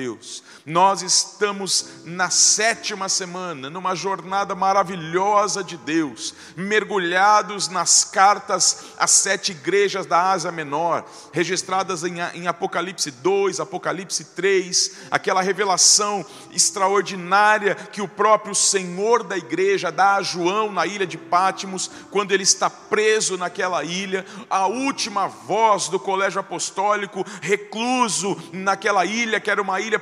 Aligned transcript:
Deus. 0.00 0.42
Nós 0.64 1.02
estamos 1.02 1.86
na 2.04 2.30
sétima 2.30 3.08
semana, 3.08 3.68
numa 3.68 3.94
jornada 3.94 4.54
maravilhosa 4.54 5.62
de 5.62 5.76
Deus, 5.76 6.34
mergulhados 6.56 7.68
nas 7.68 8.04
cartas 8.04 8.86
às 8.98 9.10
sete 9.10 9.52
igrejas 9.52 10.06
da 10.06 10.30
Ásia 10.30 10.50
Menor, 10.50 11.04
registradas 11.32 12.02
em, 12.04 12.46
Apocalipse 12.46 13.10
2, 13.10 13.60
Apocalipse 13.60 14.24
3, 14.24 14.92
aquela 15.10 15.42
revelação 15.42 16.24
extraordinária 16.52 17.74
que 17.74 18.02
o 18.02 18.08
próprio 18.08 18.54
Senhor 18.54 19.22
da 19.22 19.36
igreja 19.36 19.92
dá 19.92 20.16
a 20.16 20.22
João 20.22 20.72
na 20.72 20.86
ilha 20.86 21.06
de 21.06 21.18
Pátimos, 21.18 21.90
quando 22.10 22.32
ele 22.32 22.42
está 22.42 22.70
preso 22.70 23.36
naquela 23.36 23.84
ilha, 23.84 24.24
a 24.48 24.66
última 24.66 25.26
voz 25.26 25.88
do 25.88 25.98
colégio 25.98 26.40
apostólico, 26.40 27.24
recluso 27.40 28.36
naquela 28.52 29.04
ilha, 29.04 29.40
que 29.40 29.50
era 29.50 29.60
uma 29.60 29.80
ilha 29.80 29.90
ilha 29.90 29.98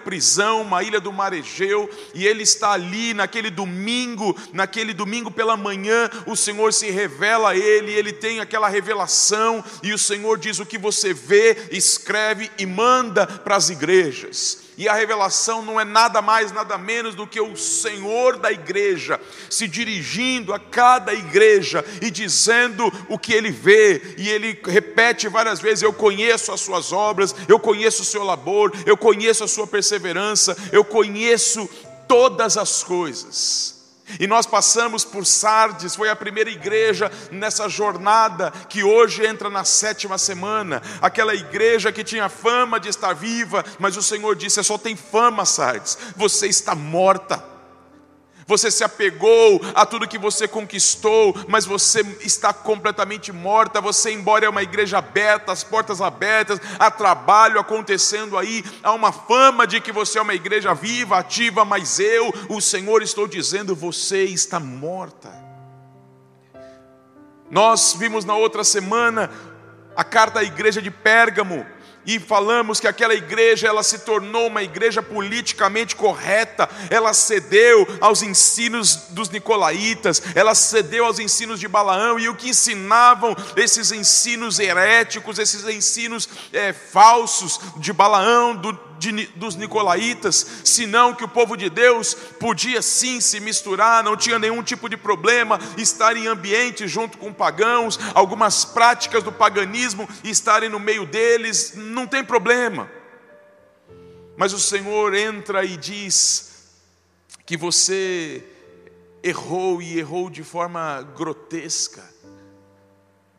uma 0.53 0.83
ilha 0.83 1.01
do 1.01 1.13
mar 1.13 1.33
Egeu, 1.33 1.89
e 2.15 2.27
ele 2.27 2.43
está 2.43 2.73
ali 2.73 3.15
naquele 3.15 3.51
domingo, 3.51 4.37
naquele 4.53 4.93
domingo 4.93 5.31
pela 5.31 5.57
manhã, 5.57 6.11
o 6.27 6.37
Senhor 6.37 6.73
se 6.73 6.91
revela 6.91 7.51
a 7.51 7.57
ele, 7.57 7.93
ele 7.93 8.13
tem 8.13 8.41
aquela 8.41 8.69
revelação, 8.69 9.65
e 9.83 9.93
o 9.93 9.99
Senhor 9.99 10.39
diz 10.39 10.59
o 10.59 10.67
que 10.67 10.79
você 10.79 11.13
vê, 11.13 11.69
escreve 11.71 12.51
e 12.59 12.67
manda 12.67 13.27
para 13.27 13.57
as 13.57 13.71
igrejas 13.71 14.68
e 14.79 14.89
a 14.89 14.95
revelação 14.95 15.61
não 15.61 15.81
é 15.81 15.85
nada 15.85 16.23
mais, 16.23 16.53
nada 16.53 16.79
menos 16.79 17.17
do 17.17 17.27
que 17.27 17.41
o 17.41 17.57
Senhor 17.57 18.39
da 18.39 18.53
igreja 18.53 19.21
se 19.51 19.67
dirigindo 19.67 20.55
a 20.55 20.61
cada 20.61 21.13
igreja 21.13 21.85
e 22.01 22.13
dizendo 22.13 22.91
o 23.09 23.19
que 23.19 23.33
ele 23.33 23.51
vê, 23.51 24.15
e 24.17 24.29
ele 24.29 24.57
repete 24.65 25.27
várias 25.27 25.59
vezes: 25.59 25.83
Eu 25.83 25.93
conheço 25.93 26.53
as 26.53 26.61
suas 26.61 26.93
obras, 26.93 27.35
eu 27.49 27.59
conheço 27.59 28.03
o 28.03 28.07
seu 28.07 28.23
labor, 28.23 28.73
eu 28.87 28.97
conheço 28.97 29.43
a 29.43 29.49
sua 29.49 29.67
perseverança, 29.67 30.57
eu 30.71 30.85
conheço 30.85 31.69
todas 32.07 32.57
as 32.57 32.85
coisas. 32.85 33.78
E 34.19 34.27
nós 34.27 34.47
passamos 34.47 35.05
por 35.05 35.27
Sardes, 35.27 35.97
foi 35.97 36.09
a 36.09 36.17
primeira 36.17 36.51
igreja 36.51 37.11
nessa 37.31 37.69
jornada 37.69 38.53
que 38.69 38.83
hoje 38.83 39.27
entra 39.27 39.51
na 39.51 39.65
sétima 39.65 40.19
semana. 40.19 40.83
Aquela 41.01 41.35
igreja 41.35 41.93
que 41.93 42.05
tinha 42.05 42.29
fama 42.29 42.81
de 42.81 42.89
estar 42.89 43.13
viva, 43.13 43.65
mas 43.79 43.97
o 43.97 44.03
Senhor 44.03 44.35
disse: 44.37 44.63
só 44.63 44.79
tem 44.79 44.97
fama, 44.97 45.45
Sardes, 45.45 45.99
você 46.17 46.47
está 46.47 46.75
morta. 46.75 47.58
Você 48.49 48.71
se 48.71 48.83
apegou 48.83 49.61
a 49.75 49.85
tudo 49.85 50.09
que 50.09 50.17
você 50.17 50.49
conquistou, 50.49 51.37
mas 51.47 51.67
você 51.67 52.01
está 52.23 52.51
completamente 52.51 53.31
morta. 53.31 53.79
Você, 53.79 54.11
embora 54.11 54.47
é 54.47 54.49
uma 54.49 54.63
igreja 54.63 54.97
aberta, 54.97 55.53
as 55.53 55.63
portas 55.63 56.01
abertas, 56.01 56.59
há 56.79 56.91
trabalho 56.91 57.61
acontecendo 57.61 58.39
aí, 58.39 58.65
há 58.83 58.95
uma 58.95 59.13
fama 59.13 59.67
de 59.67 59.83
que 59.83 59.93
você 59.93 60.19
é 60.19 60.23
uma 60.23 60.33
igreja 60.33 60.73
viva, 60.73 61.19
ativa, 61.19 61.63
mas 61.63 62.01
eu, 62.01 62.33
o 62.49 62.59
Senhor, 62.59 63.03
estou 63.03 63.29
dizendo: 63.29 63.77
você 63.77 64.25
está 64.25 64.59
morta. 64.59 65.31
Nós 67.51 67.95
vimos 67.99 68.25
na 68.25 68.35
outra 68.35 68.65
semana 68.65 69.31
a 69.95 70.03
carta 70.03 70.41
à 70.41 70.43
igreja 70.43 70.81
de 70.81 70.91
Pérgamo, 70.91 71.67
e 72.07 72.19
falamos 72.19 72.81
que 72.81 72.89
aquela 72.89 73.15
igreja 73.15 73.69
ela 73.69 73.83
se 73.83 73.99
tornou 73.99 74.47
uma 74.47 74.63
igreja 74.63 75.03
politicamente 75.03 75.95
correta, 75.95 76.69
ela 76.91 77.13
cedeu 77.13 77.87
aos 78.01 78.23
ensinos 78.23 79.09
dos 79.11 79.29
nicolaítas, 79.29 80.23
ela 80.35 80.55
cedeu 80.55 81.05
aos 81.05 81.19
ensinos 81.19 81.61
de 81.61 81.69
Balaão 81.69 82.19
e 82.19 82.29
o 82.29 82.35
que 82.35 82.51
ensinavam 82.51 83.37
esses 83.57 83.93
ensinos 83.93 84.59
heréticos, 84.59 85.39
esses 85.39 85.65
ensinos 85.65 86.29
é, 86.53 86.73
falsos 86.73 87.61
de 87.77 87.93
Balaão, 87.93 88.57
do, 88.57 88.88
de, 88.99 89.27
dos 89.29 89.57
nicolaítas, 89.57 90.63
senão 90.65 91.15
que 91.15 91.25
o 91.25 91.29
povo 91.29 91.57
de 91.57 91.71
Deus 91.71 92.15
podia 92.15 92.83
sim 92.83 93.21
se 93.21 93.41
misturar, 93.41 94.03
não 94.05 94.17
tinha 94.17 94.39
nenhum 94.39 94.63
tipo 94.63 94.89
de 94.89 94.97
problema 94.97 95.59
estar 95.77 96.17
em 96.17 96.27
ambiente 96.27 96.87
junto 96.87 97.19
com 97.19 97.33
pagãos, 97.33 97.99
algumas 98.15 98.65
práticas 98.65 99.23
do 99.23 99.33
paganismo 99.33 100.09
estarem 100.25 100.69
no 100.69 100.79
meio 100.79 101.07
deles, 101.07 101.73
não 101.77 102.07
tem 102.07 102.25
problema. 102.25 102.91
Mas 104.37 104.53
o 104.53 104.59
Senhor 104.59 105.15
entra 105.15 105.65
e 105.65 105.77
diz 105.77 106.69
que 107.45 107.57
você 107.57 108.45
errou 109.23 109.83
e 109.83 109.99
errou 109.99 110.31
de 110.31 110.45
forma 110.45 111.03
grotesca, 111.17 112.05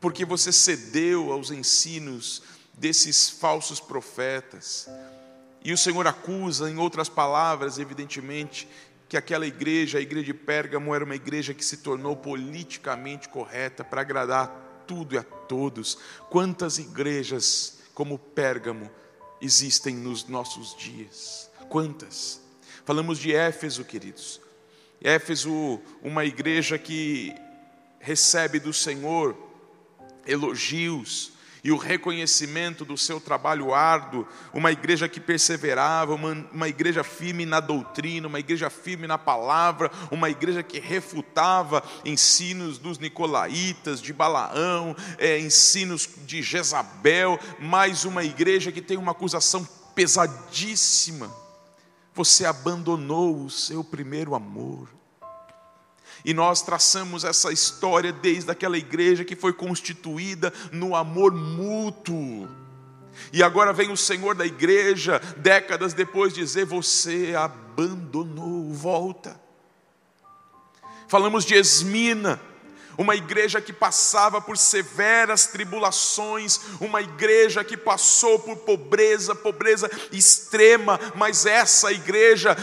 porque 0.01 0.25
você 0.25 0.51
cedeu 0.51 1.31
aos 1.31 1.51
ensinos 1.51 2.43
desses 2.73 3.29
falsos 3.29 3.79
profetas. 3.79 4.87
E 5.63 5.73
o 5.73 5.77
Senhor 5.77 6.07
acusa, 6.07 6.69
em 6.69 6.77
outras 6.77 7.09
palavras, 7.09 7.77
evidentemente, 7.79 8.67
que 9.07 9.17
aquela 9.17 9.45
igreja, 9.45 9.97
a 9.97 10.01
igreja 10.01 10.27
de 10.27 10.33
Pérgamo, 10.33 10.93
era 10.93 11.03
uma 11.03 11.15
igreja 11.15 11.53
que 11.53 11.65
se 11.65 11.77
tornou 11.77 12.15
politicamente 12.15 13.27
correta 13.27 13.83
para 13.83 14.01
agradar 14.01 14.45
a 14.45 14.47
tudo 14.85 15.15
e 15.15 15.17
a 15.17 15.23
todos. 15.23 15.97
Quantas 16.29 16.77
igrejas 16.77 17.79
como 17.93 18.19
Pérgamo 18.19 18.89
existem 19.41 19.95
nos 19.95 20.27
nossos 20.27 20.75
dias? 20.75 21.49
Quantas? 21.69 22.41
Falamos 22.85 23.19
de 23.19 23.33
Éfeso, 23.33 23.83
queridos. 23.83 24.39
Éfeso, 25.01 25.81
uma 26.01 26.25
igreja 26.25 26.77
que 26.77 27.33
recebe 27.99 28.59
do 28.59 28.73
Senhor 28.73 29.35
elogios, 30.25 31.31
e 31.63 31.71
o 31.71 31.77
reconhecimento 31.77 32.85
do 32.85 32.97
seu 32.97 33.19
trabalho 33.19 33.73
árduo, 33.73 34.27
uma 34.53 34.71
igreja 34.71 35.09
que 35.09 35.19
perseverava, 35.19 36.15
uma, 36.15 36.47
uma, 36.51 36.67
igreja 36.67 37.03
firme 37.03 37.45
na 37.45 37.59
doutrina, 37.59 38.27
uma 38.27 38.39
igreja 38.39 38.69
firme 38.69 39.07
na 39.07 39.17
palavra, 39.17 39.91
uma 40.09 40.29
igreja 40.29 40.63
que 40.63 40.79
refutava 40.79 41.83
ensinos 42.05 42.77
dos 42.77 42.97
nicolaítas, 42.97 44.01
de 44.01 44.13
Balaão, 44.13 44.95
é, 45.17 45.39
ensinos 45.39 46.09
de 46.25 46.41
Jezabel, 46.41 47.37
mais 47.59 48.05
uma 48.05 48.23
igreja 48.23 48.71
que 48.71 48.81
tem 48.81 48.97
uma 48.97 49.11
acusação 49.11 49.67
pesadíssima. 49.93 51.29
Você 52.13 52.45
abandonou 52.45 53.43
o 53.43 53.49
seu 53.49 53.83
primeiro 53.83 54.33
amor. 54.33 54.89
E 56.23 56.33
nós 56.33 56.61
traçamos 56.61 57.23
essa 57.23 57.51
história 57.51 58.11
desde 58.11 58.51
aquela 58.51 58.77
igreja 58.77 59.23
que 59.23 59.35
foi 59.35 59.53
constituída 59.53 60.53
no 60.71 60.95
amor 60.95 61.33
mútuo. 61.33 62.47
E 63.33 63.43
agora 63.43 63.73
vem 63.73 63.91
o 63.91 63.97
Senhor 63.97 64.35
da 64.35 64.45
igreja, 64.45 65.19
décadas 65.37 65.93
depois, 65.93 66.33
dizer: 66.33 66.65
Você 66.65 67.33
abandonou, 67.35 68.73
volta. 68.73 69.39
Falamos 71.07 71.43
de 71.43 71.55
Esmina, 71.55 72.39
uma 72.99 73.15
igreja 73.15 73.61
que 73.61 73.71
passava 73.71 74.41
por 74.41 74.57
severas 74.57 75.47
tribulações, 75.47 76.59
uma 76.81 77.01
igreja 77.01 77.63
que 77.63 77.77
passou 77.77 78.37
por 78.37 78.57
pobreza, 78.57 79.33
pobreza 79.33 79.89
extrema, 80.11 80.99
mas 81.15 81.45
essa 81.45 81.93
igreja 81.93 82.57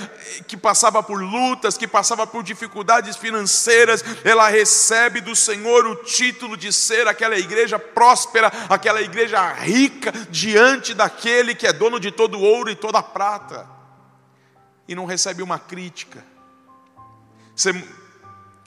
que 0.46 0.54
passava 0.54 1.02
por 1.02 1.22
lutas, 1.22 1.78
que 1.78 1.88
passava 1.88 2.26
por 2.26 2.42
dificuldades 2.42 3.16
financeiras, 3.16 4.04
ela 4.22 4.46
recebe 4.50 5.22
do 5.22 5.34
Senhor 5.34 5.86
o 5.86 5.96
título 5.96 6.54
de 6.54 6.70
ser 6.70 7.08
aquela 7.08 7.38
igreja 7.38 7.78
próspera, 7.78 8.52
aquela 8.68 9.00
igreja 9.00 9.54
rica 9.54 10.12
diante 10.28 10.92
daquele 10.92 11.54
que 11.54 11.66
é 11.66 11.72
dono 11.72 11.98
de 11.98 12.10
todo 12.10 12.38
ouro 12.38 12.68
e 12.68 12.76
toda 12.76 13.02
prata, 13.02 13.66
e 14.86 14.94
não 14.94 15.06
recebe 15.06 15.42
uma 15.42 15.58
crítica. 15.58 16.22
Você 17.54 17.72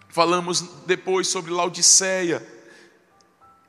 Falamos 0.10 0.62
depois 0.88 1.28
sobre 1.28 1.52
Laodiceia. 1.52 2.46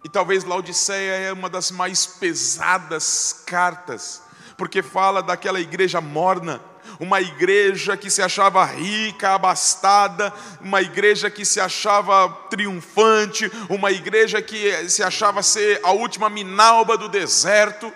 E 0.02 0.08
talvez 0.08 0.42
Laodiceia 0.42 1.12
é 1.12 1.32
uma 1.32 1.50
das 1.50 1.70
mais 1.70 2.06
pesadas 2.06 3.42
cartas, 3.46 4.22
porque 4.56 4.82
fala 4.82 5.22
daquela 5.22 5.60
igreja 5.60 6.00
morna, 6.00 6.58
uma 6.98 7.20
igreja 7.20 7.94
que 7.94 8.08
se 8.08 8.22
achava 8.22 8.64
rica, 8.64 9.34
abastada, 9.34 10.32
uma 10.62 10.80
igreja 10.80 11.30
que 11.30 11.44
se 11.44 11.60
achava 11.60 12.30
triunfante, 12.48 13.52
uma 13.68 13.92
igreja 13.92 14.40
que 14.40 14.88
se 14.88 15.02
achava 15.02 15.42
ser 15.42 15.78
a 15.82 15.92
última 15.92 16.30
minalba 16.30 16.96
do 16.96 17.08
deserto. 17.08 17.92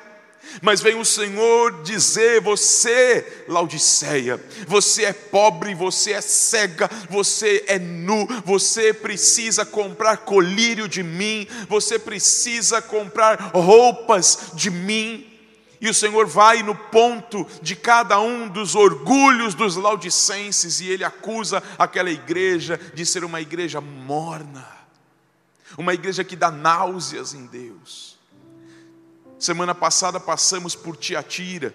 Mas 0.62 0.80
vem 0.80 0.98
o 0.98 1.04
Senhor 1.04 1.82
dizer: 1.82 2.40
você, 2.40 3.44
Laodiceia, 3.48 4.40
você 4.66 5.04
é 5.04 5.12
pobre, 5.12 5.74
você 5.74 6.12
é 6.12 6.20
cega, 6.20 6.88
você 7.08 7.64
é 7.66 7.78
nu, 7.78 8.26
você 8.44 8.92
precisa 8.92 9.64
comprar 9.64 10.18
colírio 10.18 10.88
de 10.88 11.02
mim, 11.02 11.46
você 11.68 11.98
precisa 11.98 12.80
comprar 12.80 13.50
roupas 13.52 14.50
de 14.54 14.70
mim. 14.70 15.30
E 15.80 15.88
o 15.88 15.94
Senhor 15.94 16.26
vai 16.26 16.62
no 16.62 16.74
ponto 16.74 17.46
de 17.60 17.76
cada 17.76 18.18
um 18.18 18.48
dos 18.48 18.74
orgulhos 18.74 19.54
dos 19.54 19.76
laudicenses 19.76 20.80
e 20.80 20.88
ele 20.88 21.04
acusa 21.04 21.62
aquela 21.78 22.10
igreja 22.10 22.80
de 22.94 23.04
ser 23.04 23.22
uma 23.22 23.40
igreja 23.40 23.82
morna, 23.82 24.66
uma 25.76 25.92
igreja 25.92 26.24
que 26.24 26.36
dá 26.36 26.50
náuseas 26.50 27.34
em 27.34 27.44
Deus. 27.44 28.13
Semana 29.38 29.74
passada 29.74 30.18
passamos 30.18 30.74
por 30.74 30.96
Tiatira. 30.96 31.74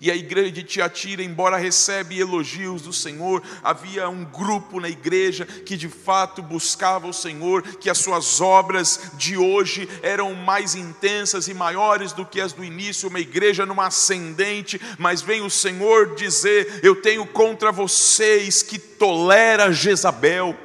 E 0.00 0.12
a 0.12 0.14
igreja 0.14 0.52
de 0.52 0.62
Tiatira, 0.62 1.24
embora 1.24 1.56
recebe 1.56 2.20
elogios 2.20 2.82
do 2.82 2.92
Senhor, 2.92 3.42
havia 3.64 4.08
um 4.08 4.24
grupo 4.24 4.78
na 4.78 4.88
igreja 4.88 5.44
que 5.44 5.76
de 5.76 5.88
fato 5.88 6.40
buscava 6.40 7.08
o 7.08 7.12
Senhor, 7.12 7.62
que 7.62 7.90
as 7.90 7.98
suas 7.98 8.40
obras 8.40 9.10
de 9.14 9.36
hoje 9.36 9.88
eram 10.00 10.34
mais 10.34 10.76
intensas 10.76 11.48
e 11.48 11.54
maiores 11.54 12.12
do 12.12 12.24
que 12.24 12.40
as 12.40 12.52
do 12.52 12.62
início, 12.62 13.08
uma 13.08 13.18
igreja 13.18 13.66
numa 13.66 13.88
ascendente, 13.88 14.80
mas 14.98 15.20
vem 15.20 15.42
o 15.42 15.50
Senhor 15.50 16.14
dizer: 16.14 16.78
Eu 16.84 17.02
tenho 17.02 17.26
contra 17.26 17.72
vocês 17.72 18.62
que 18.62 18.78
tolera 18.78 19.72
Jezabel 19.72 20.56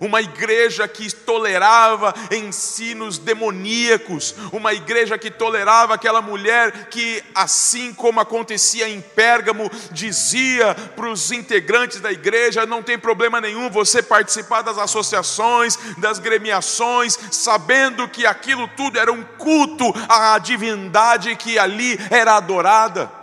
uma 0.00 0.20
igreja 0.20 0.86
que 0.86 1.12
tolerava 1.14 2.14
ensinos 2.30 3.18
demoníacos, 3.18 4.34
uma 4.52 4.74
igreja 4.74 5.18
que 5.18 5.30
tolerava 5.30 5.94
aquela 5.94 6.20
mulher 6.20 6.88
que, 6.88 7.22
assim 7.34 7.92
como 7.92 8.20
acontecia 8.20 8.88
em 8.88 9.00
Pérgamo, 9.00 9.70
dizia 9.90 10.74
para 10.74 11.10
os 11.10 11.32
integrantes 11.32 12.00
da 12.00 12.12
igreja: 12.12 12.66
não 12.66 12.82
tem 12.82 12.98
problema 12.98 13.40
nenhum 13.40 13.70
você 13.70 14.02
participar 14.02 14.62
das 14.62 14.78
associações, 14.78 15.78
das 15.98 16.18
gremiações, 16.18 17.18
sabendo 17.30 18.08
que 18.08 18.26
aquilo 18.26 18.68
tudo 18.76 18.98
era 18.98 19.12
um 19.12 19.22
culto 19.22 19.92
à 20.08 20.38
divindade 20.38 21.34
que 21.36 21.58
ali 21.58 21.98
era 22.10 22.36
adorada 22.36 23.15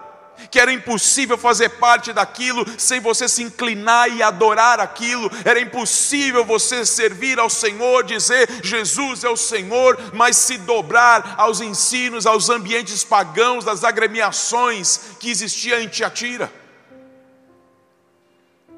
que 0.54 0.60
era 0.60 0.72
impossível 0.72 1.36
fazer 1.36 1.68
parte 1.68 2.14
daquilo 2.14 2.64
sem 2.78 3.00
você 3.00 3.28
se 3.28 3.42
inclinar 3.42 4.08
e 4.16 4.22
adorar 4.22 4.80
aquilo, 4.80 5.28
era 5.44 5.60
impossível 5.60 6.46
você 6.46 6.86
servir 6.86 7.40
ao 7.40 7.50
Senhor, 7.50 8.04
dizer 8.04 8.48
Jesus 8.64 9.24
é 9.24 9.30
o 9.30 9.36
Senhor, 9.36 9.98
mas 10.14 10.38
se 10.38 10.60
dobrar 10.60 11.34
aos 11.40 11.60
ensinos, 11.60 12.28
aos 12.28 12.52
ambientes 12.52 13.04
pagãos, 13.04 13.66
das 13.66 13.84
agremiações 13.84 15.16
que 15.20 15.32
existiam 15.32 15.80
em 15.80 15.88
Tiatira. 15.88 16.54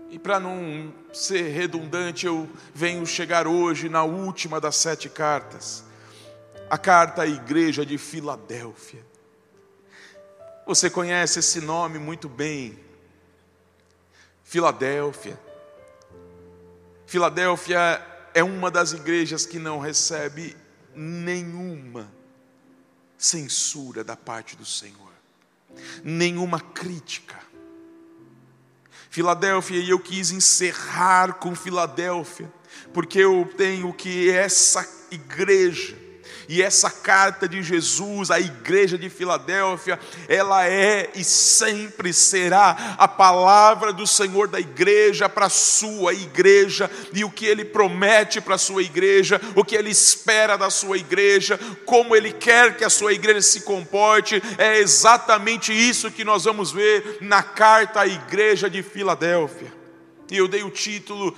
E 0.10 0.18
para 0.18 0.40
não 0.40 0.94
ser 1.12 1.50
redundante, 1.50 2.26
eu 2.26 2.50
venho 2.74 3.06
chegar 3.06 3.48
hoje 3.48 3.90
na 3.90 4.06
última 4.06 4.62
das 4.62 4.78
sete 4.78 5.10
cartas, 5.10 5.84
a 6.70 6.78
carta 6.78 7.24
à 7.24 7.28
igreja 7.28 7.86
de 7.86 7.98
Filadélfia. 7.98 9.05
Você 10.66 10.90
conhece 10.90 11.40
esse 11.40 11.62
nome 11.62 12.00
muito 12.00 12.28
bem. 12.28 12.80
Filadélfia. 14.44 15.40
Filadélfia 17.06 18.04
é 18.34 18.44
uma 18.44 18.72
das 18.72 18.92
igrejas 18.92 19.46
que 19.46 19.60
não 19.60 19.80
recebe 19.80 20.56
nenhuma 20.94 22.12
censura 23.18 24.04
da 24.04 24.16
parte 24.16 24.56
do 24.56 24.66
Senhor, 24.66 25.12
nenhuma 26.04 26.60
crítica. 26.60 27.40
Filadélfia, 29.10 29.80
e 29.80 29.90
eu 29.90 30.00
quis 30.00 30.32
encerrar 30.32 31.36
com 31.36 31.56
Filadélfia, 31.56 32.52
porque 32.94 33.20
eu 33.20 33.48
tenho 33.56 33.94
que 33.94 34.30
essa 34.30 34.88
igreja 35.12 36.05
e 36.48 36.62
essa 36.62 36.90
carta 36.90 37.48
de 37.48 37.62
Jesus 37.64 38.32
à 38.32 38.40
igreja 38.40 38.98
de 38.98 39.10
Filadélfia, 39.10 40.00
ela 40.28 40.66
é 40.68 41.10
e 41.16 41.24
sempre 41.24 42.14
será 42.14 42.96
a 42.98 43.08
palavra 43.08 43.92
do 43.92 44.06
Senhor 44.06 44.48
da 44.48 44.60
igreja 44.60 45.28
para 45.28 45.48
a 45.48 45.50
sua 45.50 46.14
igreja, 46.14 46.90
e 47.14 47.24
o 47.24 47.30
que 47.30 47.46
ele 47.46 47.66
promete 47.66 48.40
para 48.40 48.56
a 48.56 48.60
sua 48.60 48.82
igreja, 48.82 49.40
o 49.56 49.64
que 49.64 49.76
ele 49.76 49.90
espera 49.90 50.58
da 50.58 50.70
sua 50.70 50.98
igreja, 50.98 51.60
como 51.86 52.16
ele 52.16 52.32
quer 52.32 52.78
que 52.78 52.84
a 52.84 52.90
sua 52.90 53.14
igreja 53.14 53.42
se 53.42 53.62
comporte, 53.62 54.42
é 54.58 54.80
exatamente 54.80 55.74
isso 55.74 56.12
que 56.12 56.24
nós 56.24 56.46
vamos 56.46 56.72
ver 56.72 57.18
na 57.22 57.42
carta 57.42 58.02
à 58.02 58.08
igreja 58.08 58.70
de 58.70 58.84
Filadélfia. 58.84 59.85
E 60.30 60.38
eu 60.38 60.48
dei 60.48 60.64
o 60.64 60.72
título 60.72 61.36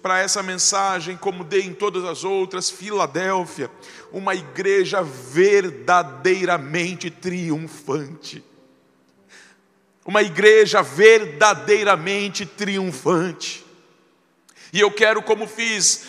para 0.00 0.20
essa 0.20 0.42
mensagem, 0.42 1.16
como 1.16 1.42
dei 1.42 1.62
em 1.62 1.74
todas 1.74 2.04
as 2.04 2.22
outras, 2.22 2.70
Filadélfia, 2.70 3.68
uma 4.12 4.34
igreja 4.34 5.02
verdadeiramente 5.02 7.10
triunfante. 7.10 8.44
Uma 10.04 10.22
igreja 10.22 10.82
verdadeiramente 10.82 12.46
triunfante. 12.46 13.66
E 14.72 14.78
eu 14.78 14.90
quero, 14.90 15.20
como 15.22 15.48
fiz, 15.48 16.04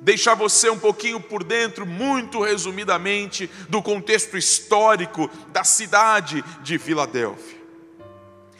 deixar 0.00 0.34
você 0.34 0.68
um 0.68 0.78
pouquinho 0.78 1.20
por 1.20 1.44
dentro, 1.44 1.86
muito 1.86 2.42
resumidamente, 2.42 3.48
do 3.68 3.80
contexto 3.80 4.36
histórico 4.36 5.30
da 5.52 5.62
cidade 5.62 6.42
de 6.62 6.78
Filadélfia. 6.78 7.60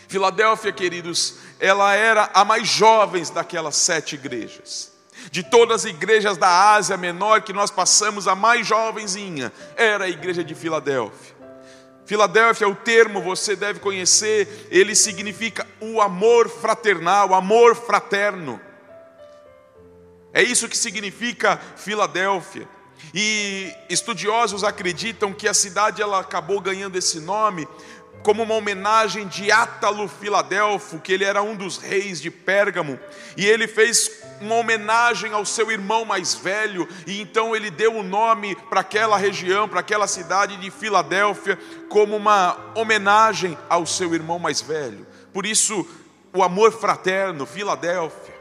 Filadélfia, 0.06 0.73
queridos, 0.73 1.38
ela 1.60 1.94
era 1.94 2.30
a 2.32 2.44
mais 2.44 2.66
jovem 2.66 3.22
daquelas 3.32 3.76
sete 3.76 4.14
igrejas. 4.14 4.90
De 5.30 5.42
todas 5.42 5.84
as 5.84 5.90
igrejas 5.90 6.38
da 6.38 6.72
Ásia 6.72 6.96
Menor 6.96 7.42
que 7.42 7.52
nós 7.52 7.70
passamos, 7.70 8.26
a 8.26 8.34
mais 8.34 8.66
jovenzinha 8.66 9.52
era 9.76 10.06
a 10.06 10.08
igreja 10.08 10.42
de 10.42 10.54
Filadélfia. 10.54 11.36
Filadélfia, 12.06 12.66
o 12.66 12.74
termo 12.74 13.20
você 13.20 13.54
deve 13.54 13.78
conhecer, 13.78 14.66
ele 14.70 14.96
significa 14.96 15.66
o 15.78 16.00
amor 16.00 16.48
fraternal, 16.48 17.34
amor 17.34 17.76
fraterno. 17.76 18.60
É 20.32 20.42
isso 20.42 20.68
que 20.68 20.76
significa 20.76 21.60
Filadélfia. 21.76 22.66
E 23.14 23.72
estudiosos 23.88 24.64
acreditam 24.64 25.32
que 25.32 25.48
a 25.48 25.54
cidade 25.54 26.02
ela 26.02 26.20
acabou 26.20 26.60
ganhando 26.60 26.96
esse 26.96 27.20
nome 27.20 27.66
como 28.22 28.43
uma 28.43 28.55
homenagem 28.55 29.26
de 29.26 29.50
Átalo 29.50 30.08
Filadelfo, 30.08 30.99
que 30.99 31.12
ele 31.12 31.25
era 31.25 31.43
um 31.43 31.55
dos 31.55 31.78
reis 31.78 32.20
de 32.20 32.31
Pérgamo, 32.31 32.99
e 33.37 33.46
ele 33.46 33.67
fez 33.67 34.22
uma 34.40 34.56
homenagem 34.56 35.32
ao 35.32 35.44
seu 35.44 35.70
irmão 35.70 36.05
mais 36.05 36.34
velho, 36.34 36.88
e 37.06 37.20
então 37.20 37.55
ele 37.55 37.70
deu 37.70 37.96
o 37.96 38.02
nome 38.02 38.55
para 38.69 38.81
aquela 38.81 39.17
região, 39.17 39.69
para 39.69 39.81
aquela 39.81 40.06
cidade 40.06 40.56
de 40.56 40.70
Filadélfia, 40.70 41.58
como 41.88 42.17
uma 42.17 42.72
homenagem 42.75 43.56
ao 43.69 43.87
seu 43.87 44.14
irmão 44.14 44.38
mais 44.38 44.61
velho. 44.61 45.06
Por 45.32 45.46
isso, 45.46 45.87
o 46.32 46.43
amor 46.43 46.73
fraterno, 46.73 47.46
Filadélfia. 47.46 48.39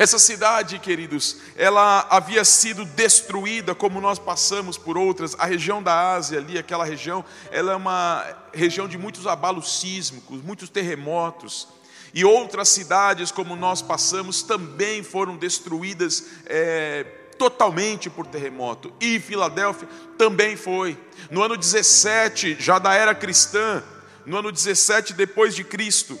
Essa 0.00 0.18
cidade, 0.18 0.78
queridos, 0.78 1.36
ela 1.54 2.06
havia 2.08 2.42
sido 2.42 2.86
destruída, 2.86 3.74
como 3.74 4.00
nós 4.00 4.18
passamos 4.18 4.78
por 4.78 4.96
outras. 4.96 5.36
A 5.38 5.44
região 5.44 5.82
da 5.82 6.14
Ásia, 6.14 6.38
ali, 6.38 6.56
aquela 6.56 6.86
região, 6.86 7.22
ela 7.50 7.72
é 7.72 7.76
uma 7.76 8.24
região 8.50 8.88
de 8.88 8.96
muitos 8.96 9.26
abalos 9.26 9.78
sísmicos, 9.78 10.42
muitos 10.42 10.70
terremotos. 10.70 11.68
E 12.14 12.24
outras 12.24 12.70
cidades, 12.70 13.30
como 13.30 13.54
nós 13.54 13.82
passamos, 13.82 14.42
também 14.42 15.02
foram 15.02 15.36
destruídas 15.36 16.24
é, 16.46 17.04
totalmente 17.36 18.08
por 18.08 18.26
terremoto. 18.26 18.94
E 19.02 19.20
Filadélfia 19.20 19.86
também 20.16 20.56
foi. 20.56 20.96
No 21.30 21.42
ano 21.42 21.58
17, 21.58 22.56
já 22.58 22.78
da 22.78 22.94
era 22.94 23.14
cristã, 23.14 23.84
no 24.24 24.38
ano 24.38 24.50
17 24.50 25.12
depois 25.12 25.54
de 25.54 25.62
Cristo, 25.62 26.18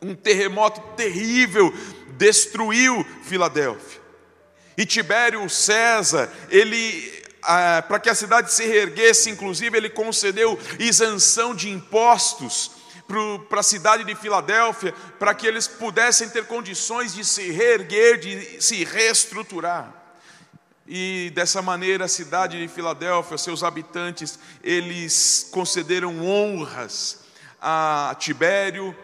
um 0.00 0.14
terremoto 0.14 0.80
terrível 0.94 1.74
destruiu 2.12 3.04
Filadélfia. 3.22 4.00
E 4.76 4.84
Tibério 4.84 5.48
César, 5.48 6.30
ele 6.50 7.16
ah, 7.42 7.82
para 7.86 8.00
que 8.00 8.10
a 8.10 8.14
cidade 8.14 8.52
se 8.52 8.66
reerguesse, 8.66 9.30
inclusive 9.30 9.76
ele 9.76 9.88
concedeu 9.88 10.58
isenção 10.78 11.54
de 11.54 11.70
impostos 11.70 12.72
para 13.48 13.60
a 13.60 13.62
cidade 13.62 14.02
de 14.02 14.16
Filadélfia, 14.16 14.92
para 15.18 15.32
que 15.32 15.46
eles 15.46 15.68
pudessem 15.68 16.28
ter 16.28 16.46
condições 16.46 17.14
de 17.14 17.24
se 17.24 17.52
reerguer, 17.52 18.18
de 18.18 18.60
se 18.60 18.84
reestruturar. 18.84 19.94
E 20.88 21.30
dessa 21.34 21.62
maneira 21.62 22.04
a 22.04 22.08
cidade 22.08 22.60
de 22.60 22.66
Filadélfia, 22.66 23.38
seus 23.38 23.62
habitantes, 23.62 24.38
eles 24.62 25.48
concederam 25.52 26.24
honras 26.24 27.20
a 27.60 28.16
Tibério, 28.18 28.96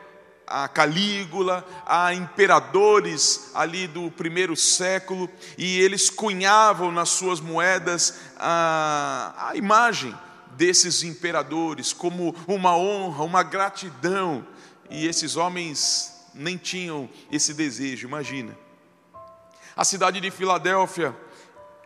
a 0.52 0.68
Calígula, 0.68 1.66
a 1.87 2.12
imperadores 2.12 3.50
ali 3.54 3.87
do 3.87 4.11
primeiro 4.11 4.54
século, 4.54 5.26
e 5.56 5.80
eles 5.80 6.11
cunhavam 6.11 6.92
nas 6.92 7.09
suas 7.09 7.40
moedas 7.40 8.21
a, 8.37 9.49
a 9.49 9.56
imagem 9.56 10.14
desses 10.50 11.02
imperadores 11.02 11.94
como 11.94 12.37
uma 12.47 12.76
honra, 12.76 13.25
uma 13.25 13.42
gratidão, 13.42 14.47
e 14.90 15.06
esses 15.06 15.37
homens 15.37 16.12
nem 16.35 16.59
tinham 16.59 17.09
esse 17.30 17.54
desejo, 17.54 18.06
imagina. 18.06 18.54
A 19.75 19.87
cidade 19.87 20.21
de 20.21 20.30
Filadélfia, 20.30 21.16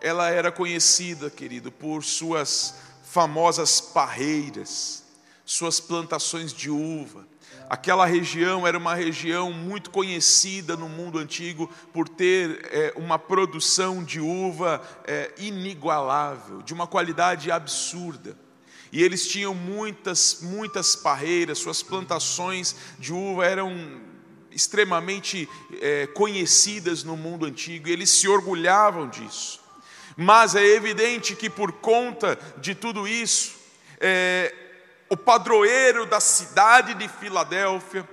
ela 0.00 0.28
era 0.28 0.50
conhecida, 0.50 1.30
querido, 1.30 1.70
por 1.70 2.02
suas 2.02 2.74
famosas 3.04 3.80
parreiras, 3.80 5.04
suas 5.44 5.78
plantações 5.78 6.52
de 6.52 6.68
uva, 6.68 7.24
Aquela 7.68 8.06
região 8.06 8.66
era 8.66 8.78
uma 8.78 8.94
região 8.94 9.52
muito 9.52 9.90
conhecida 9.90 10.76
no 10.76 10.88
mundo 10.88 11.18
antigo 11.18 11.68
por 11.92 12.08
ter 12.08 12.60
é, 12.70 12.92
uma 12.96 13.18
produção 13.18 14.04
de 14.04 14.20
uva 14.20 14.80
é, 15.04 15.32
inigualável, 15.38 16.62
de 16.62 16.72
uma 16.72 16.86
qualidade 16.86 17.50
absurda. 17.50 18.36
E 18.92 19.02
eles 19.02 19.26
tinham 19.26 19.52
muitas, 19.52 20.38
muitas 20.42 20.94
parreiras, 20.94 21.58
suas 21.58 21.82
plantações 21.82 22.76
de 22.98 23.12
uva 23.12 23.44
eram 23.44 24.00
extremamente 24.50 25.48
é, 25.82 26.06
conhecidas 26.06 27.04
no 27.04 27.16
mundo 27.16 27.46
antigo, 27.46 27.88
e 27.88 27.92
eles 27.92 28.10
se 28.10 28.28
orgulhavam 28.28 29.08
disso. 29.08 29.60
Mas 30.16 30.54
é 30.54 30.64
evidente 30.64 31.36
que 31.36 31.50
por 31.50 31.72
conta 31.72 32.38
de 32.58 32.74
tudo 32.74 33.06
isso, 33.06 33.56
é, 34.00 34.54
o 35.08 35.16
padroeiro 35.16 36.06
da 36.06 36.20
cidade 36.20 36.94
de 36.94 37.08
Filadélfia 37.08 38.08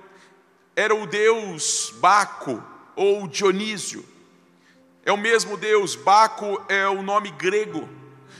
era 0.76 0.94
o 0.94 1.06
deus 1.06 1.92
Baco 1.98 2.62
ou 2.96 3.26
Dionísio. 3.26 4.04
É 5.04 5.12
o 5.12 5.16
mesmo 5.16 5.56
deus, 5.56 5.94
Baco 5.94 6.62
é 6.68 6.88
o 6.88 7.02
nome 7.02 7.30
grego, 7.30 7.88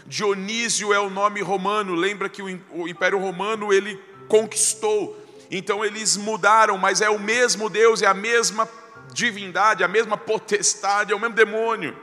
Dionísio 0.07 0.93
é 0.93 0.99
o 0.99 1.11
nome 1.11 1.41
romano. 1.43 1.95
Lembra 1.95 2.29
que 2.29 2.43
o 2.43 2.89
Império 2.89 3.19
Romano 3.19 3.73
ele 3.73 4.01
conquistou 4.29 5.25
então 5.51 5.85
eles 5.85 6.17
mudaram, 6.17 6.77
mas 6.77 7.01
é 7.01 7.09
o 7.09 7.19
mesmo 7.19 7.69
Deus, 7.69 8.03
é 8.03 8.07
a 8.07 8.15
mesma 8.15 8.69
divindade, 9.13 9.85
a 9.85 9.89
mesma 9.89 10.17
potestade, 10.17 11.13
é 11.13 11.17
o 11.17 11.21
mesmo 11.21 11.37
demônio. 11.37 11.97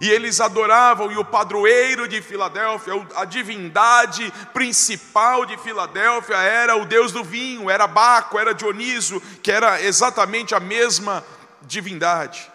E 0.00 0.08
eles 0.08 0.40
adoravam, 0.40 1.12
e 1.12 1.18
o 1.18 1.24
padroeiro 1.24 2.08
de 2.08 2.22
Filadélfia, 2.22 2.94
a 3.16 3.26
divindade 3.26 4.32
principal 4.54 5.44
de 5.44 5.58
Filadélfia 5.58 6.36
era 6.36 6.74
o 6.74 6.86
Deus 6.86 7.12
do 7.12 7.22
vinho, 7.22 7.68
era 7.68 7.86
Baco, 7.86 8.38
era 8.38 8.54
Dioniso, 8.54 9.20
que 9.42 9.52
era 9.52 9.82
exatamente 9.82 10.54
a 10.54 10.60
mesma 10.60 11.22
divindade. 11.62 12.50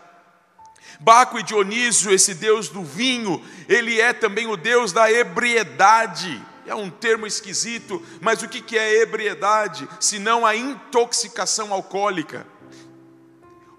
Baco 1.00 1.38
e 1.38 1.44
Dionísio, 1.44 2.12
esse 2.12 2.34
Deus 2.34 2.70
do 2.70 2.84
vinho, 2.84 3.44
ele 3.70 4.00
é 4.02 4.12
também 4.12 4.48
o 4.48 4.58
Deus 4.58 4.92
da 4.92 5.12
ebriedade. 5.12 6.42
É 6.66 6.74
um 6.74 6.90
termo 6.90 7.28
esquisito, 7.28 8.04
mas 8.22 8.42
o 8.42 8.48
que 8.48 8.76
é 8.76 9.02
ebriedade, 9.02 9.88
senão 10.00 10.46
a 10.46 10.56
intoxicação 10.56 11.72
alcoólica? 11.72 12.48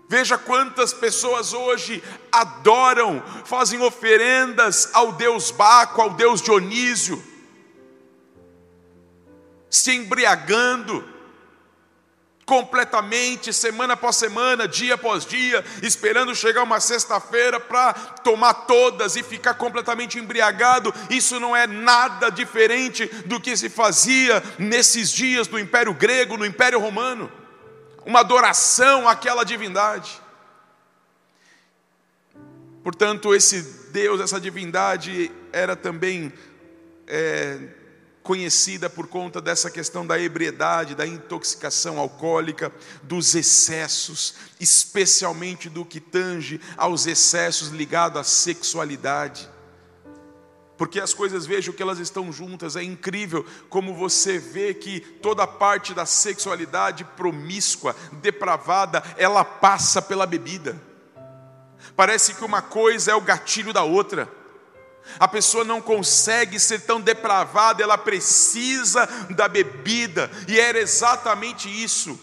Veja 0.08 0.38
quantas 0.38 0.92
pessoas 0.92 1.52
hoje 1.52 2.02
adoram, 2.30 3.22
fazem 3.44 3.80
oferendas 3.80 4.90
ao 4.92 5.12
Deus 5.12 5.50
Baco, 5.50 6.00
ao 6.00 6.10
Deus 6.10 6.40
Dionísio, 6.40 7.22
se 9.68 9.92
embriagando, 9.92 11.04
completamente, 12.46 13.52
semana 13.52 13.94
após 13.94 14.14
semana, 14.14 14.68
dia 14.68 14.94
após 14.94 15.26
dia, 15.26 15.64
esperando 15.82 16.32
chegar 16.36 16.62
uma 16.62 16.78
sexta-feira 16.78 17.58
para 17.58 17.92
tomar 17.92 18.54
todas 18.54 19.16
e 19.16 19.22
ficar 19.24 19.54
completamente 19.54 20.20
embriagado. 20.20 20.94
Isso 21.10 21.40
não 21.40 21.56
é 21.56 21.66
nada 21.66 22.30
diferente 22.30 23.06
do 23.26 23.40
que 23.40 23.56
se 23.56 23.68
fazia 23.68 24.40
nesses 24.56 25.10
dias 25.10 25.48
do 25.48 25.58
Império 25.58 25.92
Grego, 25.92 26.36
no 26.36 26.46
Império 26.46 26.78
Romano. 26.78 27.30
Uma 28.06 28.20
adoração 28.20 29.08
àquela 29.08 29.44
divindade. 29.44 30.22
Portanto, 32.84 33.34
esse 33.34 33.60
Deus, 33.90 34.20
essa 34.20 34.40
divindade, 34.40 35.32
era 35.52 35.74
também 35.74 36.32
é, 37.04 37.58
conhecida 38.22 38.88
por 38.88 39.08
conta 39.08 39.40
dessa 39.40 39.68
questão 39.70 40.06
da 40.06 40.20
ebriedade, 40.20 40.94
da 40.94 41.04
intoxicação 41.04 41.98
alcoólica, 41.98 42.72
dos 43.02 43.34
excessos, 43.34 44.34
especialmente 44.60 45.68
do 45.68 45.84
que 45.84 45.98
tange 45.98 46.60
aos 46.76 47.06
excessos 47.06 47.70
ligados 47.70 48.20
à 48.20 48.22
sexualidade. 48.22 49.50
Porque 50.76 51.00
as 51.00 51.14
coisas, 51.14 51.46
vejam 51.46 51.72
que 51.72 51.82
elas 51.82 51.98
estão 51.98 52.30
juntas, 52.30 52.76
é 52.76 52.82
incrível 52.82 53.46
como 53.70 53.94
você 53.94 54.38
vê 54.38 54.74
que 54.74 55.00
toda 55.00 55.46
parte 55.46 55.94
da 55.94 56.04
sexualidade 56.04 57.04
promíscua, 57.16 57.96
depravada, 58.12 59.02
ela 59.16 59.44
passa 59.44 60.02
pela 60.02 60.26
bebida. 60.26 60.80
Parece 61.94 62.34
que 62.34 62.44
uma 62.44 62.60
coisa 62.60 63.12
é 63.12 63.14
o 63.14 63.22
gatilho 63.22 63.72
da 63.72 63.82
outra. 63.82 64.28
A 65.18 65.26
pessoa 65.26 65.64
não 65.64 65.80
consegue 65.80 66.58
ser 66.58 66.80
tão 66.80 67.00
depravada, 67.00 67.82
ela 67.82 67.96
precisa 67.96 69.06
da 69.30 69.48
bebida, 69.48 70.30
e 70.48 70.58
era 70.58 70.78
exatamente 70.78 71.68
isso. 71.68 72.18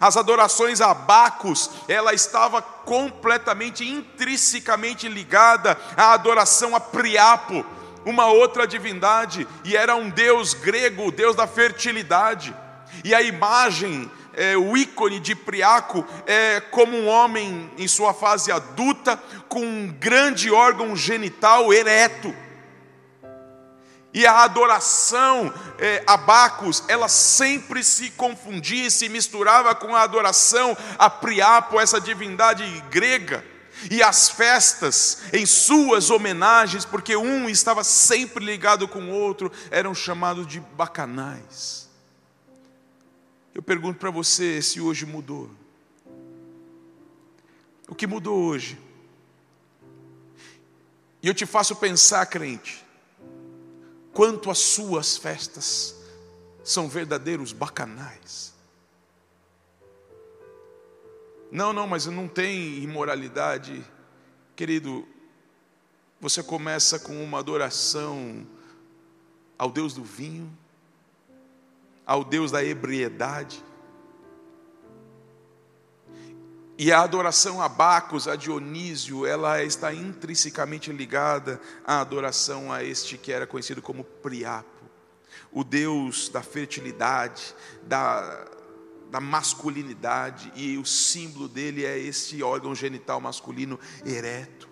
As 0.00 0.16
adorações 0.16 0.80
a 0.80 0.92
Bacos, 0.92 1.70
ela 1.86 2.12
estava 2.12 2.60
completamente, 2.60 3.88
intrinsecamente 3.88 5.08
ligada 5.08 5.78
à 5.96 6.12
adoração 6.12 6.74
a 6.74 6.80
Priapo, 6.80 7.64
uma 8.04 8.26
outra 8.26 8.66
divindade, 8.66 9.46
e 9.64 9.76
era 9.76 9.96
um 9.96 10.10
deus 10.10 10.54
grego, 10.54 11.06
o 11.06 11.12
deus 11.12 11.34
da 11.34 11.46
fertilidade. 11.46 12.54
E 13.02 13.14
a 13.14 13.22
imagem 13.22 14.10
é, 14.36 14.56
o 14.56 14.76
ícone 14.76 15.20
de 15.20 15.34
Priaco 15.34 16.04
é 16.26 16.60
como 16.60 16.96
um 16.96 17.06
homem 17.06 17.70
em 17.78 17.88
sua 17.88 18.12
fase 18.12 18.50
adulta, 18.50 19.20
com 19.48 19.64
um 19.64 19.88
grande 19.88 20.50
órgão 20.50 20.94
genital 20.96 21.72
ereto. 21.72 22.34
E 24.12 24.24
a 24.24 24.44
adoração 24.44 25.52
é, 25.76 26.02
a 26.06 26.16
Bacos, 26.16 26.84
ela 26.86 27.08
sempre 27.08 27.82
se 27.82 28.10
confundia, 28.10 28.88
se 28.88 29.08
misturava 29.08 29.74
com 29.74 29.94
a 29.94 30.02
adoração 30.02 30.76
a 30.96 31.10
Priapo, 31.10 31.80
essa 31.80 32.00
divindade 32.00 32.64
grega. 32.90 33.44
E 33.90 34.02
as 34.02 34.30
festas, 34.30 35.22
em 35.32 35.44
suas 35.44 36.10
homenagens, 36.10 36.84
porque 36.84 37.16
um 37.16 37.48
estava 37.48 37.84
sempre 37.84 38.44
ligado 38.44 38.88
com 38.88 39.10
o 39.10 39.10
outro, 39.10 39.50
eram 39.70 39.94
chamados 39.94 40.46
de 40.46 40.60
bacanais. 40.60 41.88
Eu 43.54 43.62
pergunto 43.62 43.98
para 43.98 44.10
você 44.10 44.62
se 44.62 44.80
hoje 44.80 45.06
mudou. 45.06 45.50
O 47.88 47.94
que 47.94 48.06
mudou 48.06 48.42
hoje? 48.42 48.78
E 51.22 51.28
eu 51.28 51.34
te 51.34 51.46
faço 51.46 51.76
pensar, 51.76 52.24
crente, 52.26 52.84
quanto 54.12 54.50
as 54.50 54.58
suas 54.58 55.16
festas 55.16 55.94
são 56.62 56.88
verdadeiros 56.88 57.52
bacanais. 57.52 58.53
Não, 61.54 61.72
não, 61.72 61.86
mas 61.86 62.06
não 62.06 62.26
tem 62.26 62.82
imoralidade. 62.82 63.80
Querido, 64.56 65.06
você 66.20 66.42
começa 66.42 66.98
com 66.98 67.22
uma 67.22 67.38
adoração 67.38 68.44
ao 69.56 69.70
Deus 69.70 69.94
do 69.94 70.02
vinho, 70.02 70.52
ao 72.04 72.24
Deus 72.24 72.50
da 72.50 72.64
ebriedade. 72.64 73.64
E 76.76 76.90
a 76.90 77.02
adoração 77.02 77.62
a 77.62 77.68
Bacos, 77.68 78.26
a 78.26 78.34
Dionísio, 78.34 79.24
ela 79.24 79.62
está 79.62 79.94
intrinsecamente 79.94 80.90
ligada 80.90 81.60
à 81.86 82.00
adoração 82.00 82.72
a 82.72 82.82
este 82.82 83.16
que 83.16 83.30
era 83.30 83.46
conhecido 83.46 83.80
como 83.80 84.02
Priapo, 84.02 84.84
o 85.52 85.62
Deus 85.62 86.28
da 86.28 86.42
fertilidade, 86.42 87.54
da, 87.84 88.44
da 89.14 89.20
masculinidade, 89.20 90.52
e 90.56 90.76
o 90.76 90.84
símbolo 90.84 91.46
dele 91.46 91.84
é 91.84 91.96
esse 91.96 92.42
órgão 92.42 92.74
genital 92.74 93.20
masculino 93.20 93.78
ereto. 94.04 94.68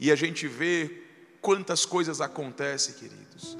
E 0.00 0.10
a 0.10 0.16
gente 0.16 0.48
vê 0.48 1.02
quantas 1.42 1.84
coisas 1.84 2.22
acontecem, 2.22 2.94
queridos. 2.94 3.58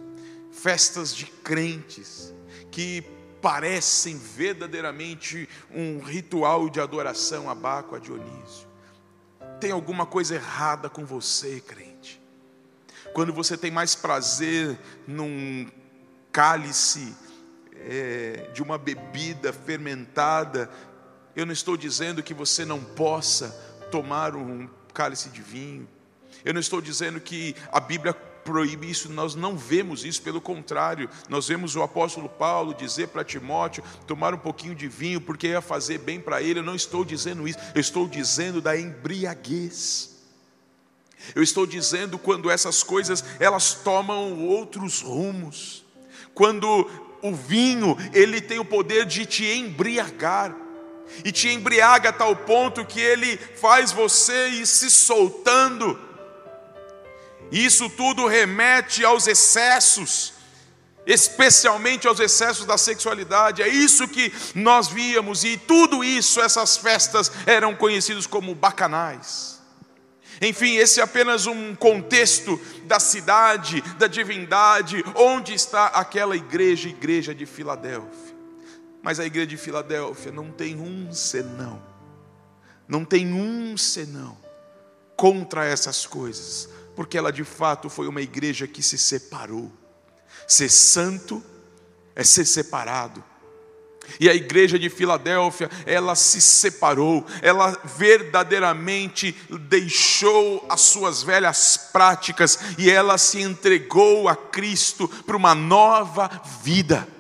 Festas 0.51 1.15
de 1.15 1.27
crentes, 1.27 2.33
que 2.71 3.05
parecem 3.43 4.17
verdadeiramente 4.17 5.47
um 5.71 5.99
ritual 5.99 6.71
de 6.71 6.81
adoração 6.81 7.51
a 7.51 7.55
Baco, 7.55 7.95
a 7.95 7.99
Dionísio. 7.99 8.67
Tem 9.61 9.73
alguma 9.73 10.07
coisa 10.07 10.37
errada 10.37 10.89
com 10.89 11.05
você, 11.05 11.61
crente. 11.61 12.19
Quando 13.13 13.31
você 13.31 13.59
tem 13.59 13.71
mais 13.71 13.95
prazer 13.95 14.79
num 15.07 15.71
cálice 16.33 17.15
é, 17.87 18.51
de 18.53 18.63
uma 18.63 18.79
bebida 18.79 19.53
fermentada, 19.53 20.71
eu 21.35 21.47
não 21.47 21.53
estou 21.53 21.77
dizendo 21.77 22.23
que 22.23 22.35
você 22.35 22.65
não 22.65 22.83
possa 22.83 23.49
tomar 23.91 24.35
um 24.35 24.69
cálice 24.93 25.29
de 25.29 25.41
vinho. 25.41 25.89
Eu 26.45 26.53
não 26.53 26.61
estou 26.61 26.81
dizendo 26.81 27.21
que 27.21 27.55
a 27.71 27.81
Bíblia 27.81 28.13
proíbe 28.49 28.91
isso, 28.91 29.11
nós 29.13 29.35
não 29.35 29.57
vemos 29.57 30.05
isso, 30.07 30.23
pelo 30.23 30.41
contrário, 30.41 31.11
nós 31.29 31.47
vemos 31.47 31.77
o 31.77 31.83
apóstolo 31.83 32.31
Paulo 32.31 32.73
dizer 32.73 33.09
para 33.09 33.23
Timóteo 33.23 33.85
tomar 34.07 34.33
um 34.33 34.39
pouquinho 34.39 34.75
de 34.75 34.89
vinho 34.89 35.21
porque 35.21 35.49
ia 35.49 35.61
fazer 35.61 35.99
bem 35.99 36.19
para 36.19 36.41
ele. 36.41 36.61
Eu 36.61 36.65
não 36.65 36.75
estou 36.75 37.05
dizendo 37.05 37.47
isso, 37.47 37.59
eu 37.75 37.81
estou 37.81 38.09
dizendo 38.09 38.63
da 38.63 38.79
embriaguez. 38.79 40.17
Eu 41.35 41.43
estou 41.43 41.67
dizendo 41.67 42.19
quando 42.19 42.51
essas 42.51 42.83
coisas 42.83 43.23
elas 43.39 43.75
tomam 43.75 44.47
outros 44.47 45.03
rumos. 45.03 45.85
Quando 46.33 46.89
o 47.23 47.35
vinho, 47.35 47.97
ele 48.13 48.41
tem 48.41 48.59
o 48.59 48.65
poder 48.65 49.05
de 49.05 49.27
te 49.27 49.45
embriagar. 49.47 50.55
E 51.25 51.33
te 51.33 51.49
embriaga 51.49 52.11
a 52.11 52.13
tal 52.13 52.37
ponto 52.37 52.85
que 52.85 53.01
ele 53.01 53.39
faz 53.39 53.93
você 53.93 54.49
ir 54.49 54.67
se 54.67 54.91
soltando 54.91 56.09
isso 57.51 57.89
tudo 57.89 58.27
remete 58.27 59.05
aos 59.05 59.27
excessos. 59.27 60.35
especialmente 61.07 62.07
aos 62.07 62.21
excessos 62.21 62.67
da 62.67 62.77
sexualidade. 62.77 63.63
É 63.63 63.69
isso 63.69 64.07
que 64.07 64.31
nós 64.55 64.89
víamos, 64.89 65.43
e 65.43 65.57
tudo 65.57 66.05
isso, 66.05 66.39
essas 66.39 66.77
festas 66.77 67.33
eram 67.47 67.75
conhecidos 67.75 68.27
como 68.27 68.55
bacanais. 68.55 69.58
Enfim, 70.41 70.77
esse 70.77 71.01
é 71.01 71.03
apenas 71.03 71.47
um 71.47 71.75
contexto 71.75 72.61
da 72.85 73.01
cidade, 73.01 73.81
da 73.99 74.07
divindade, 74.07 75.05
onde 75.15 75.53
está 75.53 75.87
aquela 75.87 76.37
igreja, 76.37 76.89
igreja 76.89 77.35
de 77.35 77.45
Filadélfia. 77.45 78.37
Mas 79.03 79.19
a 79.19 79.25
igreja 79.25 79.49
de 79.49 79.57
Filadélfia 79.57 80.31
não 80.31 80.51
tem 80.51 80.81
um 80.81 81.13
senão, 81.13 81.83
não 82.87 83.05
tem 83.05 83.33
um 83.33 83.77
senão 83.77 84.37
contra 85.17 85.65
essas 85.65 86.07
coisas, 86.07 86.69
porque 86.95 87.19
ela 87.19 87.33
de 87.33 87.45
fato 87.45 87.89
foi 87.91 88.07
uma 88.07 88.21
igreja 88.21 88.67
que 88.67 88.83
se 88.83 88.97
separou 88.99 89.73
Ser 90.49 90.71
santo 90.71 91.45
é 92.15 92.25
ser 92.25 92.47
separado. 92.47 93.23
E 94.21 94.29
a 94.29 94.35
igreja 94.35 94.79
de 94.79 94.89
Filadélfia, 94.89 95.71
ela 95.87 96.15
se 96.15 96.41
separou, 96.41 97.27
ela 97.43 97.79
verdadeiramente 97.97 99.37
deixou 99.49 100.65
as 100.69 100.81
suas 100.81 101.23
velhas 101.23 101.77
práticas 101.93 102.59
e 102.79 102.91
ela 102.91 103.19
se 103.19 103.41
entregou 103.41 104.29
a 104.29 104.37
Cristo 104.37 105.09
para 105.27 105.37
uma 105.37 105.55
nova 105.55 106.31
vida. 106.63 107.18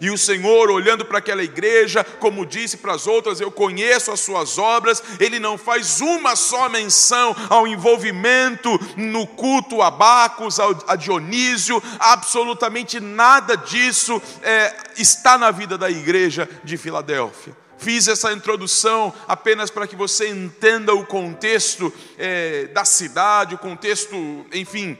E 0.00 0.10
o 0.10 0.18
Senhor, 0.18 0.70
olhando 0.70 1.04
para 1.04 1.18
aquela 1.18 1.42
igreja, 1.42 2.04
como 2.04 2.46
disse 2.46 2.76
para 2.76 2.94
as 2.94 3.06
outras, 3.06 3.40
eu 3.40 3.50
conheço 3.50 4.10
as 4.10 4.20
suas 4.20 4.58
obras, 4.58 5.02
ele 5.20 5.38
não 5.38 5.56
faz 5.56 6.00
uma 6.00 6.36
só 6.36 6.68
menção 6.68 7.34
ao 7.48 7.66
envolvimento 7.66 8.70
no 8.96 9.26
culto 9.26 9.82
a 9.82 9.90
Bacos, 9.90 10.58
a 10.60 10.96
Dionísio, 10.96 11.82
absolutamente 11.98 13.00
nada 13.00 13.56
disso 13.56 14.20
é, 14.42 14.74
está 14.96 15.38
na 15.38 15.50
vida 15.50 15.76
da 15.78 15.90
igreja 15.90 16.48
de 16.62 16.76
Filadélfia. 16.76 17.56
Fiz 17.78 18.08
essa 18.08 18.32
introdução 18.32 19.12
apenas 19.28 19.70
para 19.70 19.86
que 19.86 19.96
você 19.96 20.28
entenda 20.28 20.94
o 20.94 21.04
contexto 21.04 21.92
é, 22.16 22.66
da 22.68 22.84
cidade, 22.84 23.54
o 23.54 23.58
contexto, 23.58 24.46
enfim, 24.52 24.96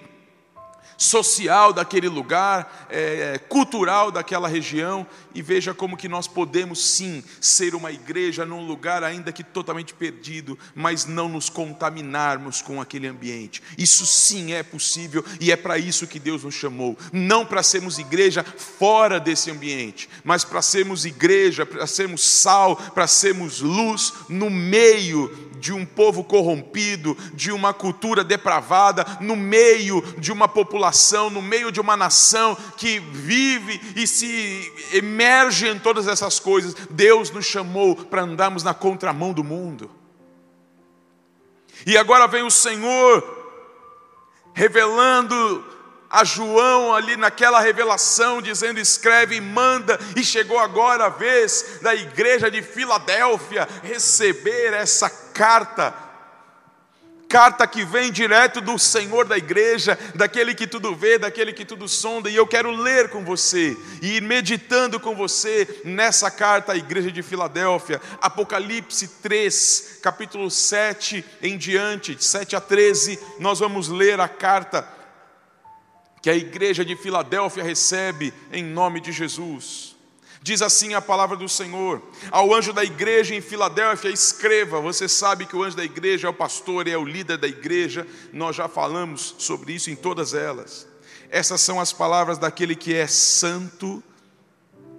social 0.96 1.72
daquele 1.72 2.08
lugar, 2.08 2.86
é, 2.90 3.38
cultural 3.48 4.10
daquela 4.10 4.48
região, 4.48 5.06
e 5.34 5.42
veja 5.42 5.74
como 5.74 5.96
que 5.96 6.08
nós 6.08 6.26
podemos 6.26 6.84
sim 6.84 7.22
ser 7.40 7.74
uma 7.74 7.90
igreja 7.90 8.44
num 8.44 8.66
lugar 8.66 9.02
ainda 9.02 9.32
que 9.32 9.42
totalmente 9.42 9.94
perdido, 9.94 10.58
mas 10.74 11.06
não 11.06 11.28
nos 11.28 11.48
contaminarmos 11.48 12.62
com 12.62 12.80
aquele 12.80 13.06
ambiente. 13.06 13.62
Isso 13.76 14.06
sim 14.06 14.52
é 14.52 14.62
possível 14.62 15.24
e 15.40 15.50
é 15.50 15.56
para 15.56 15.78
isso 15.78 16.06
que 16.06 16.18
Deus 16.18 16.44
nos 16.44 16.54
chamou, 16.54 16.96
não 17.12 17.44
para 17.44 17.62
sermos 17.62 17.98
igreja 17.98 18.44
fora 18.44 19.18
desse 19.18 19.50
ambiente, 19.50 20.08
mas 20.22 20.44
para 20.44 20.62
sermos 20.62 21.04
igreja, 21.04 21.66
para 21.66 21.86
sermos 21.86 22.22
sal, 22.22 22.76
para 22.76 23.06
sermos 23.06 23.60
luz 23.60 24.12
no 24.28 24.50
meio 24.50 25.53
de 25.64 25.72
um 25.72 25.86
povo 25.86 26.22
corrompido, 26.22 27.16
de 27.32 27.50
uma 27.50 27.72
cultura 27.72 28.22
depravada, 28.22 29.02
no 29.18 29.34
meio 29.34 30.02
de 30.18 30.30
uma 30.30 30.46
população, 30.46 31.30
no 31.30 31.40
meio 31.40 31.72
de 31.72 31.80
uma 31.80 31.96
nação 31.96 32.54
que 32.76 32.98
vive 32.98 33.80
e 33.96 34.06
se 34.06 34.70
emerge 34.92 35.66
em 35.66 35.78
todas 35.78 36.06
essas 36.06 36.38
coisas. 36.38 36.74
Deus 36.90 37.30
nos 37.30 37.46
chamou 37.46 37.96
para 37.96 38.20
andarmos 38.20 38.62
na 38.62 38.74
contramão 38.74 39.32
do 39.32 39.42
mundo. 39.42 39.90
E 41.86 41.96
agora 41.96 42.26
vem 42.26 42.42
o 42.42 42.50
Senhor 42.50 43.24
revelando 44.52 45.64
a 46.14 46.22
João 46.22 46.94
ali 46.94 47.16
naquela 47.16 47.60
revelação, 47.60 48.40
dizendo: 48.40 48.78
escreve 48.78 49.34
e 49.34 49.40
manda, 49.40 49.98
e 50.14 50.22
chegou 50.22 50.60
agora 50.60 51.06
a 51.06 51.08
vez 51.08 51.80
da 51.82 51.92
igreja 51.92 52.48
de 52.48 52.62
Filadélfia 52.62 53.68
receber 53.82 54.72
essa 54.72 55.10
carta. 55.10 55.92
Carta 57.28 57.66
que 57.66 57.84
vem 57.84 58.12
direto 58.12 58.60
do 58.60 58.78
Senhor 58.78 59.24
da 59.24 59.36
igreja, 59.36 59.98
daquele 60.14 60.54
que 60.54 60.68
tudo 60.68 60.94
vê, 60.94 61.18
daquele 61.18 61.52
que 61.52 61.64
tudo 61.64 61.88
sonda, 61.88 62.30
e 62.30 62.36
eu 62.36 62.46
quero 62.46 62.70
ler 62.70 63.08
com 63.08 63.24
você 63.24 63.76
e 64.00 64.18
ir 64.18 64.22
meditando 64.22 65.00
com 65.00 65.16
você 65.16 65.80
nessa 65.84 66.30
carta 66.30 66.74
à 66.74 66.76
igreja 66.76 67.10
de 67.10 67.24
Filadélfia, 67.24 68.00
Apocalipse 68.20 69.08
3, 69.20 69.98
capítulo 70.00 70.48
7 70.48 71.24
em 71.42 71.58
diante, 71.58 72.14
de 72.14 72.22
7 72.22 72.54
a 72.54 72.60
13, 72.60 73.18
nós 73.40 73.58
vamos 73.58 73.88
ler 73.88 74.20
a 74.20 74.28
carta 74.28 74.93
que 76.24 76.30
a 76.30 76.34
igreja 76.34 76.82
de 76.86 76.96
Filadélfia 76.96 77.62
recebe 77.62 78.32
em 78.50 78.64
nome 78.64 78.98
de 78.98 79.12
Jesus. 79.12 79.94
Diz 80.40 80.62
assim 80.62 80.94
a 80.94 81.02
palavra 81.02 81.36
do 81.36 81.46
Senhor: 81.46 82.00
ao 82.30 82.54
anjo 82.54 82.72
da 82.72 82.82
igreja 82.82 83.34
em 83.34 83.42
Filadélfia, 83.42 84.08
escreva. 84.08 84.80
Você 84.80 85.06
sabe 85.06 85.44
que 85.44 85.54
o 85.54 85.62
anjo 85.62 85.76
da 85.76 85.84
igreja 85.84 86.26
é 86.26 86.30
o 86.30 86.32
pastor, 86.32 86.88
é 86.88 86.96
o 86.96 87.04
líder 87.04 87.36
da 87.36 87.46
igreja, 87.46 88.06
nós 88.32 88.56
já 88.56 88.68
falamos 88.68 89.34
sobre 89.36 89.74
isso 89.74 89.90
em 89.90 89.94
todas 89.94 90.32
elas. 90.32 90.88
Essas 91.28 91.60
são 91.60 91.78
as 91.78 91.92
palavras 91.92 92.38
daquele 92.38 92.74
que 92.74 92.94
é 92.94 93.06
santo 93.06 94.02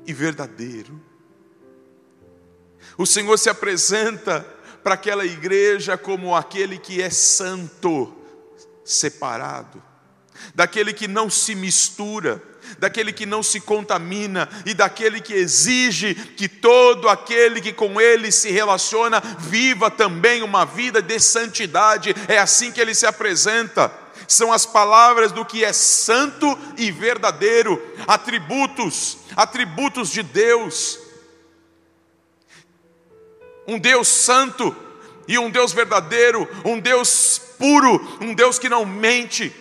e 0.06 0.14
verdadeiro. 0.14 1.02
O 3.00 3.08
Senhor 3.08 3.40
se 3.40 3.50
apresenta 3.50 4.42
para 4.84 4.94
aquela 4.94 5.26
igreja 5.26 5.98
como 5.98 6.36
aquele 6.36 6.78
que 6.78 7.02
é 7.02 7.10
santo, 7.10 8.14
separado 8.84 9.82
daquele 10.54 10.93
que 10.93 11.08
não 11.08 11.30
se 11.30 11.56
mistura, 11.56 12.41
daquele 12.80 13.13
que 13.13 13.26
não 13.26 13.43
se 13.43 13.60
contamina 13.60 14.50
e 14.65 14.74
daquele 14.74 15.21
que 15.21 15.34
exige 15.34 16.15
que 16.15 16.48
todo 16.48 17.08
aquele 17.08 17.62
que 17.62 17.74
com 17.74 18.00
ele 18.00 18.32
se 18.32 18.52
relaciona 18.52 19.21
viva 19.39 19.89
também 19.89 20.43
uma 20.43 20.65
vida 20.65 21.02
de 21.02 21.19
santidade. 21.19 22.15
É 22.28 22.38
assim 22.38 22.71
que 22.71 22.82
ele 22.82 22.95
se 22.95 23.06
apresenta. 23.06 23.91
São 24.28 24.52
as 24.52 24.65
palavras 24.65 25.32
do 25.32 25.45
que 25.45 25.63
é 25.63 25.71
santo 25.71 26.58
e 26.78 26.91
verdadeiro, 26.91 27.82
atributos, 28.08 29.17
atributos 29.36 30.10
de 30.10 30.24
Deus. 30.24 31.00
Um 33.67 33.78
Deus 33.78 34.08
santo 34.08 34.76
e 35.28 35.38
um 35.38 35.50
Deus 35.50 35.74
verdadeiro, 35.74 36.48
um 36.63 36.80
Deus 36.80 37.41
puro, 37.58 38.17
um 38.21 38.34
Deus 38.34 38.60
que 38.60 38.69
não 38.69 38.86
mente 38.86 39.54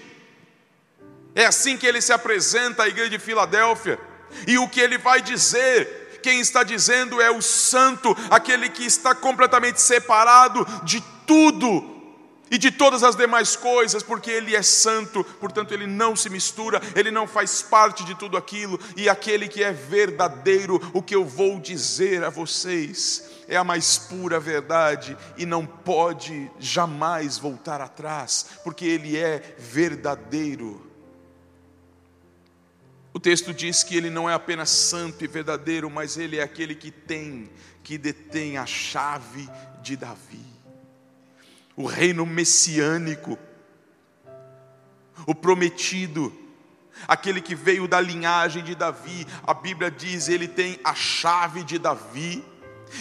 é 1.35 1.47
assim 1.47 1.77
que 1.77 1.87
ele 1.87 2.01
se 2.01 2.13
apresenta 2.13 2.85
à 2.85 2.89
igreja 2.89 3.11
de 3.11 3.19
Filadélfia. 3.19 3.99
E 4.47 4.59
o 4.59 4.69
que 4.69 4.81
ele 4.81 4.99
vai 4.99 5.21
dizer, 5.21 6.21
quem 6.23 6.41
está 6.41 6.63
dizendo 6.63 7.21
é 7.21 7.31
o 7.31 7.43
santo, 7.43 8.17
aquele 8.31 8.69
que 8.69 8.85
está 8.85 9.15
completamente 9.15 9.81
separado 9.81 10.67
de 10.85 11.03
tudo 11.27 11.93
e 12.51 12.59
de 12.59 12.71
todas 12.71 13.03
as 13.03 13.17
demais 13.17 13.57
coisas, 13.57 14.03
porque 14.03 14.31
ele 14.31 14.55
é 14.55 14.63
santo, 14.63 15.25
portanto 15.41 15.73
ele 15.73 15.87
não 15.87 16.15
se 16.15 16.31
mistura, 16.31 16.81
ele 16.95 17.11
não 17.11 17.27
faz 17.27 17.63
parte 17.63 18.05
de 18.05 18.15
tudo 18.15 18.37
aquilo, 18.37 18.79
e 18.97 19.09
aquele 19.09 19.49
que 19.49 19.63
é 19.63 19.73
verdadeiro, 19.73 20.81
o 20.93 21.03
que 21.03 21.15
eu 21.15 21.25
vou 21.25 21.59
dizer 21.59 22.23
a 22.23 22.31
vocês 22.31 23.25
é 23.49 23.57
a 23.57 23.65
mais 23.65 23.99
pura 23.99 24.39
verdade 24.39 25.17
e 25.37 25.45
não 25.45 25.67
pode 25.67 26.51
jamais 26.59 27.39
voltar 27.39 27.81
atrás, 27.81 28.47
porque 28.63 28.85
ele 28.85 29.17
é 29.17 29.57
verdadeiro. 29.59 30.84
O 33.15 33.21
texto 33.21 33.55
diz 33.55 33.85
que 33.85 33.97
ele 33.97 34.11
não 34.11 34.29
é 34.29 34.35
apenas 34.35 34.71
santo 34.71 35.25
e 35.25 35.29
verdadeiro, 35.29 35.89
mas 35.89 36.17
ele 36.17 36.39
é 36.39 36.43
aquele 36.43 36.75
que 36.75 36.91
tem, 36.91 37.49
que 37.85 37.97
detém 37.97 38.59
a 38.59 38.67
chave 38.67 39.49
de 39.81 39.97
Davi. 39.97 40.45
O 41.77 41.87
reino 41.87 42.27
messiânico, 42.27 43.39
o 45.29 45.33
prometido, 45.33 46.37
aquele 47.07 47.41
que 47.41 47.55
veio 47.55 47.87
da 47.87 48.01
linhagem 48.01 48.65
de 48.65 48.75
Davi. 48.75 49.25
A 49.47 49.55
Bíblia 49.55 49.93
diz, 49.93 50.29
ele 50.29 50.49
tem 50.49 50.81
a 50.83 50.93
chave 50.93 51.63
de 51.63 51.79
Davi. 51.79 52.45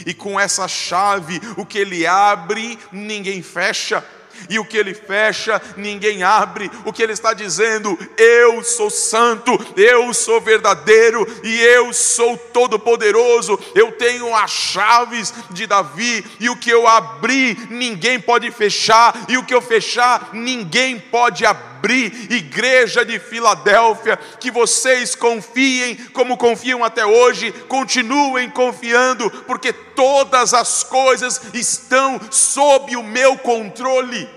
E 0.05 0.13
com 0.13 0.39
essa 0.39 0.67
chave, 0.67 1.41
o 1.57 1.65
que 1.65 1.79
ele 1.79 2.05
abre, 2.05 2.77
ninguém 2.91 3.41
fecha 3.41 4.05
e 4.49 4.59
o 4.59 4.65
que 4.65 4.77
ele 4.77 4.93
fecha, 4.93 5.61
ninguém 5.77 6.23
abre. 6.23 6.69
O 6.85 6.93
que 6.93 7.01
ele 7.01 7.13
está 7.13 7.33
dizendo, 7.33 7.97
eu 8.17 8.63
sou 8.63 8.89
santo, 8.89 9.51
eu 9.75 10.13
sou 10.13 10.39
verdadeiro 10.41 11.25
e 11.43 11.59
eu 11.61 11.93
sou 11.93 12.37
todo-poderoso. 12.37 13.59
Eu 13.75 13.91
tenho 13.91 14.35
as 14.35 14.51
chaves 14.51 15.33
de 15.51 15.67
Davi, 15.67 16.25
e 16.39 16.49
o 16.49 16.55
que 16.55 16.69
eu 16.69 16.87
abri, 16.87 17.57
ninguém 17.69 18.19
pode 18.19 18.49
fechar, 18.51 19.25
e 19.27 19.37
o 19.37 19.43
que 19.43 19.53
eu 19.53 19.61
fechar, 19.61 20.29
ninguém 20.33 20.99
pode 20.99 21.45
abrir 21.45 21.72
abrir, 21.83 22.31
igreja 22.31 23.03
de 23.03 23.19
Filadélfia, 23.19 24.17
que 24.39 24.49
vocês 24.49 25.15
confiem 25.15 25.95
como 26.13 26.37
confiam 26.37 26.81
até 26.81 27.05
hoje, 27.05 27.51
continuem 27.67 28.49
confiando, 28.49 29.29
porque 29.45 29.73
todas 29.73 30.53
as 30.53 30.81
coisas 30.83 31.41
estão 31.53 32.19
sob 32.31 32.95
o 32.95 33.03
meu 33.03 33.37
controle. 33.37 34.29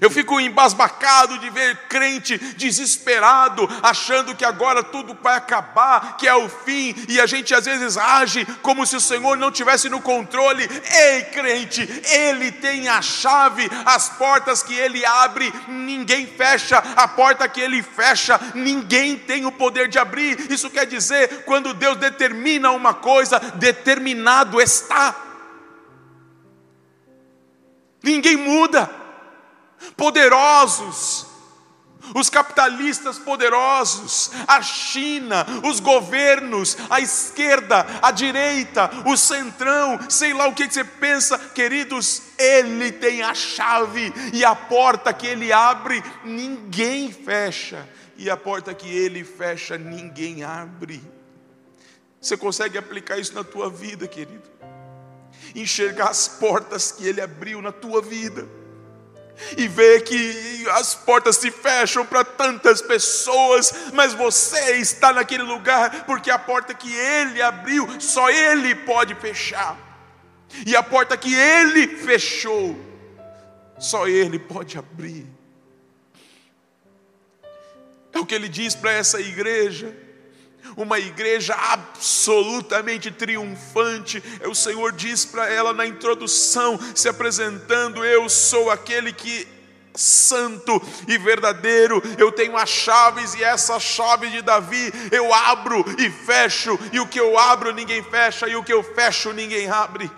Eu 0.00 0.10
fico 0.10 0.38
embasbacado 0.40 1.38
de 1.38 1.48
ver 1.50 1.76
crente 1.88 2.38
desesperado, 2.38 3.68
achando 3.82 4.34
que 4.34 4.44
agora 4.44 4.82
tudo 4.82 5.16
vai 5.22 5.36
acabar, 5.36 6.16
que 6.16 6.28
é 6.28 6.34
o 6.34 6.48
fim, 6.48 6.94
e 7.08 7.20
a 7.20 7.26
gente 7.26 7.54
às 7.54 7.64
vezes 7.64 7.96
age 7.96 8.44
como 8.62 8.86
se 8.86 8.96
o 8.96 9.00
Senhor 9.00 9.36
não 9.36 9.50
tivesse 9.50 9.88
no 9.88 10.00
controle. 10.00 10.62
Ei, 10.64 11.22
crente, 11.24 11.82
Ele 12.04 12.52
tem 12.52 12.88
a 12.88 13.00
chave, 13.00 13.68
as 13.84 14.08
portas 14.10 14.62
que 14.62 14.74
Ele 14.74 15.04
abre, 15.04 15.52
ninguém 15.68 16.26
fecha, 16.26 16.78
a 16.96 17.08
porta 17.08 17.48
que 17.48 17.60
Ele 17.60 17.82
fecha, 17.82 18.40
ninguém 18.54 19.16
tem 19.16 19.46
o 19.46 19.52
poder 19.52 19.88
de 19.88 19.98
abrir. 19.98 20.50
Isso 20.50 20.70
quer 20.70 20.86
dizer, 20.86 21.44
quando 21.44 21.74
Deus 21.74 21.96
determina 21.96 22.70
uma 22.70 22.94
coisa, 22.94 23.38
determinado 23.38 24.60
está. 24.60 25.14
Ninguém 28.02 28.36
muda 28.36 29.05
poderosos, 29.96 31.26
os 32.14 32.30
capitalistas 32.30 33.18
poderosos, 33.18 34.30
a 34.46 34.62
China, 34.62 35.44
os 35.64 35.80
governos, 35.80 36.76
a 36.88 37.00
esquerda, 37.00 37.86
a 38.00 38.10
direita, 38.10 38.90
o 39.04 39.16
centrão, 39.16 39.98
sei 40.08 40.32
lá 40.32 40.46
o 40.46 40.54
que 40.54 40.70
você 40.70 40.84
pensa, 40.84 41.38
queridos, 41.38 42.22
Ele 42.38 42.92
tem 42.92 43.22
a 43.22 43.34
chave 43.34 44.12
e 44.32 44.44
a 44.44 44.54
porta 44.54 45.12
que 45.12 45.26
Ele 45.26 45.52
abre, 45.52 46.02
ninguém 46.24 47.10
fecha, 47.10 47.86
e 48.16 48.30
a 48.30 48.36
porta 48.36 48.74
que 48.74 48.88
Ele 48.88 49.24
fecha, 49.24 49.76
ninguém 49.76 50.44
abre. 50.44 51.02
Você 52.20 52.36
consegue 52.36 52.78
aplicar 52.78 53.18
isso 53.18 53.34
na 53.34 53.44
tua 53.44 53.68
vida, 53.68 54.06
querido? 54.08 54.48
Enxergar 55.54 56.08
as 56.08 56.26
portas 56.26 56.90
que 56.90 57.06
Ele 57.06 57.20
abriu 57.20 57.60
na 57.60 57.72
tua 57.72 58.00
vida 58.00 58.48
e 59.56 59.68
ver 59.68 60.02
que 60.02 60.66
as 60.70 60.94
portas 60.94 61.36
se 61.36 61.50
fecham 61.50 62.04
para 62.04 62.24
tantas 62.24 62.80
pessoas, 62.80 63.90
mas 63.92 64.14
você 64.14 64.76
está 64.78 65.12
naquele 65.12 65.42
lugar 65.42 66.04
porque 66.04 66.30
a 66.30 66.38
porta 66.38 66.74
que 66.74 66.92
ele 66.94 67.42
abriu, 67.42 67.88
só 68.00 68.30
ele 68.30 68.74
pode 68.74 69.14
fechar. 69.14 69.76
E 70.66 70.76
a 70.76 70.82
porta 70.82 71.16
que 71.16 71.34
ele 71.34 71.96
fechou, 71.96 72.78
só 73.78 74.06
ele 74.08 74.38
pode 74.38 74.78
abrir. 74.78 75.26
É 78.12 78.18
o 78.18 78.24
que 78.24 78.34
ele 78.34 78.48
diz 78.48 78.74
para 78.74 78.92
essa 78.92 79.20
igreja 79.20 80.05
uma 80.76 80.98
igreja 80.98 81.54
absolutamente 81.54 83.10
triunfante. 83.10 84.22
O 84.44 84.54
Senhor 84.54 84.92
diz 84.92 85.24
para 85.24 85.48
ela 85.48 85.72
na 85.72 85.86
introdução, 85.86 86.78
se 86.94 87.08
apresentando: 87.08 88.04
Eu 88.04 88.28
sou 88.28 88.70
aquele 88.70 89.12
que 89.12 89.48
santo 89.94 90.80
e 91.08 91.16
verdadeiro, 91.16 92.02
eu 92.18 92.30
tenho 92.30 92.56
as 92.56 92.68
chaves 92.68 93.34
e 93.34 93.42
essa 93.42 93.80
chave 93.80 94.28
de 94.28 94.42
Davi 94.42 94.92
eu 95.10 95.32
abro 95.32 95.84
e 95.98 96.10
fecho, 96.10 96.78
e 96.92 97.00
o 97.00 97.06
que 97.06 97.18
eu 97.18 97.38
abro 97.38 97.72
ninguém 97.72 98.02
fecha, 98.02 98.46
e 98.46 98.54
o 98.54 98.62
que 98.62 98.72
eu 98.72 98.82
fecho 98.82 99.32
ninguém 99.32 99.68
abre. 99.70 100.10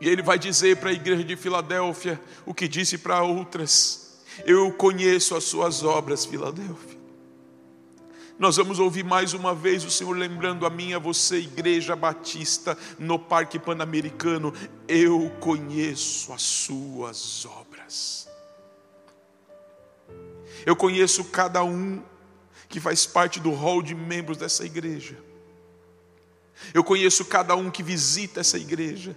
E 0.00 0.08
ele 0.08 0.22
vai 0.22 0.38
dizer 0.38 0.76
para 0.76 0.90
a 0.90 0.92
igreja 0.92 1.24
de 1.24 1.36
Filadélfia 1.36 2.20
o 2.44 2.54
que 2.54 2.68
disse 2.68 2.98
para 2.98 3.22
outras: 3.22 4.22
Eu 4.44 4.70
conheço 4.72 5.34
as 5.34 5.44
suas 5.44 5.82
obras, 5.82 6.24
Filadélfia. 6.24 6.93
Nós 8.36 8.56
vamos 8.56 8.80
ouvir 8.80 9.04
mais 9.04 9.32
uma 9.32 9.54
vez 9.54 9.84
o 9.84 9.90
Senhor 9.90 10.12
lembrando 10.12 10.66
a 10.66 10.70
mim, 10.70 10.92
a 10.92 10.98
você, 10.98 11.36
Igreja 11.36 11.94
Batista, 11.94 12.76
no 12.98 13.16
Parque 13.16 13.60
Pan-Americano. 13.60 14.52
Eu 14.88 15.30
conheço 15.38 16.32
as 16.32 16.42
suas 16.42 17.46
obras. 17.46 18.28
Eu 20.66 20.74
conheço 20.74 21.22
cada 21.24 21.62
um 21.62 22.02
que 22.68 22.80
faz 22.80 23.06
parte 23.06 23.38
do 23.38 23.52
hall 23.52 23.80
de 23.80 23.94
membros 23.94 24.36
dessa 24.36 24.64
igreja. 24.64 25.16
Eu 26.72 26.82
conheço 26.82 27.24
cada 27.26 27.54
um 27.54 27.70
que 27.70 27.84
visita 27.84 28.40
essa 28.40 28.58
igreja. 28.58 29.16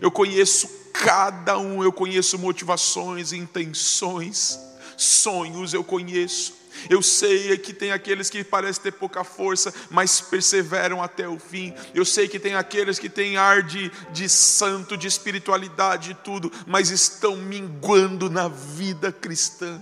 Eu 0.00 0.12
conheço 0.12 0.68
cada 0.92 1.58
um, 1.58 1.82
eu 1.82 1.92
conheço 1.92 2.38
motivações, 2.38 3.32
intenções, 3.32 4.58
sonhos, 4.96 5.74
eu 5.74 5.82
conheço. 5.82 6.54
Eu 6.88 7.02
sei 7.02 7.56
que 7.58 7.72
tem 7.72 7.92
aqueles 7.92 8.30
que 8.30 8.44
parecem 8.44 8.82
ter 8.82 8.92
pouca 8.92 9.24
força, 9.24 9.72
mas 9.90 10.20
perseveram 10.20 11.02
até 11.02 11.28
o 11.28 11.38
fim. 11.38 11.74
Eu 11.94 12.04
sei 12.04 12.28
que 12.28 12.38
tem 12.38 12.54
aqueles 12.54 12.98
que 12.98 13.08
têm 13.08 13.36
ar 13.36 13.62
de, 13.62 13.90
de 14.12 14.28
santo, 14.28 14.96
de 14.96 15.06
espiritualidade 15.06 16.12
e 16.12 16.14
tudo, 16.14 16.52
mas 16.66 16.90
estão 16.90 17.36
minguando 17.36 18.30
na 18.30 18.48
vida 18.48 19.12
cristã. 19.12 19.80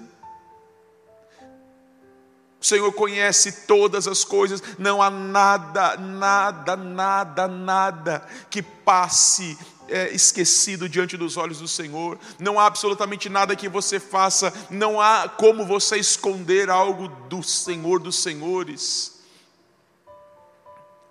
O 2.60 2.64
Senhor 2.64 2.90
conhece 2.92 3.66
todas 3.66 4.08
as 4.08 4.24
coisas, 4.24 4.62
não 4.78 5.00
há 5.00 5.10
nada, 5.10 5.96
nada, 5.96 6.74
nada, 6.74 7.46
nada 7.46 8.26
que 8.50 8.60
passe 8.60 9.56
é, 9.88 10.10
esquecido 10.14 10.88
diante 10.88 11.16
dos 11.16 11.36
olhos 11.36 11.60
do 11.60 11.68
Senhor, 11.68 12.18
não 12.38 12.58
há 12.58 12.66
absolutamente 12.66 13.28
nada 13.28 13.56
que 13.56 13.68
você 13.68 14.00
faça, 14.00 14.52
não 14.70 15.00
há 15.00 15.28
como 15.28 15.64
você 15.64 15.96
esconder 15.96 16.70
algo 16.70 17.08
do 17.28 17.42
Senhor 17.42 18.00
dos 18.00 18.22
Senhores. 18.22 19.20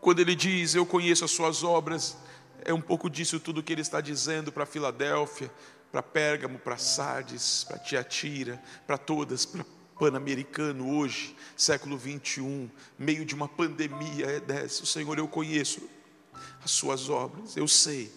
Quando 0.02 0.20
ele 0.20 0.36
diz, 0.36 0.76
Eu 0.76 0.86
conheço 0.86 1.26
as 1.26 1.32
suas 1.32 1.64
obras, 1.64 2.18
é 2.64 2.74
um 2.74 2.82
pouco 2.82 3.10
disso 3.10 3.40
tudo 3.40 3.64
que 3.64 3.74
ele 3.74 3.82
está 3.82 4.02
dizendo 4.02 4.52
para 4.52 4.66
Filadélfia, 4.66 5.52
para 5.92 6.04
Pérgamo, 6.04 6.60
para 6.60 6.78
Sardes, 6.78 7.64
para 7.64 7.80
Tiatira, 7.80 8.62
para 8.86 8.98
todas, 8.98 9.46
para 9.46 9.66
Pan-Americano 9.98 10.98
hoje, 10.98 11.36
século 11.56 11.98
21, 11.98 12.70
meio 13.00 13.24
de 13.24 13.34
uma 13.34 13.48
pandemia 13.48 14.26
é 14.26 14.40
dessa. 14.40 14.84
O 14.84 14.86
Senhor, 14.86 15.18
eu 15.18 15.28
conheço 15.28 15.82
as 16.64 16.72
suas 16.72 17.10
obras, 17.10 17.56
eu 17.56 17.68
sei 17.68 18.12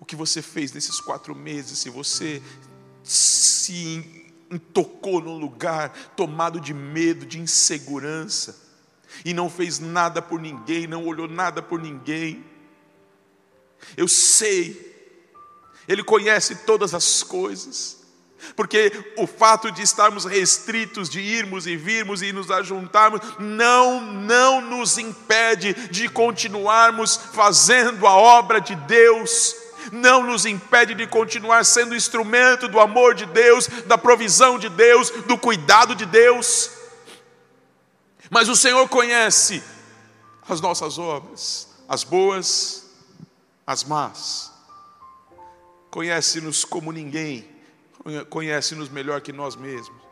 o 0.00 0.04
que 0.04 0.16
você 0.16 0.42
fez 0.42 0.72
nesses 0.72 1.00
quatro 1.00 1.34
meses, 1.34 1.78
se 1.78 1.90
você 1.90 2.42
se 3.02 4.24
tocou 4.72 5.20
num 5.20 5.38
lugar 5.38 5.90
tomado 6.16 6.60
de 6.60 6.72
medo, 6.72 7.26
de 7.26 7.38
insegurança, 7.38 8.62
e 9.24 9.32
não 9.32 9.48
fez 9.48 9.78
nada 9.78 10.20
por 10.20 10.40
ninguém, 10.40 10.86
não 10.86 11.06
olhou 11.06 11.28
nada 11.28 11.62
por 11.62 11.80
ninguém. 11.80 12.44
Eu 13.96 14.08
sei, 14.08 14.94
Ele 15.86 16.02
conhece 16.02 16.56
todas 16.56 16.94
as 16.94 17.22
coisas, 17.22 18.02
porque 18.56 18.92
o 19.16 19.26
fato 19.26 19.70
de 19.70 19.82
estarmos 19.82 20.24
restritos, 20.24 21.08
de 21.08 21.20
irmos 21.20 21.66
e 21.66 21.76
virmos 21.76 22.22
e 22.22 22.32
nos 22.32 22.50
ajuntarmos, 22.50 23.20
não, 23.38 24.00
não 24.00 24.60
nos 24.60 24.98
impede 24.98 25.72
de 25.90 26.08
continuarmos 26.08 27.16
fazendo 27.16 28.06
a 28.06 28.14
obra 28.14 28.60
de 28.60 28.74
Deus 28.74 29.63
não 29.92 30.22
nos 30.22 30.46
impede 30.46 30.94
de 30.94 31.06
continuar 31.06 31.64
sendo 31.64 31.94
instrumento 31.94 32.68
do 32.68 32.80
amor 32.80 33.14
de 33.14 33.26
Deus, 33.26 33.66
da 33.86 33.98
provisão 33.98 34.58
de 34.58 34.68
Deus, 34.68 35.10
do 35.10 35.38
cuidado 35.38 35.94
de 35.94 36.06
Deus. 36.06 36.70
Mas 38.30 38.48
o 38.48 38.56
Senhor 38.56 38.88
conhece 38.88 39.62
as 40.48 40.60
nossas 40.60 40.98
obras, 40.98 41.68
as 41.88 42.04
boas, 42.04 42.90
as 43.66 43.84
más. 43.84 44.52
Conhece-nos 45.90 46.64
como 46.64 46.90
ninguém, 46.90 47.48
conhece-nos 48.30 48.88
melhor 48.88 49.20
que 49.20 49.32
nós 49.32 49.56
mesmos. 49.56 50.02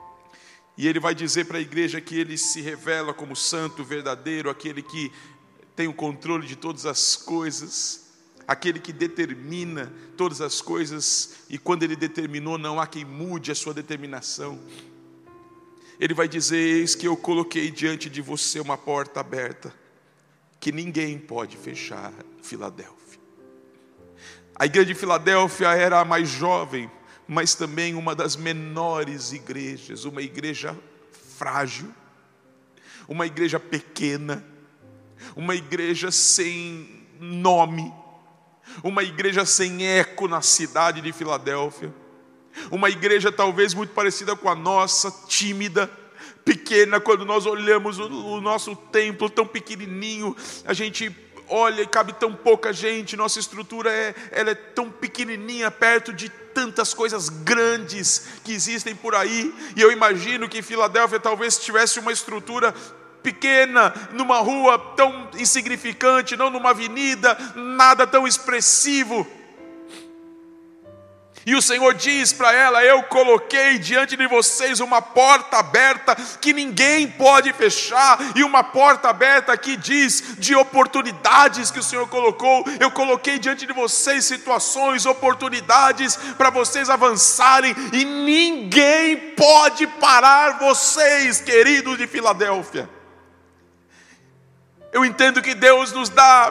E 0.76 0.88
ele 0.88 1.00
vai 1.00 1.14
dizer 1.14 1.44
para 1.46 1.58
a 1.58 1.60
igreja 1.60 2.00
que 2.00 2.18
ele 2.18 2.38
se 2.38 2.60
revela 2.60 3.12
como 3.12 3.36
santo, 3.36 3.84
verdadeiro, 3.84 4.48
aquele 4.48 4.82
que 4.82 5.12
tem 5.76 5.86
o 5.86 5.92
controle 5.92 6.46
de 6.46 6.56
todas 6.56 6.86
as 6.86 7.16
coisas 7.16 8.01
aquele 8.46 8.78
que 8.78 8.92
determina 8.92 9.92
todas 10.16 10.40
as 10.40 10.60
coisas, 10.60 11.36
e 11.48 11.58
quando 11.58 11.82
ele 11.82 11.96
determinou, 11.96 12.58
não 12.58 12.80
há 12.80 12.86
quem 12.86 13.04
mude 13.04 13.50
a 13.50 13.54
sua 13.54 13.74
determinação. 13.74 14.60
Ele 15.98 16.14
vai 16.14 16.28
dizer: 16.28 16.56
Eis 16.56 16.94
que 16.94 17.06
eu 17.06 17.16
coloquei 17.16 17.70
diante 17.70 18.10
de 18.10 18.20
você 18.20 18.60
uma 18.60 18.76
porta 18.76 19.20
aberta, 19.20 19.74
que 20.58 20.72
ninguém 20.72 21.18
pode 21.18 21.56
fechar, 21.56 22.12
Filadélfia. 22.42 23.20
A 24.54 24.66
igreja 24.66 24.86
de 24.86 24.94
Filadélfia 24.94 25.68
era 25.68 26.00
a 26.00 26.04
mais 26.04 26.28
jovem, 26.28 26.90
mas 27.26 27.54
também 27.54 27.94
uma 27.94 28.14
das 28.14 28.36
menores 28.36 29.32
igrejas, 29.32 30.04
uma 30.04 30.22
igreja 30.22 30.78
frágil, 31.36 31.92
uma 33.08 33.26
igreja 33.26 33.58
pequena, 33.58 34.44
uma 35.34 35.54
igreja 35.54 36.10
sem 36.10 37.06
nome, 37.18 37.92
uma 38.82 39.02
igreja 39.02 39.44
sem 39.44 39.86
eco 39.86 40.28
na 40.28 40.42
cidade 40.42 41.00
de 41.00 41.12
Filadélfia, 41.12 41.92
uma 42.70 42.90
igreja 42.90 43.32
talvez 43.32 43.74
muito 43.74 43.92
parecida 43.92 44.36
com 44.36 44.48
a 44.48 44.54
nossa, 44.54 45.10
tímida, 45.26 45.90
pequena, 46.44 47.00
quando 47.00 47.24
nós 47.24 47.46
olhamos 47.46 47.98
o, 47.98 48.06
o 48.06 48.40
nosso 48.40 48.74
templo 48.74 49.30
tão 49.30 49.46
pequenininho, 49.46 50.36
a 50.64 50.72
gente 50.72 51.14
olha 51.48 51.82
e 51.82 51.86
cabe 51.86 52.12
tão 52.14 52.34
pouca 52.34 52.72
gente, 52.72 53.16
nossa 53.16 53.38
estrutura 53.38 53.90
é, 53.90 54.14
ela 54.30 54.50
é 54.50 54.54
tão 54.54 54.90
pequenininha 54.90 55.70
perto 55.70 56.12
de 56.12 56.28
tantas 56.28 56.94
coisas 56.94 57.28
grandes 57.28 58.26
que 58.44 58.52
existem 58.52 58.94
por 58.94 59.14
aí, 59.14 59.54
e 59.76 59.80
eu 59.80 59.90
imagino 59.90 60.48
que 60.48 60.62
Filadélfia 60.62 61.20
talvez 61.20 61.58
tivesse 61.58 61.98
uma 61.98 62.12
estrutura 62.12 62.74
pequena, 63.22 63.94
numa 64.12 64.38
rua 64.38 64.78
tão 64.96 65.28
insignificante, 65.34 66.36
não 66.36 66.50
numa 66.50 66.70
avenida, 66.70 67.36
nada 67.54 68.06
tão 68.06 68.26
expressivo. 68.26 69.26
E 71.44 71.56
o 71.56 71.62
Senhor 71.62 71.92
diz 71.94 72.32
para 72.32 72.52
ela: 72.52 72.84
Eu 72.84 73.02
coloquei 73.04 73.78
diante 73.78 74.16
de 74.16 74.26
vocês 74.26 74.80
uma 74.80 75.02
porta 75.02 75.58
aberta 75.58 76.14
que 76.40 76.52
ninguém 76.52 77.08
pode 77.08 77.52
fechar, 77.52 78.18
e 78.36 78.44
uma 78.44 78.62
porta 78.62 79.08
aberta 79.08 79.56
que 79.56 79.76
diz 79.76 80.36
de 80.38 80.54
oportunidades 80.54 81.70
que 81.70 81.80
o 81.80 81.82
Senhor 81.82 82.08
colocou. 82.08 82.64
Eu 82.78 82.90
coloquei 82.90 83.38
diante 83.38 83.66
de 83.66 83.72
vocês 83.72 84.24
situações, 84.24 85.04
oportunidades 85.04 86.16
para 86.38 86.50
vocês 86.50 86.88
avançarem, 86.88 87.74
e 87.92 88.04
ninguém 88.04 89.16
pode 89.34 89.86
parar 89.86 90.58
vocês, 90.58 91.40
queridos 91.40 91.98
de 91.98 92.06
Filadélfia. 92.06 93.01
Eu 94.92 95.04
entendo 95.04 95.40
que 95.40 95.54
Deus 95.54 95.90
nos 95.92 96.08
dá 96.08 96.50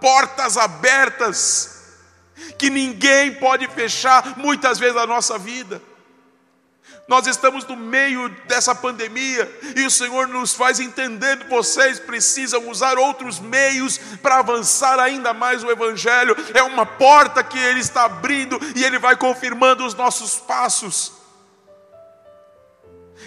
portas 0.00 0.56
abertas 0.56 1.74
que 2.58 2.70
ninguém 2.70 3.34
pode 3.34 3.66
fechar 3.68 4.38
muitas 4.38 4.78
vezes 4.78 4.96
a 4.96 5.06
nossa 5.06 5.38
vida. 5.38 5.82
Nós 7.06 7.26
estamos 7.26 7.66
no 7.66 7.76
meio 7.76 8.30
dessa 8.46 8.74
pandemia 8.74 9.50
e 9.76 9.84
o 9.84 9.90
Senhor 9.90 10.26
nos 10.26 10.54
faz 10.54 10.80
entender 10.80 11.38
que 11.38 11.50
vocês 11.50 11.98
precisam 12.00 12.68
usar 12.68 12.96
outros 12.96 13.38
meios 13.40 13.98
para 14.22 14.38
avançar 14.38 14.98
ainda 14.98 15.34
mais 15.34 15.62
o 15.62 15.70
Evangelho. 15.70 16.34
É 16.54 16.62
uma 16.62 16.86
porta 16.86 17.42
que 17.42 17.58
Ele 17.58 17.80
está 17.80 18.04
abrindo 18.04 18.58
e 18.74 18.84
Ele 18.84 18.98
vai 18.98 19.16
confirmando 19.16 19.84
os 19.84 19.94
nossos 19.94 20.36
passos. 20.36 21.23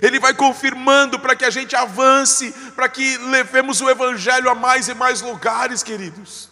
Ele 0.02 0.20
vai 0.20 0.34
confirmando 0.34 1.20
para 1.20 1.36
que 1.36 1.46
a 1.46 1.50
gente 1.50 1.76
avance, 1.76 2.52
para 2.76 2.88
que 2.90 3.18
levemos 3.18 3.82
o 3.82 3.90
Evangelho 3.90 4.50
a 4.50 4.56
mais 4.56 4.88
e 4.88 4.94
mais 4.94 5.22
lugares, 5.22 5.84
queridos. 5.84 6.50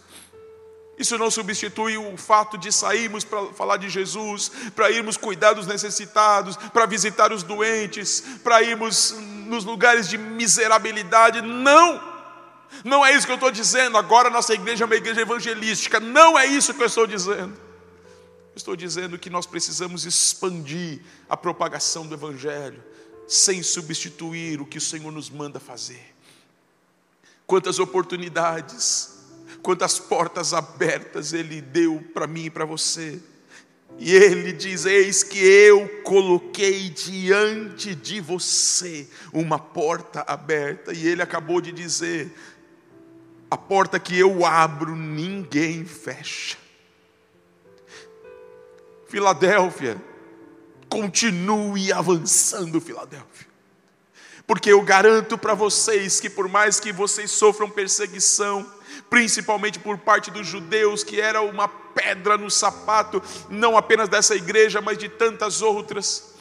Isso 0.98 1.18
não 1.18 1.30
substitui 1.30 1.98
o 1.98 2.16
fato 2.16 2.56
de 2.56 2.72
sairmos 2.72 3.22
para 3.22 3.46
falar 3.52 3.76
de 3.76 3.88
Jesus, 3.88 4.50
para 4.74 4.90
irmos 4.90 5.16
cuidar 5.16 5.52
dos 5.52 5.66
necessitados, 5.66 6.56
para 6.56 6.86
visitar 6.86 7.32
os 7.32 7.42
doentes, 7.42 8.22
para 8.42 8.62
irmos 8.62 9.14
nos 9.46 9.64
lugares 9.64 10.08
de 10.08 10.16
miserabilidade. 10.16 11.42
Não! 11.42 12.16
Não 12.84 13.04
é 13.04 13.12
isso 13.12 13.26
que 13.26 13.32
eu 13.32 13.36
estou 13.36 13.50
dizendo. 13.50 13.96
Agora 13.96 14.30
nossa 14.30 14.54
igreja 14.54 14.84
é 14.84 14.86
uma 14.86 14.96
igreja 14.96 15.20
evangelística. 15.20 16.00
Não 16.00 16.38
é 16.38 16.46
isso 16.46 16.72
que 16.72 16.82
eu 16.82 16.86
estou 16.86 17.06
dizendo. 17.06 17.66
Estou 18.56 18.74
dizendo 18.74 19.18
que 19.18 19.28
nós 19.28 19.44
precisamos 19.44 20.06
expandir 20.06 21.00
a 21.28 21.36
propagação 21.36 22.06
do 22.06 22.14
Evangelho, 22.14 22.82
sem 23.26 23.62
substituir 23.62 24.60
o 24.60 24.66
que 24.66 24.78
o 24.78 24.80
Senhor 24.80 25.10
nos 25.12 25.30
manda 25.30 25.58
fazer. 25.58 26.14
Quantas 27.46 27.78
oportunidades 27.78 29.16
quantas 29.66 29.98
portas 29.98 30.54
abertas 30.54 31.32
Ele 31.32 31.60
deu 31.60 32.00
para 32.14 32.28
mim 32.28 32.44
e 32.44 32.50
para 32.50 32.64
você. 32.64 33.20
E 33.98 34.14
Ele 34.14 34.52
diz: 34.52 34.86
Eis 34.86 35.24
que 35.24 35.38
eu 35.38 36.02
coloquei 36.04 36.88
diante 36.88 37.92
de 37.92 38.20
você 38.20 39.08
uma 39.32 39.58
porta 39.58 40.24
aberta. 40.24 40.92
E 40.92 41.04
Ele 41.04 41.20
acabou 41.20 41.60
de 41.60 41.72
dizer: 41.72 42.32
A 43.50 43.56
porta 43.56 43.98
que 43.98 44.16
eu 44.16 44.46
abro, 44.46 44.94
ninguém 44.94 45.84
fecha. 45.84 46.56
Filadélfia, 49.08 50.00
continue 50.88 51.92
avançando, 51.92 52.80
Filadélfia. 52.80 53.46
Porque 54.46 54.70
eu 54.70 54.80
garanto 54.82 55.36
para 55.36 55.54
vocês 55.54 56.20
que, 56.20 56.30
por 56.30 56.48
mais 56.48 56.78
que 56.78 56.92
vocês 56.92 57.30
sofram 57.32 57.68
perseguição, 57.68 58.64
principalmente 59.10 59.78
por 59.78 59.98
parte 59.98 60.30
dos 60.30 60.46
judeus, 60.46 61.02
que 61.02 61.20
era 61.20 61.42
uma 61.42 61.66
pedra 61.66 62.36
no 62.38 62.50
sapato, 62.50 63.22
não 63.48 63.76
apenas 63.76 64.08
dessa 64.08 64.36
igreja, 64.36 64.80
mas 64.80 64.98
de 64.98 65.08
tantas 65.08 65.62
outras. 65.62 66.36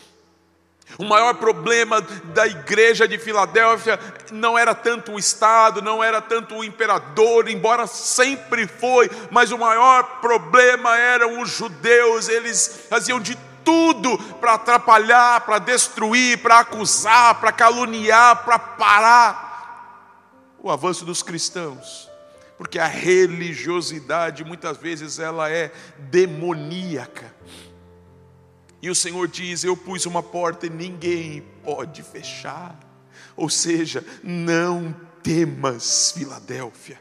O 1.00 1.04
maior 1.04 1.34
problema 1.34 2.00
da 2.00 2.46
igreja 2.46 3.08
de 3.08 3.18
Filadélfia 3.18 4.00
não 4.32 4.56
era 4.56 4.76
tanto 4.76 5.14
o 5.14 5.20
Estado, 5.20 5.82
não 5.82 6.04
era 6.04 6.22
tanto 6.22 6.56
o 6.56 6.64
imperador, 6.64 7.50
embora 7.50 7.88
sempre 7.88 8.68
foi, 8.68 9.10
mas 9.32 9.52
o 9.52 9.58
maior 9.58 10.22
problema 10.22 10.96
eram 10.96 11.42
os 11.42 11.50
judeus, 11.50 12.30
eles 12.30 12.86
faziam 12.88 13.20
de 13.20 13.36
tudo 13.66 14.18
para 14.36 14.54
atrapalhar, 14.54 15.42
para 15.42 15.60
destruir, 15.60 16.42
para 16.42 16.60
acusar, 16.60 17.36
para 17.42 17.52
caluniar, 17.52 18.46
para 18.46 18.58
parar 18.58 19.44
o 20.62 20.72
avanço 20.72 21.04
dos 21.04 21.22
cristãos 21.22 22.10
porque 22.58 22.80
a 22.80 22.88
religiosidade 22.88 24.44
muitas 24.44 24.78
vezes 24.78 25.20
ela 25.20 25.50
é 25.50 25.72
demoníaca. 26.10 27.34
E 28.82 28.90
o 28.90 28.96
Senhor 28.96 29.28
diz: 29.28 29.64
Eu 29.64 29.76
pus 29.76 30.06
uma 30.06 30.24
porta 30.24 30.68
e 30.68 30.70
ninguém 30.70 31.44
pode 31.64 32.04
fechar. 32.04 32.80
Ou 33.36 33.50
seja, 33.50 34.06
não 34.24 34.96
temas, 35.22 36.12
Filadélfia. 36.12 37.00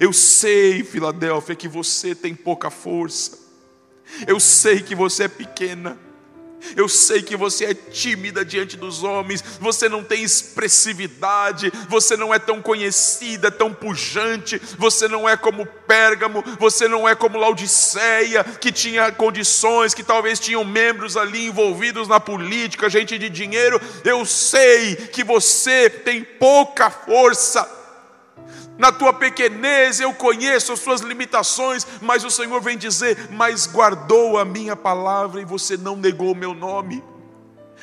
Eu 0.00 0.12
sei, 0.12 0.82
Filadélfia, 0.82 1.54
que 1.54 1.68
você 1.68 2.14
tem 2.14 2.34
pouca 2.34 2.70
força. 2.70 3.45
Eu 4.26 4.40
sei 4.40 4.80
que 4.80 4.94
você 4.94 5.24
é 5.24 5.28
pequena. 5.28 5.98
Eu 6.74 6.88
sei 6.88 7.22
que 7.22 7.36
você 7.36 7.66
é 7.66 7.74
tímida 7.74 8.44
diante 8.44 8.76
dos 8.76 9.02
homens, 9.02 9.44
você 9.60 9.88
não 9.88 10.02
tem 10.02 10.22
expressividade, 10.22 11.70
você 11.88 12.16
não 12.16 12.32
é 12.32 12.38
tão 12.38 12.60
conhecida, 12.60 13.50
tão 13.50 13.72
pujante, 13.72 14.60
você 14.78 15.06
não 15.06 15.28
é 15.28 15.36
como 15.36 15.66
Pérgamo, 15.66 16.42
você 16.58 16.88
não 16.88 17.08
é 17.08 17.14
como 17.14 17.38
Laodiceia, 17.38 18.42
que 18.42 18.72
tinha 18.72 19.12
condições, 19.12 19.94
que 19.94 20.02
talvez 20.02 20.40
tinham 20.40 20.64
membros 20.64 21.16
ali 21.16 21.46
envolvidos 21.46 22.08
na 22.08 22.18
política, 22.18 22.90
gente 22.90 23.18
de 23.18 23.28
dinheiro. 23.28 23.80
Eu 24.04 24.24
sei 24.24 24.96
que 24.96 25.22
você 25.22 25.88
tem 25.88 26.24
pouca 26.24 26.90
força, 26.90 27.62
na 28.78 28.92
tua 28.92 29.12
pequenez 29.12 30.00
eu 30.00 30.12
conheço 30.12 30.72
as 30.72 30.80
suas 30.80 31.00
limitações, 31.00 31.86
mas 32.00 32.24
o 32.24 32.30
Senhor 32.30 32.60
vem 32.60 32.76
dizer: 32.76 33.28
Mas 33.30 33.66
guardou 33.66 34.38
a 34.38 34.44
minha 34.44 34.76
palavra 34.76 35.40
e 35.40 35.44
você 35.44 35.76
não 35.76 35.96
negou 35.96 36.32
o 36.32 36.36
meu 36.36 36.54
nome. 36.54 37.02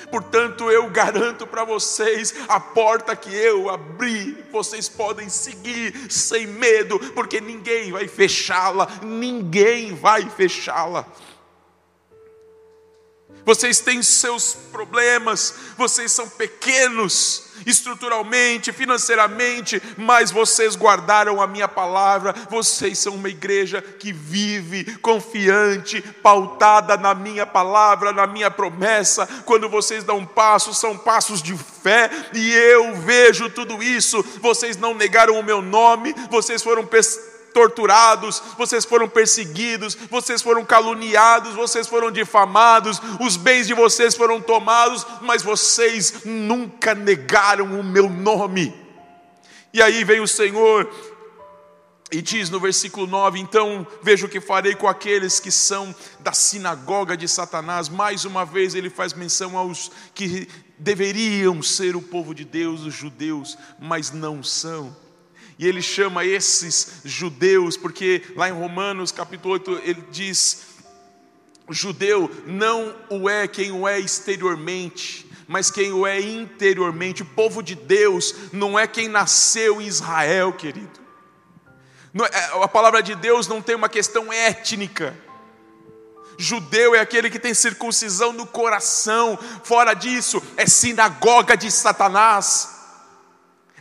Portanto, 0.10 0.70
eu 0.70 0.90
garanto 0.90 1.48
para 1.48 1.64
vocês: 1.64 2.34
a 2.48 2.60
porta 2.60 3.16
que 3.16 3.34
eu 3.34 3.70
abri, 3.70 4.44
vocês 4.52 4.90
podem 4.90 5.30
seguir 5.30 6.12
sem 6.12 6.46
medo, 6.48 7.00
porque 7.14 7.40
ninguém 7.40 7.92
vai 7.92 8.08
fechá-la, 8.08 8.88
ninguém 9.02 9.94
vai 9.96 10.30
fechá-la. 10.30 11.06
Vocês 13.46 13.80
têm 13.80 14.02
seus 14.02 14.56
problemas, 14.72 15.54
vocês 15.78 16.12
são 16.12 16.30
pequenos 16.30 17.52
estruturalmente, 17.66 18.72
financeiramente, 18.72 19.82
mas 19.98 20.32
vocês 20.32 20.76
guardaram 20.76 21.42
a 21.42 21.48
minha 21.48 21.68
palavra. 21.68 22.34
Vocês 22.50 22.98
são 23.00 23.16
uma 23.16 23.30
igreja 23.30 23.82
que 23.82 24.12
vive 24.12 24.98
confiante, 24.98 26.02
pautada 26.02 26.98
na 26.98 27.14
minha 27.14 27.46
palavra, 27.46 28.12
na 28.12 28.28
minha 28.28 28.50
promessa. 28.50 29.28
Quando 29.46 29.70
vocês 29.70 30.04
dão 30.04 30.26
passos, 30.26 30.78
são 30.78 30.98
passos 30.98 31.42
de 31.42 31.56
fé, 31.58 32.10
e 32.34 32.52
eu 32.54 32.96
vejo 32.96 33.50
tudo 33.50 33.82
isso. 33.84 34.24
Vocês 34.42 34.78
não 34.78 34.94
negaram 34.94 35.40
o 35.40 35.44
meu 35.44 35.62
nome, 35.62 36.14
vocês 36.30 36.62
foram 36.62 36.86
pesquisados 36.86 37.33
torturados, 37.54 38.42
vocês 38.58 38.84
foram 38.84 39.08
perseguidos, 39.08 39.96
vocês 40.10 40.42
foram 40.42 40.66
caluniados, 40.66 41.54
vocês 41.54 41.88
foram 41.88 42.12
difamados, 42.12 43.00
os 43.22 43.38
bens 43.38 43.68
de 43.68 43.74
vocês 43.74 44.16
foram 44.16 44.42
tomados, 44.42 45.06
mas 45.22 45.44
vocês 45.44 46.24
nunca 46.26 46.94
negaram 46.96 47.80
o 47.80 47.84
meu 47.84 48.10
nome. 48.10 48.74
E 49.74 49.82
aí 49.82 50.04
vem 50.04 50.20
o 50.20 50.28
Senhor 50.28 50.90
e 52.12 52.22
diz 52.22 52.50
no 52.50 52.60
versículo 52.60 53.08
9: 53.08 53.40
Então 53.40 53.88
veja 54.04 54.28
o 54.28 54.30
que 54.30 54.40
farei 54.40 54.76
com 54.76 54.88
aqueles 54.88 55.40
que 55.40 55.52
são 55.52 55.94
da 56.20 56.32
sinagoga 56.32 57.18
de 57.18 57.28
Satanás. 57.28 57.90
Mais 57.90 58.24
uma 58.24 58.46
vez 58.46 58.76
ele 58.76 58.90
faz 58.90 59.14
menção 59.14 59.58
aos 59.58 59.92
que 60.14 60.48
deveriam 60.78 61.64
ser 61.64 61.96
o 61.96 62.02
povo 62.02 62.36
de 62.36 62.46
Deus, 62.46 62.82
os 62.82 62.94
judeus, 62.94 63.58
mas 63.80 64.12
não 64.12 64.44
são. 64.44 64.96
E 65.64 65.66
ele 65.66 65.82
chama 65.82 66.26
esses 66.26 67.00
judeus, 67.06 67.78
porque 67.78 68.22
lá 68.36 68.50
em 68.50 68.52
Romanos 68.52 69.14
capítulo 69.14 69.54
8 69.54 69.80
ele 69.86 70.04
diz: 70.12 70.64
judeu 71.70 72.30
não 72.46 72.94
o 73.10 73.30
é 73.30 73.48
quem 73.48 73.72
o 73.72 73.88
é 73.88 73.98
exteriormente, 73.98 75.26
mas 75.48 75.72
quem 75.72 75.94
o 75.94 76.06
é 76.06 76.20
interiormente. 76.20 77.22
O 77.22 77.26
povo 77.28 77.64
de 77.64 77.76
Deus 77.76 78.36
não 78.52 78.78
é 78.78 78.86
quem 78.86 79.08
nasceu 79.08 79.82
em 79.82 79.86
Israel, 79.86 80.52
querido. 80.52 81.00
É, 82.30 82.62
a 82.62 82.68
palavra 82.68 83.02
de 83.02 83.16
Deus 83.16 83.48
não 83.48 83.62
tem 83.62 83.74
uma 83.74 83.88
questão 83.88 84.34
étnica. 84.34 85.18
Judeu 86.38 86.94
é 86.94 87.00
aquele 87.00 87.30
que 87.30 87.40
tem 87.40 87.54
circuncisão 87.54 88.34
no 88.34 88.46
coração, 88.46 89.40
fora 89.64 89.94
disso, 89.94 90.44
é 90.58 90.66
sinagoga 90.66 91.56
de 91.56 91.72
Satanás. 91.72 92.73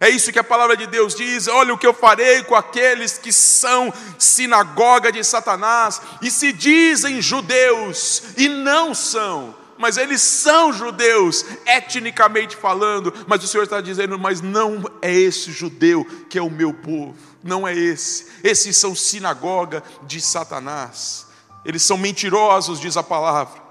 É 0.03 0.09
isso 0.09 0.33
que 0.33 0.39
a 0.41 0.43
palavra 0.43 0.77
de 0.77 0.89
Deus 0.89 1.15
diz: 1.15 1.47
olha 1.47 1.73
o 1.73 1.79
que 1.79 1.87
eu 1.87 1.95
farei 1.95 2.43
com 2.43 2.57
aqueles 2.57 3.19
que 3.19 3.33
são 3.33 3.95
sinagoga 4.19 5.13
de 5.13 5.23
Satanás 5.23 6.03
e 6.21 6.29
se 6.29 6.53
dizem 6.53 7.23
judeus 7.23 8.21
e 8.37 8.49
não 8.49 8.97
são, 8.97 9.55
mas 9.79 9.97
eles 9.97 10.21
são 10.21 10.73
judeus, 10.73 11.45
etnicamente 11.65 12.57
falando, 12.57 13.15
mas 13.29 13.45
o 13.45 13.47
Senhor 13.47 13.63
está 13.63 13.81
dizendo, 13.81 14.19
mas 14.19 14.41
não 14.41 14.83
é 15.01 15.15
esse 15.15 15.53
judeu 15.53 16.05
que 16.29 16.37
é 16.37 16.43
o 16.43 16.51
meu 16.51 16.75
povo, 16.75 17.15
não 17.41 17.67
é 17.67 17.73
esse, 17.73 18.27
esses 18.43 18.77
são 18.77 18.97
sinagoga 18.97 19.85
de 20.03 20.21
Satanás, 20.21 21.29
eles 21.65 21.83
são 21.85 21.97
mentirosos, 21.97 22.81
diz 22.81 22.97
a 22.97 23.05
palavra, 23.05 23.63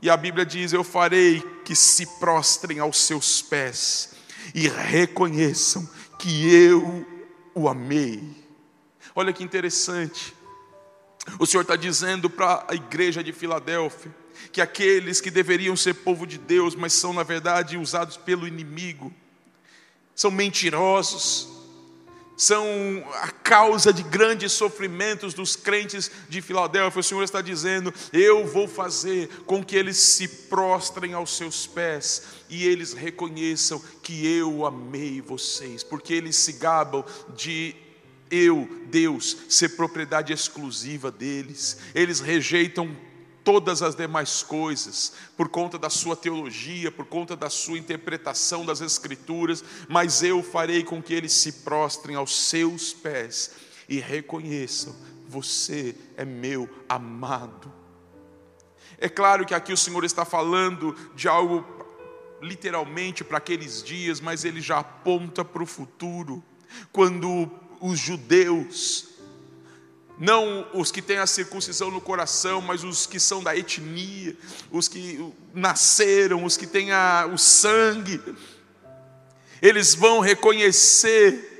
e 0.00 0.08
a 0.08 0.16
Bíblia 0.16 0.46
diz: 0.46 0.72
Eu 0.72 0.82
farei 0.82 1.42
que 1.66 1.76
se 1.76 2.06
prostrem 2.18 2.78
aos 2.78 2.96
seus 2.96 3.42
pés 3.42 4.15
e 4.56 4.68
reconheçam 4.68 5.86
que 6.18 6.50
eu 6.50 7.06
o 7.54 7.68
amei. 7.68 8.22
Olha 9.14 9.30
que 9.30 9.44
interessante. 9.44 10.34
O 11.38 11.44
Senhor 11.44 11.60
está 11.60 11.76
dizendo 11.76 12.30
para 12.30 12.64
a 12.66 12.74
igreja 12.74 13.22
de 13.22 13.34
Filadélfia 13.34 14.14
que 14.50 14.62
aqueles 14.62 15.20
que 15.20 15.30
deveriam 15.30 15.76
ser 15.76 15.92
povo 15.92 16.26
de 16.26 16.38
Deus, 16.38 16.74
mas 16.74 16.94
são 16.94 17.12
na 17.12 17.22
verdade 17.22 17.76
usados 17.76 18.16
pelo 18.16 18.48
inimigo, 18.48 19.12
são 20.14 20.30
mentirosos, 20.30 21.48
são 22.36 22.66
a 23.22 23.30
causa 23.30 23.92
de 23.92 24.02
grandes 24.02 24.52
sofrimentos 24.52 25.32
dos 25.32 25.56
crentes 25.56 26.10
de 26.28 26.42
Filadélfia. 26.42 27.00
O 27.00 27.04
Senhor 27.04 27.22
está 27.22 27.40
dizendo: 27.40 27.92
Eu 28.12 28.46
vou 28.46 28.68
fazer 28.68 29.28
com 29.46 29.64
que 29.64 29.74
eles 29.74 29.96
se 29.96 30.28
prostrem 30.28 31.14
aos 31.14 31.36
seus 31.36 31.66
pés 31.66 32.22
e 32.48 32.66
eles 32.66 32.92
reconheçam 32.92 33.82
que 34.02 34.26
eu 34.26 34.66
amei 34.66 35.20
vocês, 35.20 35.82
porque 35.82 36.12
eles 36.12 36.36
se 36.36 36.52
gabam 36.52 37.04
de 37.34 37.74
eu, 38.30 38.68
Deus, 38.86 39.36
ser 39.48 39.70
propriedade 39.70 40.32
exclusiva 40.32 41.10
deles. 41.10 41.78
Eles 41.94 42.20
rejeitam 42.20 42.94
todas 43.46 43.80
as 43.80 43.94
demais 43.94 44.42
coisas, 44.42 45.12
por 45.36 45.48
conta 45.48 45.78
da 45.78 45.88
sua 45.88 46.16
teologia, 46.16 46.90
por 46.90 47.06
conta 47.06 47.36
da 47.36 47.48
sua 47.48 47.78
interpretação 47.78 48.66
das 48.66 48.80
Escrituras, 48.80 49.62
mas 49.88 50.20
eu 50.20 50.42
farei 50.42 50.82
com 50.82 51.00
que 51.00 51.14
eles 51.14 51.32
se 51.32 51.52
prostrem 51.52 52.16
aos 52.16 52.36
seus 52.48 52.92
pés 52.92 53.52
e 53.88 54.00
reconheçam: 54.00 54.96
você 55.28 55.94
é 56.16 56.24
meu 56.24 56.68
amado. 56.88 57.72
É 58.98 59.08
claro 59.08 59.46
que 59.46 59.54
aqui 59.54 59.72
o 59.72 59.76
Senhor 59.76 60.04
está 60.04 60.24
falando 60.24 60.96
de 61.14 61.28
algo 61.28 61.64
literalmente 62.42 63.22
para 63.22 63.38
aqueles 63.38 63.80
dias, 63.80 64.20
mas 64.20 64.44
ele 64.44 64.60
já 64.60 64.80
aponta 64.80 65.44
para 65.44 65.62
o 65.62 65.66
futuro, 65.66 66.42
quando 66.90 67.48
os 67.80 67.96
judeus 67.96 69.15
não 70.18 70.66
os 70.72 70.90
que 70.90 71.02
têm 71.02 71.18
a 71.18 71.26
circuncisão 71.26 71.90
no 71.90 72.00
coração, 72.00 72.60
mas 72.60 72.84
os 72.84 73.06
que 73.06 73.20
são 73.20 73.42
da 73.42 73.56
etnia, 73.56 74.36
os 74.70 74.88
que 74.88 75.32
nasceram, 75.52 76.44
os 76.44 76.56
que 76.56 76.66
têm 76.66 76.92
a, 76.92 77.28
o 77.32 77.36
sangue, 77.36 78.20
eles 79.60 79.94
vão 79.94 80.20
reconhecer 80.20 81.54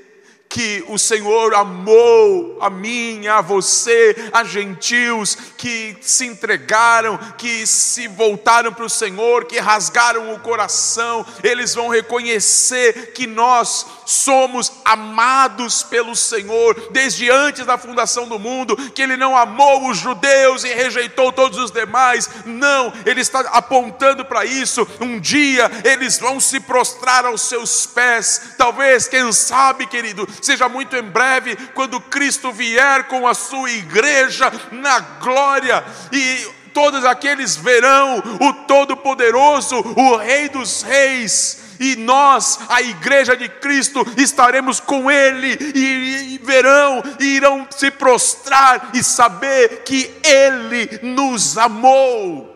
que 0.49 0.83
o 0.87 0.97
Senhor 0.97 1.53
amou 1.53 2.57
a 2.61 2.69
mim, 2.69 3.27
a 3.27 3.41
você, 3.41 4.15
a 4.31 4.43
gentios 4.43 5.35
que 5.57 5.97
se 6.01 6.25
entregaram, 6.25 7.17
que 7.37 7.67
se 7.67 8.07
voltaram 8.07 8.73
para 8.73 8.85
o 8.85 8.89
Senhor, 8.89 9.45
que 9.45 9.59
rasgaram 9.59 10.33
o 10.33 10.39
coração, 10.39 11.25
eles 11.43 11.75
vão 11.75 11.89
reconhecer 11.89 13.11
que 13.13 13.27
nós 13.27 13.85
somos 14.07 14.71
amados 14.85 15.83
pelo 15.83 16.15
Senhor 16.15 16.89
desde 16.91 17.29
antes 17.29 17.65
da 17.65 17.77
fundação 17.77 18.27
do 18.27 18.39
mundo, 18.39 18.75
que 18.91 19.01
Ele 19.01 19.17
não 19.17 19.35
amou 19.35 19.89
os 19.89 19.97
judeus 19.97 20.63
e 20.63 20.73
rejeitou 20.73 21.31
todos 21.31 21.59
os 21.59 21.71
demais, 21.71 22.29
não, 22.45 22.93
Ele 23.05 23.19
está 23.19 23.41
apontando 23.51 24.23
para 24.23 24.45
isso. 24.45 24.87
Um 25.01 25.19
dia 25.19 25.69
eles 25.83 26.17
vão 26.17 26.39
se 26.39 26.59
prostrar 26.59 27.25
aos 27.25 27.41
seus 27.41 27.85
pés, 27.85 28.53
talvez, 28.57 29.07
quem 29.07 29.29
sabe, 29.31 29.87
querido, 29.87 30.27
seja 30.41 30.69
muito 30.69 30.95
em 30.95 31.03
breve, 31.03 31.55
quando 31.73 31.99
Cristo 31.99 32.51
vier 32.51 33.03
com 33.07 33.27
a 33.27 33.33
sua 33.33 33.69
igreja 33.71 34.51
na 34.71 34.99
glória. 34.99 35.83
E 36.11 36.47
todos 36.73 37.03
aqueles 37.03 37.55
verão 37.55 38.21
o 38.39 38.53
Todo-Poderoso, 38.65 39.75
o 39.75 40.15
Rei 40.15 40.47
dos 40.47 40.83
Reis, 40.83 41.66
e 41.79 41.95
nós, 41.95 42.59
a 42.69 42.81
igreja 42.81 43.35
de 43.35 43.47
Cristo, 43.49 44.05
estaremos 44.17 44.79
com 44.79 45.09
Ele, 45.09 45.57
e, 45.75 46.35
e, 46.35 46.37
verão, 46.39 47.03
e 47.19 47.25
irão 47.25 47.67
se 47.69 47.91
prostrar 47.91 48.91
e 48.93 49.03
saber 49.03 49.83
que 49.83 50.11
Ele 50.23 50.99
nos 51.03 51.57
amou. 51.57 52.55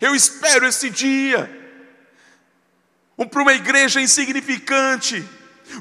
Eu 0.00 0.14
espero 0.14 0.66
esse 0.66 0.88
dia 0.90 1.50
para 3.26 3.42
uma 3.42 3.52
igreja 3.52 4.00
insignificante, 4.00 5.26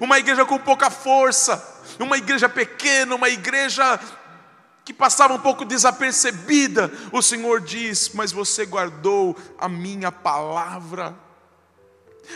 uma 0.01 0.17
igreja 0.17 0.43
com 0.43 0.57
pouca 0.57 0.89
força, 0.89 1.63
uma 1.99 2.17
igreja 2.17 2.49
pequena, 2.49 3.15
uma 3.15 3.29
igreja 3.29 3.99
que 4.87 4.93
passava 4.93 5.33
um 5.33 5.39
pouco 5.39 5.65
desapercebida. 5.65 6.89
O 7.11 7.21
Senhor 7.21 7.59
diz: 7.59 8.11
Mas 8.13 8.31
você 8.31 8.65
guardou 8.65 9.35
a 9.59 9.67
minha 9.67 10.13
palavra. 10.13 11.13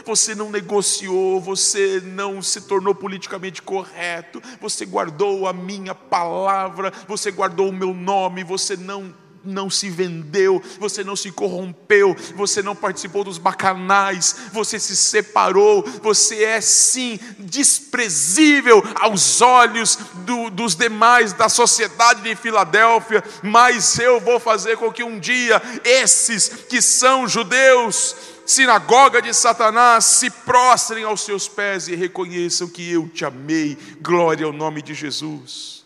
Você 0.06 0.36
não 0.36 0.50
negociou, 0.50 1.40
você 1.40 2.02
não 2.04 2.42
se 2.42 2.62
tornou 2.62 2.94
politicamente 2.94 3.62
correto, 3.62 4.42
você 4.60 4.86
guardou 4.86 5.48
a 5.48 5.54
minha 5.54 5.96
palavra, 5.96 6.92
você 7.08 7.32
guardou 7.32 7.70
o 7.70 7.74
meu 7.74 7.94
nome, 7.94 8.44
você 8.44 8.76
não 8.76 9.14
não 9.43 9.69
se 9.69 9.89
vendeu, 9.89 10.62
você 10.80 11.04
não 11.04 11.15
se 11.15 11.32
corrompeu, 11.32 12.15
você 12.36 12.62
não 12.62 12.75
participou 12.75 13.23
dos 13.23 13.38
bacanais, 13.38 14.36
você 14.54 14.80
se 14.80 14.95
separou, 14.95 15.84
você 16.01 16.43
é 16.43 16.62
sim 16.62 17.19
desprezível 17.39 18.84
aos 18.95 19.41
olhos 19.41 19.97
do, 20.25 20.49
dos 20.49 20.75
demais 20.75 21.34
da 21.34 21.49
sociedade 21.49 22.21
de 22.21 22.36
Filadélfia, 22.36 23.23
mas 23.41 23.97
eu 23.99 24.19
vou 24.19 24.39
fazer 24.39 24.77
com 24.77 24.91
que 24.91 25.04
um 25.04 25.19
dia 25.19 25.62
esses 25.84 26.47
que 26.69 26.82
são 26.82 27.27
judeus, 27.27 28.15
sinagoga 28.45 29.21
de 29.21 29.34
Satanás, 29.34 30.06
se 30.06 30.30
prostrem 30.30 31.04
aos 31.04 31.21
seus 31.21 31.47
pés 31.47 31.88
e 31.88 31.95
reconheçam 31.95 32.67
que 32.67 32.91
eu 32.91 33.08
te 33.10 33.25
amei, 33.25 33.77
glória 34.01 34.45
ao 34.45 34.54
nome 34.54 34.82
de 34.82 34.93
Jesus. 34.93 35.81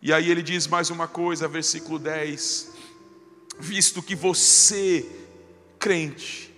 E 0.00 0.12
aí 0.12 0.30
ele 0.30 0.42
diz 0.42 0.66
mais 0.66 0.90
uma 0.90 1.08
coisa, 1.08 1.48
versículo 1.48 1.98
10: 1.98 2.72
Visto 3.58 4.00
que 4.00 4.14
você, 4.14 5.04
crente, 5.78 6.54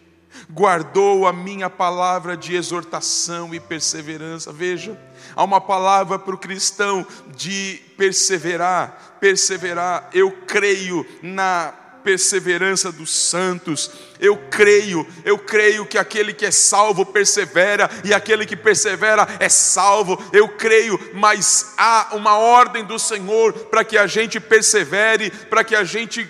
guardou 0.50 1.26
a 1.26 1.32
minha 1.32 1.70
palavra 1.70 2.36
de 2.36 2.54
exortação 2.54 3.54
e 3.54 3.60
perseverança, 3.60 4.52
veja, 4.52 4.98
há 5.34 5.42
uma 5.42 5.60
palavra 5.60 6.18
para 6.18 6.34
o 6.34 6.38
cristão 6.38 7.06
de 7.34 7.80
perseverar, 7.96 9.16
perseverar, 9.20 10.10
eu 10.12 10.30
creio 10.46 11.06
na 11.22 11.74
perseverança 12.02 12.90
dos 12.90 13.10
santos. 13.10 13.90
Eu 14.18 14.36
creio, 14.50 15.06
eu 15.24 15.38
creio 15.38 15.86
que 15.86 15.98
aquele 15.98 16.32
que 16.32 16.46
é 16.46 16.50
salvo 16.50 17.06
persevera 17.06 17.88
e 18.04 18.12
aquele 18.12 18.44
que 18.44 18.56
persevera 18.56 19.26
é 19.38 19.48
salvo. 19.48 20.22
Eu 20.32 20.48
creio, 20.48 20.98
mas 21.14 21.74
há 21.76 22.08
uma 22.12 22.36
ordem 22.36 22.84
do 22.84 22.98
Senhor 22.98 23.52
para 23.52 23.84
que 23.84 23.96
a 23.96 24.06
gente 24.06 24.38
persevere, 24.38 25.30
para 25.30 25.64
que 25.64 25.74
a 25.74 25.84
gente 25.84 26.28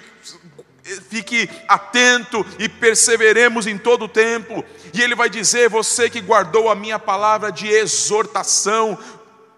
fique 1.08 1.48
atento 1.68 2.44
e 2.58 2.68
perseveremos 2.68 3.66
em 3.66 3.78
todo 3.78 4.04
o 4.04 4.08
tempo. 4.08 4.64
E 4.92 5.00
ele 5.00 5.14
vai 5.14 5.28
dizer: 5.28 5.68
Você 5.68 6.10
que 6.10 6.20
guardou 6.20 6.70
a 6.70 6.74
minha 6.74 6.98
palavra 6.98 7.50
de 7.50 7.68
exortação, 7.68 8.98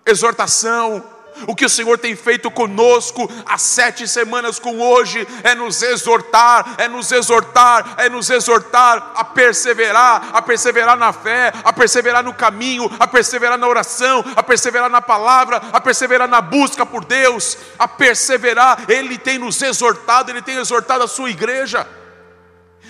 exortação, 0.06 1.02
o 1.46 1.54
que 1.54 1.64
o 1.64 1.68
Senhor 1.68 1.98
tem 1.98 2.14
feito 2.14 2.50
conosco 2.50 3.30
há 3.46 3.58
sete 3.58 4.06
semanas 4.06 4.58
com 4.58 4.80
hoje 4.80 5.26
é 5.42 5.54
nos 5.54 5.82
exortar, 5.82 6.74
é 6.78 6.88
nos 6.88 7.10
exortar, 7.10 7.94
é 7.98 8.08
nos 8.08 8.30
exortar 8.30 9.12
a 9.14 9.24
perseverar, 9.24 10.30
a 10.32 10.42
perseverar 10.42 10.96
na 10.96 11.12
fé, 11.12 11.52
a 11.64 11.72
perseverar 11.72 12.22
no 12.22 12.34
caminho, 12.34 12.90
a 12.98 13.06
perseverar 13.06 13.58
na 13.58 13.68
oração, 13.68 14.24
a 14.36 14.42
perseverar 14.42 14.90
na 14.90 15.00
palavra, 15.00 15.60
a 15.72 15.80
perseverar 15.80 16.28
na 16.28 16.40
busca 16.40 16.84
por 16.86 17.04
Deus, 17.04 17.56
a 17.78 17.88
perseverar. 17.88 18.84
Ele 18.88 19.18
tem 19.18 19.38
nos 19.38 19.60
exortado, 19.62 20.30
ele 20.30 20.42
tem 20.42 20.56
exortado 20.56 21.04
a 21.04 21.08
sua 21.08 21.30
igreja. 21.30 21.86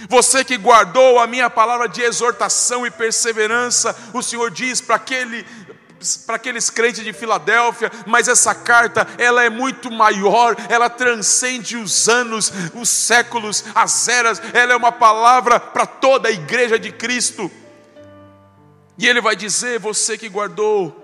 Você 0.09 0.45
que 0.45 0.57
guardou 0.57 1.19
a 1.19 1.27
minha 1.27 1.49
palavra 1.49 1.89
de 1.89 2.03
exortação 2.03 2.87
e 2.87 2.91
perseverança, 2.91 3.95
o 4.13 4.23
Senhor 4.23 4.51
diz 4.51 4.81
para 4.81 4.97
aquele 4.97 5.47
para 6.27 6.37
aqueles 6.37 6.71
crentes 6.71 7.05
de 7.05 7.13
Filadélfia, 7.13 7.91
mas 8.07 8.29
essa 8.29 8.55
carta, 8.55 9.07
ela 9.19 9.43
é 9.43 9.51
muito 9.51 9.91
maior, 9.91 10.57
ela 10.69 10.91
transcende 10.91 11.77
os 11.77 12.09
anos, 12.09 12.53
os 12.75 12.89
séculos, 12.89 13.65
as 13.75 14.09
eras, 14.09 14.41
ela 14.53 14.73
é 14.73 14.77
uma 14.77 14.93
palavra 14.93 15.59
para 15.61 15.87
toda 15.87 16.29
a 16.29 16.33
igreja 16.33 16.79
de 16.79 16.93
Cristo. 16.93 17.51
E 18.99 19.07
ele 19.07 19.21
vai 19.21 19.35
dizer: 19.35 19.79
você 19.79 20.17
que 20.19 20.29
guardou 20.29 20.99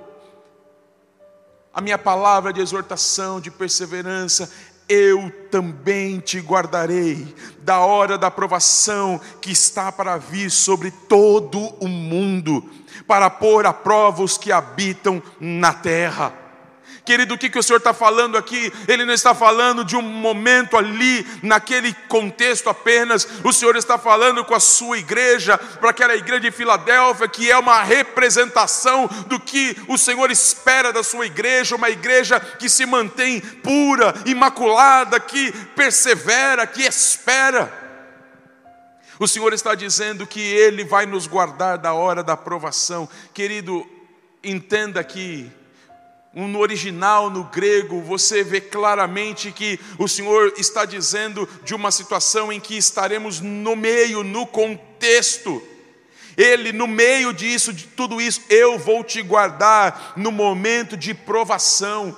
a 1.72 1.80
minha 1.80 1.98
palavra 1.98 2.52
de 2.52 2.60
exortação, 2.60 3.40
de 3.40 3.50
perseverança, 3.50 4.50
eu 4.88 5.30
também 5.50 6.18
te 6.18 6.40
guardarei 6.40 7.34
da 7.58 7.80
hora 7.80 8.16
da 8.16 8.30
provação 8.30 9.20
que 9.40 9.50
está 9.52 9.92
para 9.92 10.16
vir 10.16 10.50
sobre 10.50 10.90
todo 10.90 11.58
o 11.78 11.86
mundo, 11.86 12.68
para 13.08 13.30
pôr 13.30 13.66
à 13.66 13.72
prova 13.72 14.22
os 14.22 14.36
que 14.36 14.52
habitam 14.52 15.20
na 15.40 15.72
terra. 15.72 16.32
Querido, 17.08 17.36
o 17.36 17.38
que, 17.38 17.48
que 17.48 17.58
o 17.58 17.62
Senhor 17.62 17.78
está 17.78 17.94
falando 17.94 18.36
aqui? 18.36 18.70
Ele 18.86 19.06
não 19.06 19.14
está 19.14 19.34
falando 19.34 19.82
de 19.82 19.96
um 19.96 20.02
momento 20.02 20.76
ali, 20.76 21.26
naquele 21.42 21.94
contexto 22.06 22.68
apenas. 22.68 23.26
O 23.42 23.50
Senhor 23.50 23.76
está 23.76 23.96
falando 23.96 24.44
com 24.44 24.54
a 24.54 24.60
sua 24.60 24.98
igreja, 24.98 25.56
para 25.56 25.88
aquela 25.88 26.14
igreja 26.14 26.40
de 26.42 26.50
Filadélfia, 26.50 27.26
que 27.26 27.50
é 27.50 27.56
uma 27.56 27.82
representação 27.82 29.08
do 29.26 29.40
que 29.40 29.74
o 29.88 29.96
Senhor 29.96 30.30
espera 30.30 30.92
da 30.92 31.02
sua 31.02 31.24
igreja, 31.24 31.76
uma 31.76 31.88
igreja 31.88 32.38
que 32.38 32.68
se 32.68 32.84
mantém 32.84 33.40
pura, 33.40 34.14
imaculada, 34.26 35.18
que 35.18 35.50
persevera, 35.74 36.66
que 36.66 36.82
espera. 36.82 37.72
O 39.18 39.26
Senhor 39.26 39.52
está 39.52 39.74
dizendo 39.74 40.26
que 40.26 40.40
Ele 40.40 40.84
vai 40.84 41.04
nos 41.04 41.26
guardar 41.26 41.78
da 41.78 41.92
hora 41.92 42.22
da 42.22 42.34
aprovação. 42.34 43.08
Querido, 43.34 43.86
entenda 44.42 45.02
que 45.02 45.50
no 46.32 46.60
original, 46.60 47.28
no 47.30 47.44
grego, 47.44 48.00
você 48.00 48.44
vê 48.44 48.60
claramente 48.60 49.50
que 49.50 49.80
o 49.98 50.06
Senhor 50.06 50.52
está 50.56 50.84
dizendo 50.84 51.48
de 51.64 51.74
uma 51.74 51.90
situação 51.90 52.52
em 52.52 52.60
que 52.60 52.76
estaremos 52.76 53.40
no 53.40 53.74
meio, 53.74 54.22
no 54.22 54.46
contexto. 54.46 55.60
Ele, 56.36 56.72
no 56.72 56.86
meio 56.86 57.32
disso, 57.32 57.72
de 57.72 57.88
tudo 57.88 58.20
isso, 58.20 58.42
eu 58.48 58.78
vou 58.78 59.02
te 59.02 59.20
guardar 59.22 60.12
no 60.16 60.30
momento 60.30 60.96
de 60.96 61.12
provação. 61.12 62.16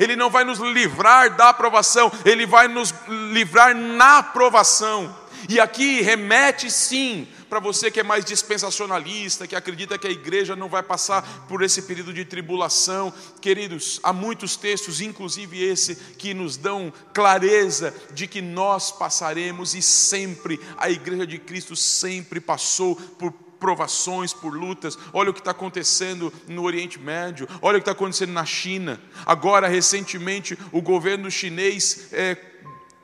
Ele 0.00 0.16
não 0.16 0.30
vai 0.30 0.44
nos 0.44 0.58
livrar 0.58 1.36
da 1.36 1.52
provação, 1.52 2.10
ele 2.24 2.46
vai 2.46 2.68
nos 2.68 2.94
livrar 3.32 3.74
na 3.74 4.22
provação. 4.22 5.14
E 5.48 5.60
aqui 5.60 6.00
remete 6.00 6.70
sim 6.70 7.28
para 7.48 7.60
você 7.60 7.90
que 7.90 8.00
é 8.00 8.02
mais 8.02 8.24
dispensacionalista, 8.24 9.46
que 9.46 9.56
acredita 9.56 9.98
que 9.98 10.06
a 10.06 10.10
igreja 10.10 10.54
não 10.54 10.68
vai 10.68 10.82
passar 10.82 11.46
por 11.48 11.62
esse 11.62 11.82
período 11.82 12.12
de 12.12 12.24
tribulação, 12.24 13.12
queridos, 13.40 13.98
há 14.02 14.12
muitos 14.12 14.56
textos, 14.56 15.00
inclusive 15.00 15.62
esse, 15.62 15.96
que 15.96 16.34
nos 16.34 16.56
dão 16.56 16.92
clareza 17.14 17.94
de 18.12 18.26
que 18.26 18.42
nós 18.42 18.92
passaremos 18.92 19.74
e 19.74 19.82
sempre, 19.82 20.60
a 20.76 20.90
igreja 20.90 21.26
de 21.26 21.38
Cristo 21.38 21.74
sempre 21.74 22.40
passou 22.40 22.96
por 22.96 23.32
provações, 23.58 24.32
por 24.32 24.54
lutas. 24.54 24.98
Olha 25.12 25.30
o 25.30 25.34
que 25.34 25.40
está 25.40 25.50
acontecendo 25.50 26.32
no 26.46 26.62
Oriente 26.62 26.98
Médio, 26.98 27.48
olha 27.60 27.78
o 27.78 27.80
que 27.80 27.82
está 27.82 27.92
acontecendo 27.92 28.32
na 28.32 28.44
China. 28.44 29.00
Agora, 29.26 29.68
recentemente, 29.68 30.56
o 30.70 30.80
governo 30.80 31.30
chinês 31.30 32.08
é, 32.12 32.36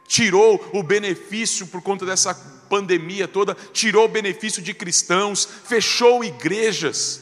tirou 0.06 0.70
o 0.72 0.82
benefício 0.82 1.66
por 1.66 1.82
conta 1.82 2.04
dessa 2.04 2.34
pandemia 2.68 3.28
toda, 3.28 3.56
tirou 3.72 4.06
o 4.06 4.08
benefício 4.08 4.62
de 4.62 4.74
cristãos, 4.74 5.48
fechou 5.64 6.24
igrejas, 6.24 7.20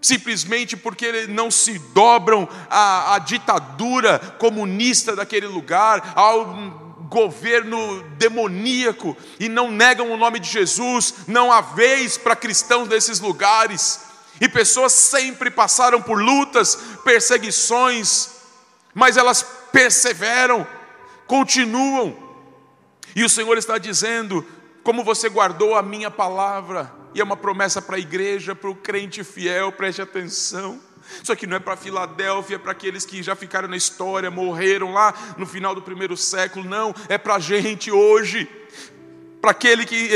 simplesmente 0.00 0.76
porque 0.76 1.26
não 1.26 1.50
se 1.50 1.78
dobram 1.94 2.48
à, 2.68 3.14
à 3.14 3.18
ditadura 3.18 4.18
comunista 4.38 5.16
daquele 5.16 5.46
lugar, 5.46 6.12
ao 6.14 6.84
governo 7.08 8.02
demoníaco 8.18 9.16
e 9.38 9.48
não 9.48 9.70
negam 9.70 10.10
o 10.10 10.16
nome 10.16 10.40
de 10.40 10.50
Jesus, 10.50 11.14
não 11.26 11.52
há 11.52 11.60
vez 11.60 12.18
para 12.18 12.36
cristãos 12.36 12.88
desses 12.88 13.20
lugares. 13.20 14.00
E 14.40 14.48
pessoas 14.48 14.92
sempre 14.92 15.48
passaram 15.48 16.02
por 16.02 16.20
lutas, 16.20 16.76
perseguições, 17.04 18.30
mas 18.92 19.16
elas 19.16 19.46
perseveram, 19.72 20.66
continuam. 21.34 22.16
E 23.16 23.24
o 23.24 23.28
Senhor 23.28 23.58
está 23.58 23.76
dizendo: 23.76 24.46
como 24.84 25.02
você 25.02 25.28
guardou 25.28 25.74
a 25.74 25.82
minha 25.82 26.08
palavra, 26.08 26.92
e 27.12 27.20
é 27.20 27.24
uma 27.24 27.36
promessa 27.36 27.82
para 27.82 27.96
a 27.96 27.98
igreja, 27.98 28.54
para 28.54 28.70
o 28.70 28.76
crente 28.76 29.24
fiel, 29.24 29.72
preste 29.72 30.00
atenção. 30.00 30.80
Isso 31.20 31.32
aqui 31.32 31.46
não 31.46 31.56
é 31.56 31.60
para 31.60 31.76
Filadélfia, 31.76 32.54
é 32.54 32.58
para 32.58 32.70
aqueles 32.70 33.04
que 33.04 33.20
já 33.22 33.34
ficaram 33.34 33.68
na 33.68 33.76
história, 33.76 34.30
morreram 34.30 34.92
lá 34.92 35.12
no 35.36 35.44
final 35.44 35.74
do 35.74 35.82
primeiro 35.82 36.16
século, 36.16 36.64
não, 36.64 36.94
é 37.08 37.18
para 37.18 37.34
a 37.34 37.38
gente 37.38 37.90
hoje, 37.90 38.48
para 39.40 39.50
aquele 39.50 39.84
que 39.84 40.08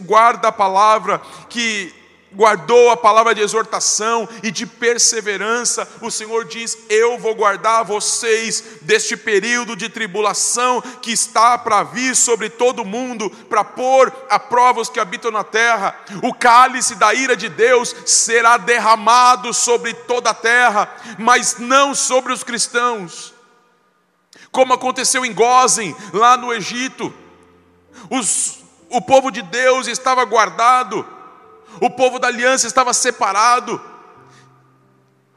guarda 0.00 0.48
a 0.48 0.52
palavra, 0.52 1.20
que 1.50 1.92
guardou 2.34 2.90
a 2.90 2.96
palavra 2.96 3.34
de 3.34 3.40
exortação 3.40 4.28
e 4.42 4.50
de 4.50 4.66
perseverança, 4.66 5.88
o 6.00 6.10
Senhor 6.10 6.44
diz: 6.44 6.76
Eu 6.88 7.18
vou 7.18 7.34
guardar 7.34 7.84
vocês 7.84 8.62
deste 8.82 9.16
período 9.16 9.76
de 9.76 9.88
tribulação 9.88 10.82
que 11.00 11.12
está 11.12 11.56
para 11.56 11.82
vir 11.82 12.14
sobre 12.14 12.50
todo 12.50 12.82
o 12.82 12.86
mundo, 12.86 13.30
para 13.48 13.64
pôr 13.64 14.12
a 14.28 14.38
prova 14.38 14.80
os 14.80 14.88
que 14.88 15.00
habitam 15.00 15.30
na 15.30 15.44
terra. 15.44 15.96
O 16.22 16.34
cálice 16.34 16.94
da 16.96 17.14
ira 17.14 17.36
de 17.36 17.48
Deus 17.48 17.94
será 18.04 18.56
derramado 18.56 19.54
sobre 19.54 19.94
toda 19.94 20.30
a 20.30 20.34
terra, 20.34 20.92
mas 21.18 21.56
não 21.58 21.94
sobre 21.94 22.32
os 22.32 22.42
cristãos. 22.42 23.32
Como 24.50 24.72
aconteceu 24.72 25.24
em 25.24 25.32
Gozen, 25.32 25.96
lá 26.12 26.36
no 26.36 26.52
Egito, 26.52 27.12
os, 28.10 28.60
o 28.88 29.00
povo 29.00 29.30
de 29.30 29.42
Deus 29.42 29.86
estava 29.88 30.24
guardado, 30.24 31.13
o 31.80 31.90
povo 31.90 32.18
da 32.18 32.28
aliança 32.28 32.66
estava 32.66 32.92
separado, 32.92 33.80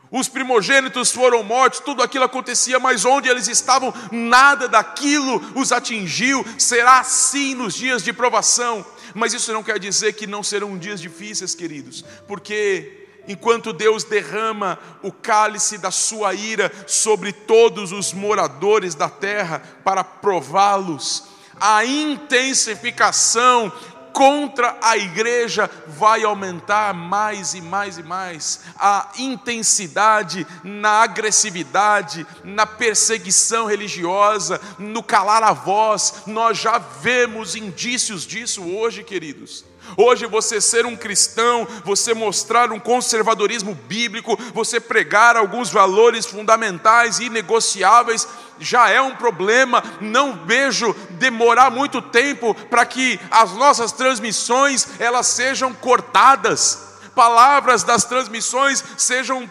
os 0.09 0.29
primogênitos 0.29 1.11
foram 1.11 1.43
mortos, 1.43 1.81
tudo 1.81 2.01
aquilo 2.01 2.23
acontecia, 2.23 2.79
mas 2.79 3.03
onde 3.03 3.27
eles 3.27 3.47
estavam, 3.47 3.93
nada 4.11 4.67
daquilo 4.67 5.41
os 5.53 5.71
atingiu. 5.71 6.45
Será 6.57 6.99
assim 6.99 7.53
nos 7.53 7.73
dias 7.73 8.03
de 8.03 8.13
provação, 8.13 8.85
mas 9.13 9.33
isso 9.33 9.51
não 9.51 9.63
quer 9.63 9.79
dizer 9.79 10.13
que 10.13 10.25
não 10.25 10.41
serão 10.41 10.77
dias 10.77 11.01
difíceis, 11.01 11.53
queridos, 11.53 12.05
porque 12.27 13.05
enquanto 13.27 13.73
Deus 13.73 14.05
derrama 14.05 14.79
o 15.03 15.11
cálice 15.11 15.77
da 15.77 15.91
sua 15.91 16.33
ira 16.33 16.71
sobre 16.87 17.33
todos 17.33 17.91
os 17.91 18.13
moradores 18.13 18.95
da 18.95 19.09
terra 19.09 19.61
para 19.83 20.03
prová-los, 20.03 21.25
a 21.59 21.83
intensificação 21.83 23.73
contra 24.17 24.75
a 24.81 24.97
igreja 24.97 25.69
vai 25.85 26.23
aumentar 26.23 26.91
mais 26.91 27.53
e 27.53 27.61
mais 27.61 27.99
e 27.99 28.03
mais. 28.03 28.61
A 28.75 29.11
intensidade 29.19 30.47
na 30.63 31.03
agressividade, 31.03 32.25
na 32.43 32.65
perseguição 32.65 33.67
religiosa, 33.67 34.59
no 34.79 35.03
calar 35.03 35.43
a 35.43 35.53
voz, 35.53 36.23
nós 36.25 36.57
já 36.57 36.79
vemos 36.79 37.55
indícios 37.55 38.25
disso 38.25 38.63
hoje, 38.63 39.03
queridos. 39.03 39.63
Hoje 39.95 40.25
você 40.25 40.59
ser 40.59 40.85
um 40.85 40.95
cristão, 40.95 41.67
você 41.85 42.13
mostrar 42.13 42.71
um 42.71 42.79
conservadorismo 42.79 43.75
bíblico, 43.87 44.37
você 44.51 44.79
pregar 44.79 45.37
alguns 45.37 45.69
valores 45.69 46.25
fundamentais 46.25 47.19
e 47.19 47.25
inegociáveis, 47.25 48.27
já 48.59 48.89
é 48.89 49.01
um 49.01 49.15
problema. 49.15 49.83
Não 50.01 50.45
vejo 50.45 50.93
demorar 51.11 51.69
muito 51.69 52.01
tempo 52.01 52.53
para 52.53 52.85
que 52.85 53.19
as 53.29 53.53
nossas 53.53 53.91
transmissões 53.91 54.99
elas 54.99 55.27
sejam 55.27 55.73
cortadas. 55.73 56.85
Palavras 57.15 57.83
das 57.83 58.03
transmissões 58.03 58.83
sejam 58.97 59.49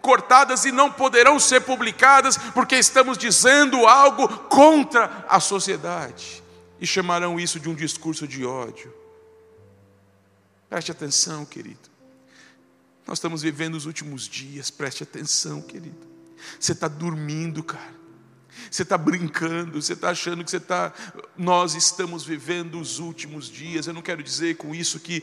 cortadas 0.00 0.64
e 0.64 0.70
não 0.70 0.90
poderão 0.90 1.40
ser 1.40 1.62
publicadas 1.62 2.36
porque 2.54 2.76
estamos 2.76 3.18
dizendo 3.18 3.86
algo 3.86 4.28
contra 4.28 5.24
a 5.28 5.40
sociedade. 5.40 6.42
E 6.80 6.86
chamarão 6.86 7.40
isso 7.40 7.58
de 7.58 7.68
um 7.68 7.74
discurso 7.74 8.28
de 8.28 8.44
ódio. 8.44 8.94
Preste 10.68 10.92
atenção, 10.92 11.44
querido. 11.44 11.88
Nós 13.06 13.18
estamos 13.18 13.42
vivendo 13.42 13.74
os 13.76 13.86
últimos 13.86 14.28
dias, 14.28 14.70
preste 14.70 15.02
atenção, 15.02 15.62
querido. 15.62 16.06
Você 16.58 16.72
está 16.72 16.88
dormindo, 16.88 17.62
cara. 17.62 17.95
Você 18.70 18.82
está 18.82 18.96
brincando, 18.98 19.80
você 19.80 19.92
está 19.92 20.10
achando 20.10 20.44
que 20.44 20.50
você 20.50 20.56
está. 20.56 20.92
Nós 21.36 21.74
estamos 21.74 22.24
vivendo 22.24 22.80
os 22.80 22.98
últimos 22.98 23.48
dias. 23.48 23.86
Eu 23.86 23.94
não 23.94 24.02
quero 24.02 24.22
dizer 24.22 24.56
com 24.56 24.74
isso 24.74 25.00
que 25.00 25.22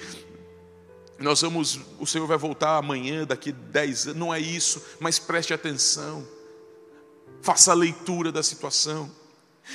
nós 1.19 1.41
vamos. 1.41 1.79
O 1.99 2.05
Senhor 2.05 2.27
vai 2.27 2.37
voltar 2.37 2.77
amanhã, 2.77 3.25
daqui 3.25 3.51
dez 3.51 4.05
anos. 4.05 4.19
Não 4.19 4.33
é 4.33 4.39
isso, 4.39 4.81
mas 4.99 5.19
preste 5.19 5.53
atenção. 5.53 6.25
Faça 7.41 7.71
a 7.71 7.75
leitura 7.75 8.31
da 8.31 8.43
situação. 8.43 9.11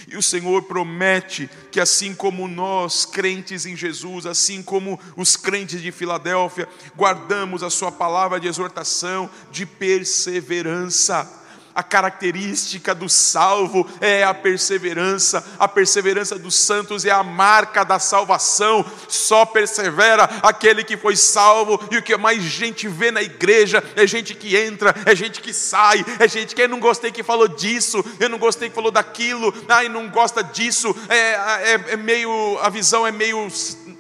E 0.07 0.17
o 0.17 0.23
Senhor 0.23 0.63
promete 0.65 1.49
que, 1.73 1.81
assim 1.81 2.15
como 2.15 2.47
nós, 2.47 3.07
crentes 3.07 3.65
em 3.65 3.75
Jesus, 3.75 4.27
assim 4.27 4.63
como 4.63 5.01
os 5.17 5.35
crentes 5.35 5.81
de 5.81 5.91
Filadélfia, 5.91 6.69
guardamos 6.95 7.63
a 7.63 7.71
Sua 7.71 7.91
palavra 7.91 8.39
de 8.39 8.47
exortação, 8.47 9.31
de 9.51 9.65
perseverança 9.65 11.38
a 11.79 11.83
característica 11.85 12.93
do 12.93 13.09
salvo 13.09 13.89
é 14.01 14.25
a 14.25 14.35
perseverança, 14.35 15.47
a 15.61 15.69
perseverança 15.69 16.37
dos 16.37 16.57
santos 16.57 17.05
é 17.05 17.11
a 17.13 17.23
marca 17.23 17.85
da 17.85 18.01
salvação. 18.01 18.85
Só 19.07 19.47
persevera 19.47 20.25
aquele 20.43 20.83
que 20.83 20.97
foi 20.97 21.15
salvo, 21.15 21.81
e 21.89 21.97
o 21.97 22.03
que 22.03 22.17
mais 22.17 22.43
gente 22.43 22.89
vê 22.89 23.13
na 23.13 23.23
igreja 23.23 23.81
é 23.95 24.05
gente 24.09 24.35
que 24.35 24.57
entra, 24.57 24.93
é 25.07 25.15
gente 25.15 25.41
que 25.41 25.53
sai, 25.53 26.05
é 26.19 26.27
gente 26.27 26.53
que 26.53 26.63
eu 26.63 26.69
não 26.69 26.81
gostei 26.81 27.13
que 27.13 27.23
falou 27.23 27.47
disso, 27.47 28.05
eu 28.19 28.29
não 28.29 28.39
gostei 28.39 28.69
que 28.69 28.75
falou 28.75 28.91
daquilo, 28.91 29.55
ai, 29.69 29.89
não 29.89 30.09
gosta 30.09 30.43
disso, 30.43 30.93
é, 31.09 31.17
é, 31.17 31.85
é 31.91 31.97
meio, 31.97 32.59
a 32.61 32.69
visão 32.71 33.07
é 33.07 33.13
meio, 33.13 33.49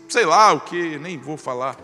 sei 0.09 0.27
lá 0.27 0.53
o 0.53 0.63
que, 0.63 0.99
nem 0.99 1.17
vou 1.17 1.37
falar. 1.37 1.77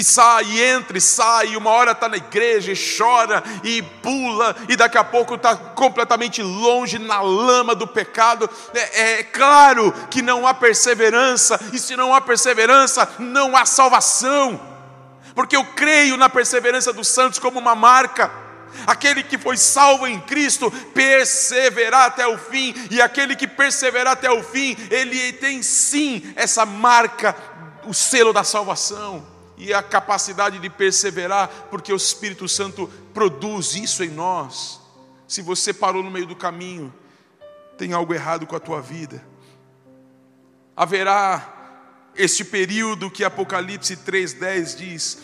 E 0.00 0.02
sai, 0.02 0.44
e 0.44 0.62
entra 0.62 0.96
e 0.96 1.00
sai, 1.00 1.48
e 1.48 1.56
uma 1.58 1.68
hora 1.68 1.92
está 1.92 2.08
na 2.08 2.16
igreja, 2.16 2.72
e 2.72 2.96
chora, 2.96 3.44
e 3.62 3.82
pula, 3.82 4.56
e 4.66 4.74
daqui 4.74 4.96
a 4.96 5.04
pouco 5.04 5.34
está 5.34 5.54
completamente 5.54 6.42
longe 6.42 6.98
na 6.98 7.20
lama 7.20 7.74
do 7.74 7.86
pecado. 7.86 8.48
É, 8.72 9.18
é, 9.18 9.22
claro 9.24 9.92
que 10.10 10.22
não 10.22 10.46
há 10.46 10.54
perseverança, 10.54 11.60
e 11.74 11.78
se 11.78 11.96
não 11.96 12.14
há 12.14 12.20
perseverança, 12.22 13.06
não 13.18 13.54
há 13.54 13.66
salvação, 13.66 14.58
porque 15.34 15.54
eu 15.54 15.66
creio 15.66 16.16
na 16.16 16.30
perseverança 16.30 16.94
dos 16.94 17.06
santos 17.06 17.38
como 17.38 17.58
uma 17.58 17.74
marca. 17.74 18.30
Aquele 18.86 19.22
que 19.22 19.36
foi 19.36 19.58
salvo 19.58 20.06
em 20.06 20.18
Cristo 20.18 20.70
perseverar 20.94 22.06
até 22.06 22.26
o 22.26 22.38
fim, 22.38 22.74
e 22.90 23.02
aquele 23.02 23.36
que 23.36 23.46
perseverar 23.46 24.14
até 24.14 24.30
o 24.30 24.42
fim, 24.42 24.78
ele 24.90 25.34
tem 25.34 25.62
sim 25.62 26.32
essa 26.36 26.64
marca, 26.64 27.36
o 27.84 27.92
selo 27.92 28.32
da 28.32 28.42
salvação 28.42 29.39
e 29.60 29.74
a 29.74 29.82
capacidade 29.82 30.58
de 30.58 30.70
perseverar, 30.70 31.48
porque 31.70 31.92
o 31.92 31.96
Espírito 31.96 32.48
Santo 32.48 32.88
produz 33.12 33.74
isso 33.74 34.02
em 34.02 34.08
nós. 34.08 34.80
Se 35.28 35.42
você 35.42 35.74
parou 35.74 36.02
no 36.02 36.10
meio 36.10 36.26
do 36.26 36.34
caminho, 36.34 36.92
tem 37.76 37.92
algo 37.92 38.14
errado 38.14 38.46
com 38.46 38.56
a 38.56 38.60
tua 38.60 38.80
vida. 38.80 39.22
Haverá 40.74 42.10
este 42.16 42.42
período 42.42 43.10
que 43.10 43.22
Apocalipse 43.22 43.96
3:10 43.98 44.76
diz: 44.76 45.18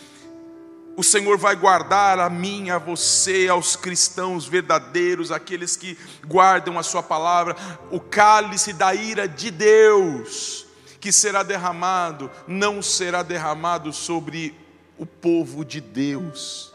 o 0.95 1.03
Senhor 1.03 1.37
vai 1.37 1.55
guardar 1.55 2.19
a 2.19 2.29
mim, 2.29 2.69
a 2.69 2.77
você, 2.77 3.47
aos 3.47 3.75
cristãos 3.75 4.47
verdadeiros, 4.47 5.31
aqueles 5.31 5.75
que 5.75 5.97
guardam 6.25 6.77
a 6.77 6.83
Sua 6.83 7.01
palavra, 7.01 7.55
o 7.91 7.99
cálice 7.99 8.71
da 8.71 8.93
ira 8.93 9.27
de 9.27 9.49
Deus 9.49 10.66
que 10.99 11.11
será 11.11 11.43
derramado 11.43 12.29
não 12.47 12.81
será 12.81 13.23
derramado 13.23 13.93
sobre 13.93 14.57
o 14.97 15.05
povo 15.05 15.63
de 15.63 15.79
Deus, 15.79 16.73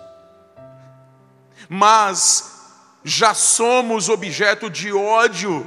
mas 1.68 2.60
já 3.04 3.34
somos 3.34 4.08
objeto 4.08 4.70
de 4.70 4.92
ódio, 4.92 5.66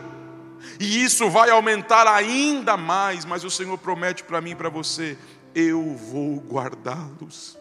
e 0.80 1.04
isso 1.04 1.30
vai 1.30 1.50
aumentar 1.50 2.08
ainda 2.08 2.78
mais. 2.78 3.26
Mas 3.26 3.44
o 3.44 3.50
Senhor 3.50 3.78
promete 3.78 4.24
para 4.24 4.42
mim 4.42 4.52
e 4.52 4.56
para 4.56 4.70
você: 4.70 5.18
eu 5.54 5.96
vou 5.96 6.38
guardá-los, 6.38 7.58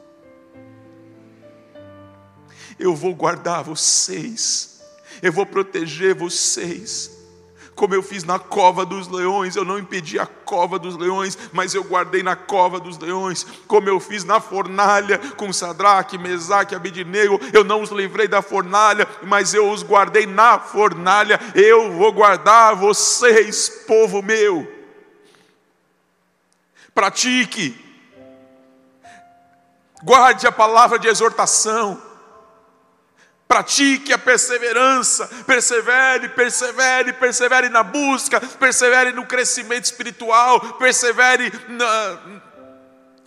eu 2.78 2.94
vou 2.94 3.14
guardar 3.14 3.64
vocês, 3.64 4.80
eu 5.20 5.32
vou 5.32 5.44
proteger 5.44 6.14
vocês 6.14 7.13
como 7.74 7.94
eu 7.94 8.02
fiz 8.02 8.24
na 8.24 8.38
cova 8.38 8.86
dos 8.86 9.08
leões, 9.08 9.56
eu 9.56 9.64
não 9.64 9.78
impedi 9.78 10.18
a 10.18 10.26
cova 10.26 10.78
dos 10.78 10.96
leões, 10.96 11.36
mas 11.52 11.74
eu 11.74 11.82
guardei 11.82 12.22
na 12.22 12.36
cova 12.36 12.78
dos 12.78 12.98
leões, 12.98 13.44
como 13.66 13.88
eu 13.88 13.98
fiz 13.98 14.24
na 14.24 14.40
fornalha 14.40 15.18
com 15.36 15.52
Sadraque, 15.52 16.18
Mesaque 16.18 16.74
Abidnego, 16.74 17.40
eu 17.52 17.64
não 17.64 17.82
os 17.82 17.90
livrei 17.90 18.28
da 18.28 18.42
fornalha, 18.42 19.08
mas 19.22 19.54
eu 19.54 19.70
os 19.70 19.82
guardei 19.82 20.26
na 20.26 20.58
fornalha, 20.58 21.40
eu 21.54 21.92
vou 21.92 22.12
guardar 22.12 22.76
vocês, 22.76 23.68
povo 23.86 24.22
meu. 24.22 24.70
Pratique, 26.94 27.76
guarde 30.02 30.46
a 30.46 30.52
palavra 30.52 30.98
de 30.98 31.08
exortação, 31.08 32.00
Pratique 33.54 34.12
a 34.12 34.18
perseverança, 34.18 35.30
persevere, 35.46 36.30
persevere, 36.30 37.12
persevere 37.12 37.68
na 37.68 37.84
busca, 37.84 38.40
persevere 38.40 39.12
no 39.12 39.26
crescimento 39.26 39.84
espiritual, 39.84 40.58
persevere 40.72 41.52
na, 41.68 42.18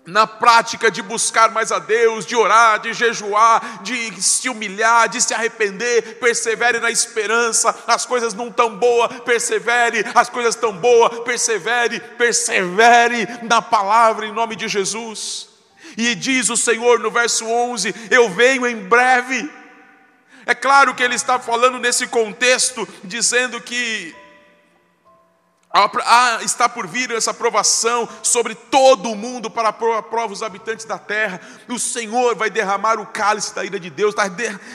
na 0.06 0.28
prática 0.28 0.92
de 0.92 1.02
buscar 1.02 1.50
mais 1.52 1.72
a 1.72 1.80
Deus, 1.80 2.26
de 2.26 2.36
orar, 2.36 2.78
de 2.82 2.92
jejuar, 2.94 3.82
de 3.84 4.22
se 4.22 4.50
humilhar, 4.50 5.08
de 5.08 5.22
se 5.22 5.34
arrepender, 5.34 6.20
persevere 6.20 6.82
na 6.82 6.92
esperança, 6.92 7.74
as 7.88 8.06
coisas 8.06 8.34
não 8.34 8.52
tão 8.52 8.76
boas, 8.76 9.22
persevere, 9.22 10.04
as 10.14 10.30
coisas 10.30 10.56
tão 10.56 10.74
boas, 10.74 11.20
persevere, 11.20 12.02
persevere 12.18 13.26
na 13.44 13.62
palavra 13.62 14.26
em 14.26 14.34
nome 14.34 14.58
de 14.58 14.68
Jesus. 14.68 15.48
E 15.98 16.14
diz 16.16 16.50
o 16.50 16.58
Senhor 16.58 17.00
no 17.00 17.10
verso 17.10 17.46
11: 17.46 17.96
Eu 18.12 18.30
venho 18.30 18.68
em 18.68 18.76
breve. 18.76 19.57
É 20.48 20.56
claro 20.56 20.96
que 20.96 21.04
ele 21.04 21.16
está 21.16 21.38
falando 21.38 21.78
nesse 21.78 22.08
contexto, 22.08 22.88
dizendo 23.04 23.60
que 23.60 24.16
ah, 25.70 26.40
está 26.44 26.70
por 26.70 26.88
vir 26.88 27.12
essa 27.12 27.32
aprovação 27.32 28.08
sobre 28.24 28.56
todo 28.56 29.12
o 29.12 29.16
mundo 29.16 29.50
para 29.50 29.70
a 29.70 29.74
prova 29.74 30.32
os 30.32 30.42
habitantes 30.42 30.86
da 30.86 30.98
terra. 30.98 31.42
O 31.68 31.78
Senhor 31.78 32.36
vai 32.36 32.50
derramar 32.50 33.00
o 33.00 33.06
cálice 33.06 33.54
da 33.54 33.66
ira 33.66 33.80
de 33.80 33.90
Deus. 33.90 34.16
Está 34.16 34.24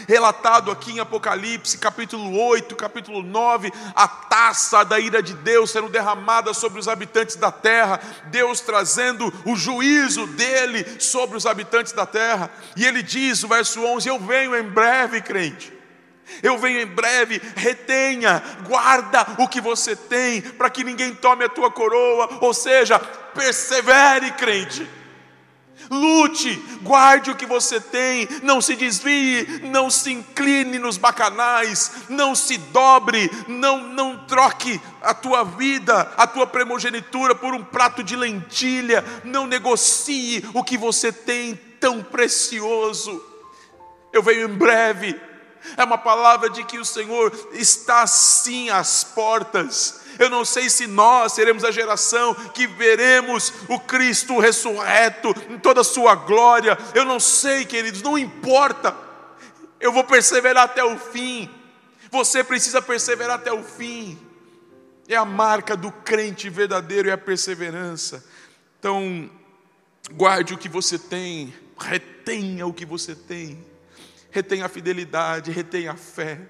relatado 0.06 0.70
aqui 0.70 0.92
em 0.92 1.00
Apocalipse, 1.00 1.78
capítulo 1.78 2.38
8, 2.38 2.76
capítulo 2.76 3.22
9, 3.22 3.72
a 3.94 4.06
taça 4.06 4.84
da 4.84 5.00
ira 5.00 5.22
de 5.22 5.34
Deus 5.34 5.70
sendo 5.70 5.88
derramada 5.88 6.52
sobre 6.52 6.78
os 6.78 6.86
habitantes 6.86 7.36
da 7.36 7.50
terra. 7.50 7.98
Deus 8.26 8.60
trazendo 8.60 9.32
o 9.46 9.56
juízo 9.56 10.26
dele 10.26 11.00
sobre 11.00 11.38
os 11.38 11.46
habitantes 11.46 11.92
da 11.92 12.04
terra. 12.04 12.50
E 12.76 12.84
ele 12.84 13.02
diz, 13.02 13.42
o 13.42 13.48
verso 13.48 13.82
11: 13.82 14.08
Eu 14.08 14.18
venho 14.20 14.54
em 14.54 14.62
breve, 14.62 15.22
crente. 15.22 15.81
Eu 16.42 16.58
venho 16.58 16.80
em 16.80 16.86
breve, 16.86 17.40
retenha, 17.56 18.42
guarda 18.66 19.26
o 19.38 19.48
que 19.48 19.60
você 19.60 19.96
tem, 19.96 20.40
para 20.40 20.70
que 20.70 20.84
ninguém 20.84 21.14
tome 21.14 21.44
a 21.44 21.48
tua 21.48 21.70
coroa, 21.70 22.38
ou 22.40 22.54
seja, 22.54 22.98
persevere, 22.98 24.30
crente. 24.32 24.88
Lute, 25.90 26.54
guarde 26.82 27.30
o 27.30 27.36
que 27.36 27.46
você 27.46 27.80
tem, 27.80 28.28
não 28.42 28.60
se 28.60 28.76
desvie, 28.76 29.60
não 29.64 29.90
se 29.90 30.12
incline 30.12 30.78
nos 30.78 30.96
bacanais, 30.96 31.92
não 32.08 32.34
se 32.34 32.56
dobre, 32.56 33.30
não, 33.48 33.78
não 33.78 34.24
troque 34.26 34.80
a 35.02 35.12
tua 35.12 35.44
vida, 35.44 36.12
a 36.16 36.26
tua 36.26 36.46
primogenitura 36.46 37.34
por 37.34 37.54
um 37.54 37.64
prato 37.64 38.02
de 38.02 38.16
lentilha, 38.16 39.04
não 39.24 39.46
negocie 39.46 40.44
o 40.54 40.62
que 40.62 40.78
você 40.78 41.12
tem 41.12 41.54
tão 41.80 42.02
precioso. 42.02 43.22
Eu 44.12 44.22
venho 44.22 44.48
em 44.48 44.54
breve, 44.54 45.18
é 45.76 45.84
uma 45.84 45.98
palavra 45.98 46.50
de 46.50 46.64
que 46.64 46.78
o 46.78 46.84
Senhor 46.84 47.32
está 47.52 48.06
sim 48.06 48.70
às 48.70 49.04
portas. 49.04 50.00
Eu 50.18 50.28
não 50.28 50.44
sei 50.44 50.68
se 50.68 50.86
nós 50.86 51.32
seremos 51.32 51.64
a 51.64 51.70
geração 51.70 52.34
que 52.34 52.66
veremos 52.66 53.52
o 53.68 53.78
Cristo 53.78 54.38
ressurreto 54.38 55.34
em 55.48 55.58
toda 55.58 55.80
a 55.80 55.84
sua 55.84 56.14
glória. 56.14 56.76
Eu 56.94 57.04
não 57.04 57.18
sei, 57.18 57.64
queridos, 57.64 58.02
não 58.02 58.18
importa. 58.18 58.94
Eu 59.80 59.92
vou 59.92 60.04
perseverar 60.04 60.64
até 60.64 60.84
o 60.84 60.98
fim. 60.98 61.50
Você 62.10 62.44
precisa 62.44 62.82
perseverar 62.82 63.36
até 63.36 63.52
o 63.52 63.62
fim. 63.62 64.18
É 65.08 65.16
a 65.16 65.24
marca 65.24 65.76
do 65.76 65.90
crente 65.90 66.48
verdadeiro 66.50 67.08
é 67.08 67.12
a 67.12 67.18
perseverança. 67.18 68.24
Então, 68.78 69.30
guarde 70.12 70.54
o 70.54 70.58
que 70.58 70.68
você 70.68 70.98
tem, 70.98 71.54
retenha 71.78 72.66
o 72.66 72.72
que 72.72 72.84
você 72.84 73.14
tem 73.14 73.71
retém 74.32 74.62
a 74.62 74.68
fidelidade, 74.68 75.52
retém 75.52 75.86
a 75.86 75.94
fé, 75.94 76.40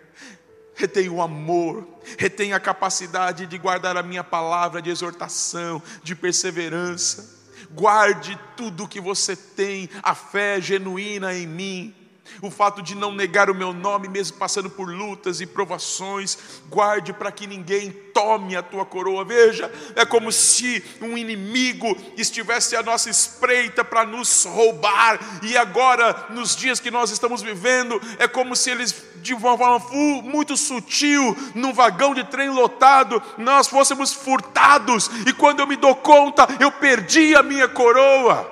retém 0.75 1.11
o 1.11 1.21
amor, 1.21 1.87
retém 2.17 2.55
a 2.55 2.61
capacidade 2.61 3.45
de 3.45 3.59
guardar 3.59 3.97
a 3.97 4.03
minha 4.03 4.25
palavra 4.25 4.81
de 4.81 4.89
exortação, 4.89 5.83
de 6.03 6.15
perseverança. 6.15 7.43
Guarde 7.73 8.39
tudo 8.57 8.89
que 8.89 9.01
você 9.01 9.35
tem, 9.35 9.91
a 10.03 10.15
fé 10.15 10.61
genuína 10.61 11.35
em 11.35 11.47
mim. 11.47 11.95
O 12.41 12.51
fato 12.51 12.83
de 12.83 12.95
não 12.95 13.13
negar 13.13 13.51
o 13.51 13.55
meu 13.55 13.73
nome, 13.73 14.09
mesmo 14.09 14.37
passando 14.39 14.71
por 14.71 14.89
lutas 14.89 15.41
e 15.41 15.47
provações, 15.47 16.39
guarde 16.69 17.13
para 17.13 17.33
que 17.33 17.47
ninguém 17.47 17.91
tome 18.13 18.57
a 18.57 18.63
tua 18.63 18.85
coroa. 18.85 19.25
Veja, 19.25 19.71
é 19.97 20.05
como 20.05 20.31
se 20.31 20.85
um 21.01 21.17
inimigo 21.17 21.97
estivesse 22.17 22.77
à 22.77 22.83
nossa 22.83 23.11
espreita 23.11 23.85
para 23.85 24.05
nos 24.05 24.45
roubar, 24.45 25.19
e 25.43 25.57
agora, 25.57 26.27
nos 26.31 26.55
dias 26.55 26.81
que 26.81 26.91
nós 26.91 27.11
estamos 27.11 27.43
vivendo, 27.43 28.01
é 28.19 28.29
como 28.29 28.55
se 28.55 28.71
eles, 28.71 28.95
de 29.17 29.35
uma 29.35 29.57
forma 29.57 29.79
muito 30.23 30.57
sutil, 30.57 31.37
num 31.55 31.73
vagão 31.73 32.15
de 32.15 32.25
trem 32.25 32.51
lotado, 32.51 33.23
nós 33.39 33.67
fôssemos 33.67 34.13
furtados, 34.13 35.11
e 35.27 35.33
quando 35.33 35.61
eu 35.61 35.67
me 35.67 35.77
dou 35.77 35.95
conta, 35.97 36.47
eu 36.61 36.71
perdi 36.71 37.35
a 37.35 37.43
minha 37.43 37.69
coroa. 37.69 38.51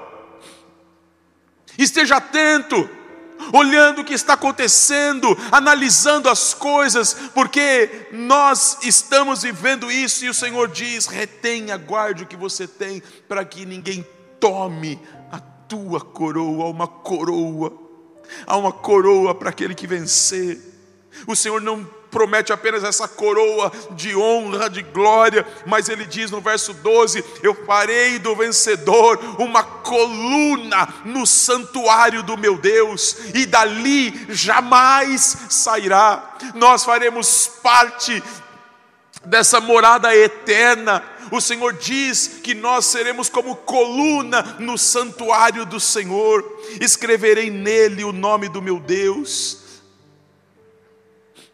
Esteja 1.79 2.17
atento 2.17 2.89
olhando 3.53 4.01
o 4.01 4.05
que 4.05 4.15
está 4.15 4.35
acontecendo, 4.35 5.37
analisando 5.51 6.29
as 6.29 6.55
coisas, 6.55 7.15
porque 7.35 8.09
nós 8.13 8.79
estamos 8.83 9.43
vivendo 9.43 9.91
isso 9.91 10.25
e 10.25 10.29
o 10.29 10.35
Senhor 10.35 10.69
diz: 10.69 11.07
retenha, 11.07 11.77
guarde 11.77 12.25
o 12.25 12.27
que 12.27 12.37
você 12.37 12.67
tem, 12.67 13.03
para 13.29 13.45
que 13.45 13.65
ninguém 13.65 14.07
tome 14.39 15.01
a 15.31 15.39
tua 15.39 16.01
coroa, 16.01 16.67
uma 16.67 16.89
coroa, 16.89 17.73
há 18.47 18.57
uma 18.57 18.73
coroa 18.73 19.35
para 19.35 19.51
aquele 19.51 19.75
que 19.75 19.87
vencer. 19.87 20.59
O 21.27 21.35
Senhor 21.35 21.61
não 21.61 22.00
promete 22.11 22.53
apenas 22.53 22.85
essa 22.85 23.07
coroa 23.07 23.73
de 23.93 24.15
honra, 24.17 24.69
de 24.69 24.83
glória, 24.83 25.47
mas 25.67 25.89
ele 25.89 26.05
diz 26.05 26.31
no 26.31 26.41
verso 26.41 26.75
12: 26.75 27.25
Eu 27.43 27.55
farei 27.65 28.19
do 28.19 28.35
vencedor 28.35 29.19
uma 29.39 29.63
coluna 29.63 30.89
no 31.05 31.27
santuário 31.27 32.23
do 32.23 32.37
meu 32.37 32.59
Deus, 32.59 33.17
e 33.35 33.47
dali 33.47 34.27
jamais 34.29 35.37
sairá. 35.49 36.37
Nós 36.55 36.85
faremos 36.85 37.47
parte 37.63 38.23
dessa 39.25 39.61
morada 39.61 40.15
eterna. 40.15 41.03
O 41.31 41.41
Senhor 41.41 41.75
diz 41.75 42.41
que 42.43 42.55
nós 42.55 42.87
seremos 42.87 43.29
como 43.29 43.55
coluna 43.55 44.57
no 44.59 44.77
santuário 44.77 45.65
do 45.65 45.79
Senhor. 45.79 46.45
Escreverei 46.81 47.51
nele 47.51 48.03
o 48.03 48.13
nome 48.13 48.49
do 48.49 48.61
meu 48.61 48.81
Deus 48.81 49.60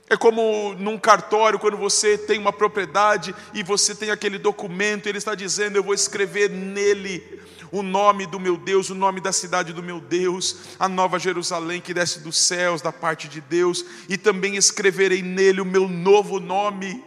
é 0.09 0.17
como 0.17 0.75
num 0.75 0.99
cartório, 0.99 1.59
quando 1.59 1.77
você 1.77 2.17
tem 2.17 2.39
uma 2.39 2.53
propriedade 2.53 3.35
e 3.53 3.63
você 3.63 3.95
tem 3.95 4.11
aquele 4.11 4.39
documento, 4.39 5.09
ele 5.09 5.19
está 5.19 5.35
dizendo: 5.35 5.77
Eu 5.77 5.83
vou 5.83 5.95
escrever 5.95 6.49
nele 6.49 7.41
o 7.73 7.83
nome 7.83 8.27
do 8.27 8.39
meu 8.39 8.57
Deus, 8.57 8.91
o 8.91 8.95
nome 8.95 9.21
da 9.21 9.33
cidade 9.33 9.73
do 9.73 9.83
meu 9.83 10.01
Deus, 10.01 10.57
a 10.79 10.89
nova 10.89 11.19
Jerusalém 11.19 11.81
que 11.81 11.93
desce 11.93 12.21
dos 12.21 12.39
céus, 12.39 12.81
da 12.81 12.93
parte 12.93 13.29
de 13.29 13.41
Deus, 13.41 13.85
e 14.09 14.17
também 14.17 14.57
escreverei 14.57 15.23
nele 15.23 15.61
o 15.61 15.67
meu 15.67 15.89
novo 15.89 16.39
nome. 16.39 17.03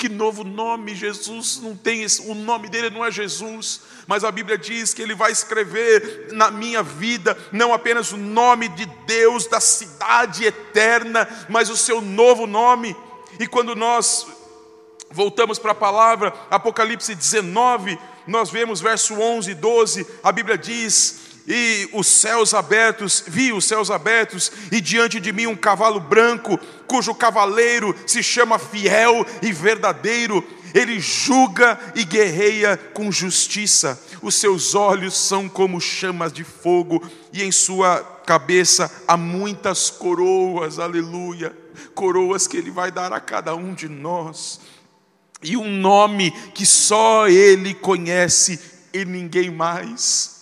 Que 0.00 0.08
novo 0.08 0.44
nome? 0.44 0.94
Jesus 0.94 1.60
não 1.62 1.76
tem, 1.76 2.02
esse, 2.02 2.22
o 2.22 2.34
nome 2.34 2.70
dele 2.70 2.88
não 2.88 3.04
é 3.04 3.10
Jesus, 3.10 3.82
mas 4.06 4.24
a 4.24 4.32
Bíblia 4.32 4.56
diz 4.56 4.94
que 4.94 5.02
ele 5.02 5.14
vai 5.14 5.30
escrever 5.30 6.28
na 6.32 6.50
minha 6.50 6.82
vida 6.82 7.36
não 7.52 7.74
apenas 7.74 8.10
o 8.10 8.16
nome 8.16 8.70
de 8.70 8.86
Deus, 9.06 9.46
da 9.46 9.60
cidade 9.60 10.46
eterna, 10.46 11.28
mas 11.50 11.68
o 11.68 11.76
seu 11.76 12.00
novo 12.00 12.46
nome. 12.46 12.96
E 13.38 13.46
quando 13.46 13.76
nós 13.76 14.26
voltamos 15.10 15.58
para 15.58 15.72
a 15.72 15.74
palavra, 15.74 16.32
Apocalipse 16.50 17.14
19, 17.14 17.98
nós 18.26 18.48
vemos 18.48 18.80
verso 18.80 19.12
11 19.20 19.50
e 19.50 19.54
12, 19.54 20.06
a 20.22 20.32
Bíblia 20.32 20.56
diz: 20.56 21.19
e 21.46 21.88
os 21.92 22.06
céus 22.06 22.54
abertos, 22.54 23.24
vi 23.26 23.52
os 23.52 23.64
céus 23.64 23.90
abertos, 23.90 24.50
e 24.70 24.80
diante 24.80 25.18
de 25.18 25.32
mim 25.32 25.46
um 25.46 25.56
cavalo 25.56 26.00
branco, 26.00 26.58
cujo 26.86 27.14
cavaleiro 27.14 27.94
se 28.06 28.22
chama 28.22 28.58
Fiel 28.58 29.26
e 29.42 29.52
Verdadeiro, 29.52 30.44
ele 30.74 31.00
julga 31.00 31.78
e 31.94 32.04
guerreia 32.04 32.76
com 32.76 33.10
justiça, 33.10 34.00
os 34.22 34.34
seus 34.34 34.74
olhos 34.74 35.16
são 35.16 35.48
como 35.48 35.80
chamas 35.80 36.32
de 36.32 36.44
fogo, 36.44 37.02
e 37.32 37.42
em 37.42 37.50
sua 37.50 37.98
cabeça 38.26 38.90
há 39.08 39.16
muitas 39.16 39.90
coroas, 39.90 40.78
aleluia, 40.78 41.56
coroas 41.94 42.46
que 42.46 42.56
ele 42.56 42.70
vai 42.70 42.90
dar 42.90 43.12
a 43.12 43.20
cada 43.20 43.54
um 43.54 43.74
de 43.74 43.88
nós, 43.88 44.60
e 45.42 45.56
um 45.56 45.68
nome 45.68 46.30
que 46.54 46.66
só 46.66 47.26
ele 47.26 47.74
conhece 47.74 48.60
e 48.92 49.04
ninguém 49.04 49.50
mais. 49.50 50.39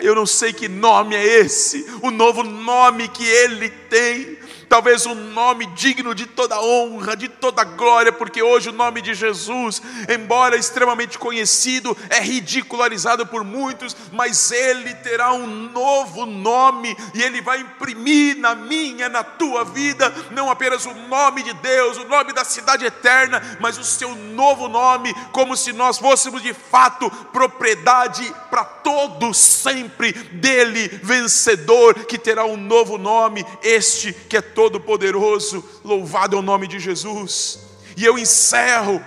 Eu 0.00 0.14
não 0.14 0.26
sei 0.26 0.52
que 0.52 0.68
nome 0.68 1.16
é 1.16 1.40
esse, 1.40 1.84
o 2.00 2.10
novo 2.10 2.42
nome 2.42 3.08
que 3.08 3.24
ele 3.24 3.68
tem 3.68 4.38
talvez 4.74 5.06
um 5.06 5.14
nome 5.14 5.66
digno 5.66 6.12
de 6.16 6.26
toda 6.26 6.60
honra, 6.60 7.16
de 7.16 7.28
toda 7.28 7.62
glória, 7.62 8.10
porque 8.10 8.42
hoje 8.42 8.70
o 8.70 8.72
nome 8.72 9.00
de 9.00 9.14
Jesus, 9.14 9.80
embora 10.08 10.56
extremamente 10.56 11.16
conhecido, 11.16 11.96
é 12.10 12.18
ridicularizado 12.18 13.24
por 13.24 13.44
muitos, 13.44 13.96
mas 14.12 14.50
ele 14.50 14.92
terá 14.94 15.32
um 15.32 15.46
novo 15.46 16.26
nome 16.26 16.96
e 17.14 17.22
ele 17.22 17.40
vai 17.40 17.60
imprimir 17.60 18.36
na 18.36 18.56
minha, 18.56 19.08
na 19.08 19.22
tua 19.22 19.64
vida, 19.64 20.12
não 20.32 20.50
apenas 20.50 20.84
o 20.86 20.92
nome 20.92 21.44
de 21.44 21.52
Deus, 21.52 21.96
o 21.98 22.08
nome 22.08 22.32
da 22.32 22.44
cidade 22.44 22.84
eterna, 22.84 23.40
mas 23.60 23.78
o 23.78 23.84
seu 23.84 24.12
novo 24.16 24.66
nome, 24.66 25.14
como 25.30 25.56
se 25.56 25.72
nós 25.72 25.98
fôssemos 25.98 26.42
de 26.42 26.52
fato 26.52 27.08
propriedade 27.32 28.28
para 28.50 28.64
todos 28.64 29.38
sempre 29.38 30.12
dele, 30.12 30.88
vencedor, 31.00 31.94
que 32.06 32.18
terá 32.18 32.44
um 32.44 32.56
novo 32.56 32.98
nome, 32.98 33.46
este 33.62 34.12
que 34.12 34.36
é 34.36 34.42
todo 34.42 34.63
Todo-Poderoso, 34.64 35.62
louvado 35.84 36.36
é 36.36 36.38
o 36.38 36.42
nome 36.42 36.66
de 36.66 36.80
Jesus. 36.80 37.58
E 37.98 38.04
eu 38.04 38.18
encerro 38.18 39.04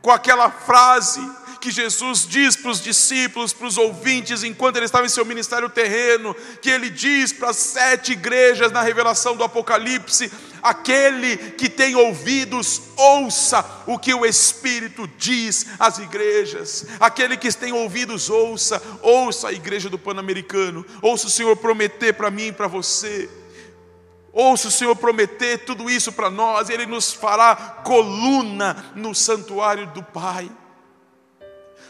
com 0.00 0.12
aquela 0.12 0.48
frase 0.48 1.20
que 1.60 1.72
Jesus 1.72 2.24
diz 2.24 2.54
para 2.54 2.70
os 2.70 2.80
discípulos, 2.80 3.52
para 3.52 3.66
os 3.66 3.76
ouvintes, 3.76 4.44
enquanto 4.44 4.76
ele 4.76 4.84
estava 4.84 5.04
em 5.04 5.08
seu 5.08 5.24
ministério 5.24 5.68
terreno, 5.68 6.36
que 6.62 6.70
ele 6.70 6.88
diz 6.88 7.32
para 7.32 7.50
as 7.50 7.56
sete 7.56 8.12
igrejas 8.12 8.70
na 8.70 8.80
revelação 8.80 9.36
do 9.36 9.42
Apocalipse: 9.42 10.30
aquele 10.62 11.36
que 11.36 11.68
tem 11.68 11.96
ouvidos, 11.96 12.80
ouça 12.96 13.64
o 13.88 13.98
que 13.98 14.14
o 14.14 14.24
Espírito 14.24 15.10
diz 15.18 15.66
às 15.80 15.98
igrejas, 15.98 16.86
aquele 17.00 17.36
que 17.36 17.52
tem 17.52 17.72
ouvidos, 17.72 18.30
ouça, 18.30 18.80
ouça 19.02 19.48
a 19.48 19.52
igreja 19.52 19.90
do 19.90 19.98
Pan-Americano, 19.98 20.86
ouça 21.02 21.26
o 21.26 21.30
Senhor 21.30 21.56
prometer 21.56 22.14
para 22.14 22.30
mim 22.30 22.46
e 22.46 22.52
para 22.52 22.68
você 22.68 23.28
Ouça 24.38 24.68
o 24.68 24.70
Senhor 24.70 24.94
prometer 24.94 25.64
tudo 25.64 25.88
isso 25.88 26.12
para 26.12 26.28
nós, 26.28 26.68
Ele 26.68 26.84
nos 26.84 27.10
fará 27.10 27.56
coluna 27.82 28.92
no 28.94 29.14
santuário 29.14 29.86
do 29.86 30.02
Pai. 30.02 30.50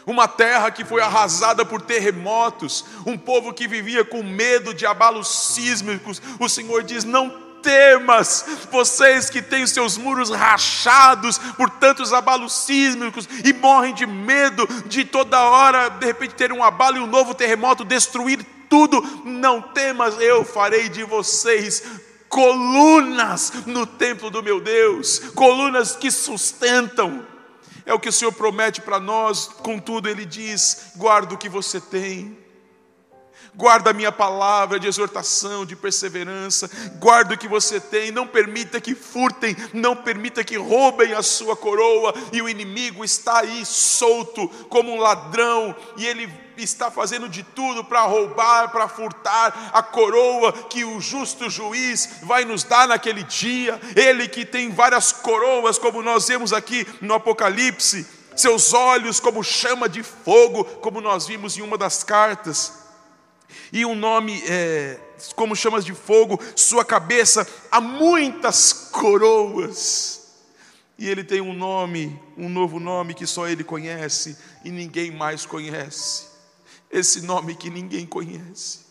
Uma 0.05 0.29
terra 0.29 0.71
que 0.71 0.85
foi 0.85 1.01
arrasada 1.01 1.65
por 1.65 1.81
terremotos, 1.81 2.85
um 3.05 3.17
povo 3.17 3.53
que 3.53 3.67
vivia 3.67 4.05
com 4.05 4.23
medo 4.23 4.73
de 4.73 4.85
abalos 4.85 5.27
sísmicos. 5.27 6.21
O 6.39 6.47
Senhor 6.47 6.83
diz: 6.83 7.03
Não 7.03 7.29
temas, 7.61 8.45
vocês 8.71 9.29
que 9.29 9.41
têm 9.41 9.63
os 9.63 9.71
seus 9.71 9.97
muros 9.97 10.29
rachados 10.29 11.37
por 11.57 11.69
tantos 11.69 12.13
abalos 12.13 12.53
sísmicos 12.53 13.27
e 13.43 13.51
morrem 13.51 13.93
de 13.93 14.05
medo 14.05 14.65
de 14.85 15.03
toda 15.03 15.37
hora, 15.37 15.89
de 15.89 16.05
repente, 16.05 16.35
ter 16.35 16.53
um 16.53 16.63
abalo 16.63 16.95
e 16.95 17.01
um 17.01 17.07
novo 17.07 17.35
terremoto 17.35 17.83
destruir 17.83 18.39
tudo, 18.69 19.01
não 19.25 19.61
temas, 19.61 20.17
eu 20.21 20.45
farei 20.45 20.87
de 20.87 21.03
vocês 21.03 22.06
colunas 22.29 23.51
no 23.65 23.85
templo 23.85 24.29
do 24.29 24.43
meu 24.43 24.59
Deus, 24.59 25.19
colunas 25.35 25.95
que 25.95 26.11
sustentam. 26.11 27.25
É 27.85 27.93
o 27.93 27.99
que 27.99 28.09
o 28.09 28.13
Senhor 28.13 28.33
promete 28.33 28.81
para 28.81 28.99
nós, 28.99 29.47
contudo, 29.47 30.09
Ele 30.09 30.25
diz: 30.25 30.91
guarda 30.95 31.33
o 31.33 31.37
que 31.37 31.49
você 31.49 31.79
tem. 31.79 32.37
Guarda 33.55 33.89
a 33.89 33.93
minha 33.93 34.11
palavra 34.11 34.79
de 34.79 34.87
exortação, 34.87 35.65
de 35.65 35.75
perseverança. 35.75 36.69
Guarda 36.99 37.33
o 37.33 37.37
que 37.37 37.47
você 37.47 37.79
tem. 37.79 38.11
Não 38.11 38.27
permita 38.27 38.79
que 38.79 38.93
furtem, 38.93 39.55
não 39.73 39.95
permita 39.95 40.43
que 40.43 40.57
roubem 40.57 41.13
a 41.13 41.23
sua 41.23 41.55
coroa. 41.55 42.13
E 42.31 42.39
o 42.39 42.47
inimigo 42.47 43.03
está 43.03 43.39
aí 43.39 43.65
solto 43.65 44.47
como 44.69 44.91
um 44.91 44.99
ladrão, 44.99 45.75
e 45.97 46.05
ele 46.05 46.31
está 46.63 46.89
fazendo 46.91 47.27
de 47.29 47.43
tudo 47.43 47.83
para 47.83 48.03
roubar, 48.03 48.69
para 48.69 48.87
furtar 48.87 49.71
a 49.73 49.81
coroa 49.81 50.51
que 50.53 50.83
o 50.83 50.99
justo 50.99 51.49
juiz 51.49 52.19
vai 52.23 52.45
nos 52.45 52.63
dar 52.63 52.87
naquele 52.87 53.23
dia. 53.23 53.79
Ele 53.95 54.27
que 54.27 54.45
tem 54.45 54.69
várias 54.69 55.11
coroas, 55.11 55.77
como 55.77 56.01
nós 56.01 56.27
vemos 56.27 56.53
aqui 56.53 56.87
no 57.01 57.13
Apocalipse, 57.13 58.05
seus 58.35 58.73
olhos 58.73 59.19
como 59.19 59.43
chama 59.43 59.89
de 59.89 60.03
fogo, 60.03 60.63
como 60.63 61.01
nós 61.01 61.27
vimos 61.27 61.57
em 61.57 61.61
uma 61.61 61.77
das 61.77 62.03
cartas 62.03 62.87
e 63.71 63.85
um 63.85 63.95
nome 63.95 64.41
é, 64.47 64.99
como 65.35 65.55
chamas 65.55 65.83
de 65.83 65.93
fogo, 65.93 66.39
sua 66.55 66.85
cabeça 66.85 67.47
há 67.71 67.81
muitas 67.81 68.89
coroas. 68.91 70.15
E 70.97 71.07
ele 71.07 71.23
tem 71.23 71.41
um 71.41 71.53
nome, 71.53 72.19
um 72.37 72.49
novo 72.49 72.79
nome 72.79 73.13
que 73.13 73.27
só 73.27 73.47
ele 73.47 73.63
conhece 73.63 74.37
e 74.63 74.71
ninguém 74.71 75.11
mais 75.11 75.45
conhece. 75.45 76.25
Esse 76.89 77.21
nome 77.21 77.55
que 77.55 77.69
ninguém 77.69 78.05
conhece. 78.05 78.85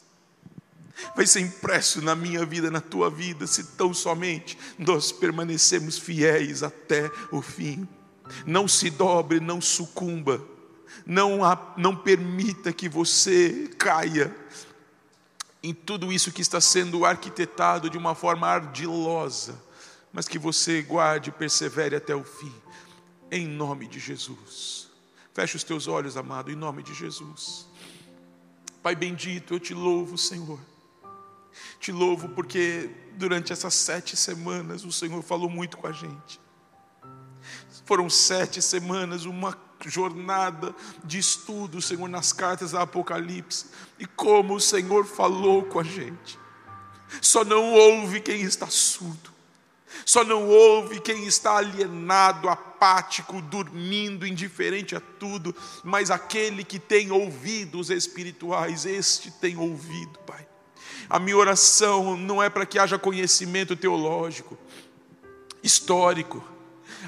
vai 1.15 1.27
ser 1.27 1.41
impresso 1.41 2.01
na 2.01 2.15
minha 2.15 2.45
vida, 2.45 2.71
na 2.71 2.81
tua 2.81 3.11
vida, 3.11 3.47
se 3.47 3.65
tão 3.77 3.93
somente 3.93 4.59
nós 4.79 5.13
permanecemos 5.13 5.99
fiéis 5.99 6.63
até 6.63 7.11
o 7.31 7.43
fim. 7.43 7.87
Não 8.45 8.67
se 8.67 8.91
dobre, 8.91 9.39
não 9.39 9.61
sucumba, 9.61 10.43
não, 11.05 11.41
não 11.77 11.95
permita 11.95 12.73
que 12.73 12.89
você 12.89 13.71
caia 13.79 14.35
em 15.63 15.75
tudo 15.75 16.13
isso 16.13 16.33
que 16.33 16.43
está 16.43 16.61
sendo 16.61 17.05
arquitetado 17.05 17.91
de 17.91 17.99
uma 17.99 18.15
forma 18.15 18.47
ardilosa, 18.47 19.61
mas 20.13 20.29
que 20.29 20.39
você 20.39 20.83
guarde 20.83 21.31
e 21.31 21.33
persevere 21.33 21.97
até 21.97 22.15
o 22.15 22.25
fim, 22.25 22.55
em 23.31 23.47
nome 23.47 23.87
de 23.87 23.99
Jesus. 23.99 24.89
Feche 25.35 25.57
os 25.57 25.65
teus 25.65 25.87
olhos, 25.87 26.17
amado, 26.17 26.51
em 26.51 26.57
nome 26.57 26.83
de 26.83 26.95
Jesus. 26.95 27.67
Pai 28.87 28.95
bendito, 28.95 29.53
eu 29.53 29.59
te 29.59 29.75
louvo, 29.75 30.17
Senhor. 30.17 30.61
Te 31.81 31.91
louvo 31.91 32.29
porque 32.29 32.89
durante 33.15 33.53
essas 33.53 33.75
sete 33.75 34.17
semanas 34.17 34.85
o 34.85 34.93
Senhor 34.93 35.21
falou 35.25 35.51
muito 35.51 35.77
com 35.77 35.89
a 35.89 35.93
gente. 35.93 36.41
Foram 37.85 38.09
sete 38.09 38.63
semanas, 38.63 39.25
uma 39.25 39.59
jornada 39.85 40.73
de 41.03 41.19
estudo, 41.19 41.83
Senhor, 41.83 42.09
nas 42.09 42.33
cartas 42.33 42.71
da 42.71 42.83
Apocalipse. 42.83 43.67
E 43.99 44.07
como 44.07 44.55
o 44.55 44.61
Senhor 44.61 45.05
falou 45.05 45.65
com 45.65 45.81
a 45.81 45.83
gente. 45.83 46.39
Só 47.21 47.45
não 47.45 47.73
ouve 47.73 48.21
quem 48.21 48.43
está 48.43 48.69
surdo. 48.69 49.33
Só 50.05 50.25
não 50.25 50.49
ouve 50.49 51.01
quem 51.01 51.27
está 51.27 51.57
alienado, 51.57 52.49
apático, 52.49 53.41
dormindo, 53.41 54.27
indiferente 54.27 54.95
a 54.95 55.01
tudo, 55.01 55.55
mas 55.83 56.11
aquele 56.11 56.65
que 56.65 56.79
tem 56.79 57.11
ouvidos 57.11 57.91
espirituais, 57.91 58.85
este 58.85 59.31
tem 59.31 59.57
ouvido, 59.57 60.19
Pai. 60.21 60.47
A 61.09 61.19
minha 61.19 61.37
oração 61.37 62.17
não 62.17 62.43
é 62.43 62.51
para 62.51 62.67
que 62.67 62.79
haja 62.79 62.99
conhecimento 62.99 63.77
teológico, 63.77 64.59
histórico. 65.63 66.45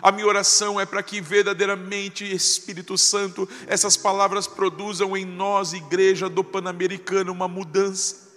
A 0.00 0.12
minha 0.12 0.26
oração 0.26 0.80
é 0.80 0.86
para 0.86 1.02
que 1.02 1.20
verdadeiramente, 1.20 2.24
Espírito 2.24 2.96
Santo, 2.96 3.48
essas 3.66 3.96
palavras 3.96 4.46
produzam 4.46 5.16
em 5.16 5.24
nós, 5.24 5.72
igreja 5.72 6.28
do 6.28 6.44
Pan-Americano, 6.44 7.32
uma 7.32 7.48
mudança. 7.48 8.28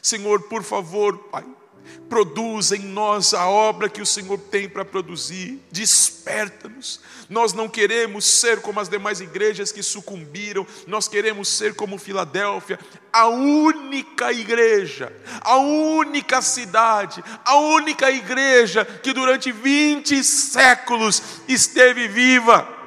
Senhor, 0.00 0.42
por 0.42 0.62
favor, 0.62 1.18
Pai, 1.30 1.44
Produz 2.08 2.72
em 2.72 2.80
nós 2.80 3.34
a 3.34 3.48
obra 3.48 3.88
que 3.88 4.02
o 4.02 4.06
Senhor 4.06 4.38
tem 4.38 4.68
para 4.68 4.84
produzir, 4.84 5.60
desperta-nos. 5.70 7.00
Nós 7.28 7.52
não 7.52 7.68
queremos 7.68 8.24
ser 8.24 8.60
como 8.60 8.80
as 8.80 8.88
demais 8.88 9.20
igrejas 9.20 9.72
que 9.72 9.82
sucumbiram, 9.82 10.66
nós 10.86 11.08
queremos 11.08 11.48
ser 11.48 11.74
como 11.74 11.98
Filadélfia, 11.98 12.78
a 13.12 13.28
única 13.28 14.32
igreja, 14.32 15.12
a 15.40 15.56
única 15.56 16.42
cidade, 16.42 17.24
a 17.44 17.56
única 17.56 18.10
igreja 18.10 18.84
que 18.84 19.12
durante 19.12 19.50
20 19.50 20.22
séculos 20.22 21.22
esteve 21.48 22.08
viva 22.08 22.83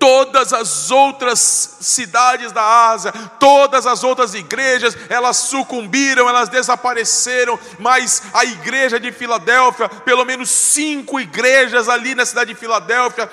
todas 0.00 0.54
as 0.54 0.90
outras 0.90 1.76
cidades 1.80 2.50
da 2.52 2.90
Ásia, 2.90 3.12
todas 3.38 3.86
as 3.86 4.02
outras 4.02 4.34
igrejas, 4.34 4.96
elas 5.10 5.36
sucumbiram, 5.36 6.26
elas 6.26 6.48
desapareceram, 6.48 7.58
mas 7.78 8.22
a 8.32 8.46
igreja 8.46 8.98
de 8.98 9.12
Filadélfia, 9.12 9.90
pelo 9.90 10.24
menos 10.24 10.48
cinco 10.50 11.20
igrejas 11.20 11.86
ali 11.86 12.14
na 12.14 12.24
cidade 12.24 12.54
de 12.54 12.58
Filadélfia, 12.58 13.30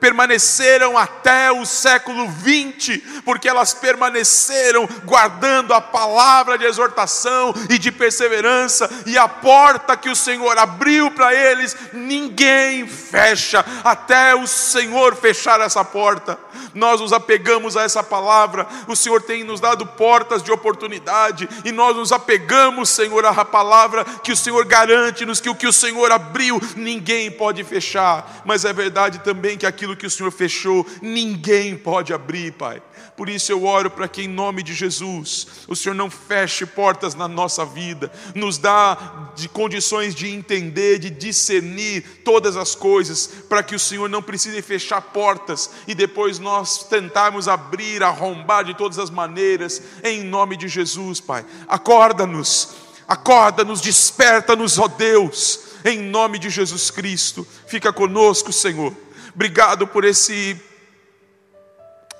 permaneceram 0.00 0.96
até 0.96 1.52
o 1.52 1.66
século 1.66 2.26
20, 2.28 2.98
porque 3.24 3.48
elas 3.48 3.74
permaneceram 3.74 4.88
guardando 5.04 5.74
a 5.74 5.80
palavra 5.80 6.56
de 6.56 6.64
exortação 6.64 7.54
e 7.68 7.78
de 7.78 7.92
perseverança, 7.92 8.90
e 9.06 9.18
a 9.18 9.28
porta 9.28 9.96
que 9.96 10.08
o 10.08 10.16
Senhor 10.16 10.56
abriu 10.58 11.10
para 11.10 11.34
eles, 11.34 11.76
ninguém 11.92 12.88
fecha, 12.88 13.64
até 13.84 14.34
o 14.34 14.46
Senhor 14.46 15.14
fechar 15.14 15.60
essa 15.60 15.84
porta. 15.84 16.38
Nós 16.74 17.00
nos 17.00 17.12
apegamos 17.12 17.76
a 17.76 17.82
essa 17.82 18.02
palavra, 18.02 18.66
o 18.86 18.96
Senhor 18.96 19.22
tem 19.22 19.44
nos 19.44 19.60
dado 19.60 19.86
portas 19.86 20.42
de 20.42 20.50
oportunidade, 20.50 21.48
e 21.64 21.72
nós 21.72 21.96
nos 21.96 22.12
apegamos, 22.12 22.88
Senhor, 22.88 23.24
à 23.26 23.44
palavra 23.44 24.04
que 24.04 24.32
o 24.32 24.36
Senhor 24.36 24.64
garante-nos 24.64 25.40
que 25.40 25.50
o 25.50 25.54
que 25.54 25.66
o 25.66 25.72
Senhor 25.72 26.10
abriu, 26.10 26.60
ninguém 26.76 27.30
pode 27.30 27.62
fechar, 27.64 28.42
mas 28.44 28.64
é 28.64 28.72
verdade 28.72 29.18
também 29.18 29.58
que 29.58 29.66
aquilo 29.66 29.89
aquilo 29.90 29.96
que 29.96 30.06
o 30.06 30.10
Senhor 30.10 30.30
fechou, 30.30 30.86
ninguém 31.02 31.76
pode 31.76 32.12
abrir, 32.12 32.52
Pai. 32.52 32.82
Por 33.16 33.28
isso 33.28 33.52
eu 33.52 33.64
oro 33.64 33.90
para 33.90 34.08
que, 34.08 34.22
em 34.22 34.28
nome 34.28 34.62
de 34.62 34.72
Jesus, 34.72 35.46
o 35.68 35.76
Senhor 35.76 35.94
não 35.94 36.10
feche 36.10 36.64
portas 36.64 37.14
na 37.14 37.28
nossa 37.28 37.64
vida, 37.64 38.10
nos 38.34 38.56
dá 38.56 39.32
de 39.34 39.48
condições 39.48 40.14
de 40.14 40.28
entender, 40.28 40.98
de 40.98 41.10
discernir 41.10 42.22
todas 42.24 42.56
as 42.56 42.74
coisas, 42.74 43.26
para 43.48 43.62
que 43.62 43.74
o 43.74 43.78
Senhor 43.78 44.08
não 44.08 44.22
precise 44.22 44.60
fechar 44.62 45.00
portas 45.00 45.70
e 45.86 45.94
depois 45.94 46.38
nós 46.38 46.84
tentarmos 46.84 47.48
abrir, 47.48 48.02
arrombar 48.02 48.64
de 48.64 48.74
todas 48.74 48.98
as 48.98 49.10
maneiras, 49.10 49.82
em 50.02 50.24
nome 50.24 50.56
de 50.56 50.68
Jesus, 50.68 51.20
Pai. 51.20 51.44
Acorda-nos, 51.68 52.70
acorda-nos, 53.06 53.80
desperta-nos, 53.80 54.78
ó 54.78 54.88
Deus, 54.88 55.60
em 55.84 55.98
nome 55.98 56.38
de 56.38 56.48
Jesus 56.50 56.90
Cristo. 56.90 57.46
Fica 57.66 57.92
conosco, 57.92 58.52
Senhor. 58.52 58.94
Obrigado 59.40 59.86
por 59.86 60.04
esse 60.04 60.54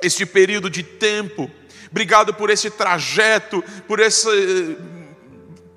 este 0.00 0.24
período 0.24 0.70
de 0.70 0.82
tempo. 0.82 1.50
Obrigado 1.90 2.32
por 2.32 2.48
esse 2.48 2.70
trajeto, 2.70 3.62
por 3.86 4.00
essa 4.00 4.30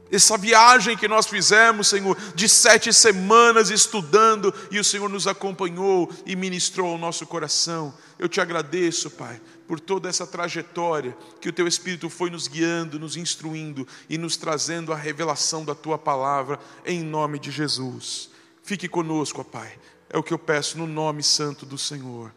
essa 0.10 0.38
viagem 0.38 0.96
que 0.96 1.06
nós 1.06 1.28
fizemos, 1.28 1.90
Senhor, 1.90 2.16
de 2.34 2.48
sete 2.48 2.94
semanas 2.94 3.70
estudando, 3.70 4.54
e 4.72 4.80
o 4.80 4.84
Senhor 4.86 5.10
nos 5.10 5.28
acompanhou 5.28 6.10
e 6.26 6.34
ministrou 6.34 6.92
ao 6.92 6.98
nosso 6.98 7.28
coração. 7.28 7.94
Eu 8.18 8.30
te 8.30 8.40
agradeço, 8.40 9.12
Pai, 9.12 9.42
por 9.68 9.82
toda 9.82 10.08
essa 10.08 10.26
trajetória 10.26 11.14
que 11.42 11.50
o 11.50 11.54
Teu 11.54 11.68
Espírito 11.68 12.10
foi 12.10 12.30
nos 12.30 12.48
guiando, 12.48 12.98
nos 12.98 13.18
instruindo 13.18 13.86
e 14.08 14.18
nos 14.18 14.38
trazendo 14.38 14.94
a 14.94 14.96
revelação 14.96 15.66
da 15.66 15.76
Tua 15.76 15.98
palavra, 15.98 16.58
em 16.86 17.04
nome 17.04 17.38
de 17.38 17.52
Jesus. 17.52 18.30
Fique 18.64 18.88
conosco, 18.88 19.44
Pai. 19.44 19.74
É 20.14 20.18
o 20.18 20.22
que 20.22 20.32
eu 20.32 20.38
peço 20.38 20.78
no 20.78 20.86
nome 20.86 21.24
santo 21.24 21.66
do 21.66 21.76
Senhor. 21.76 22.32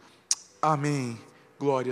Amém. 0.62 1.20
Glória 1.59 1.85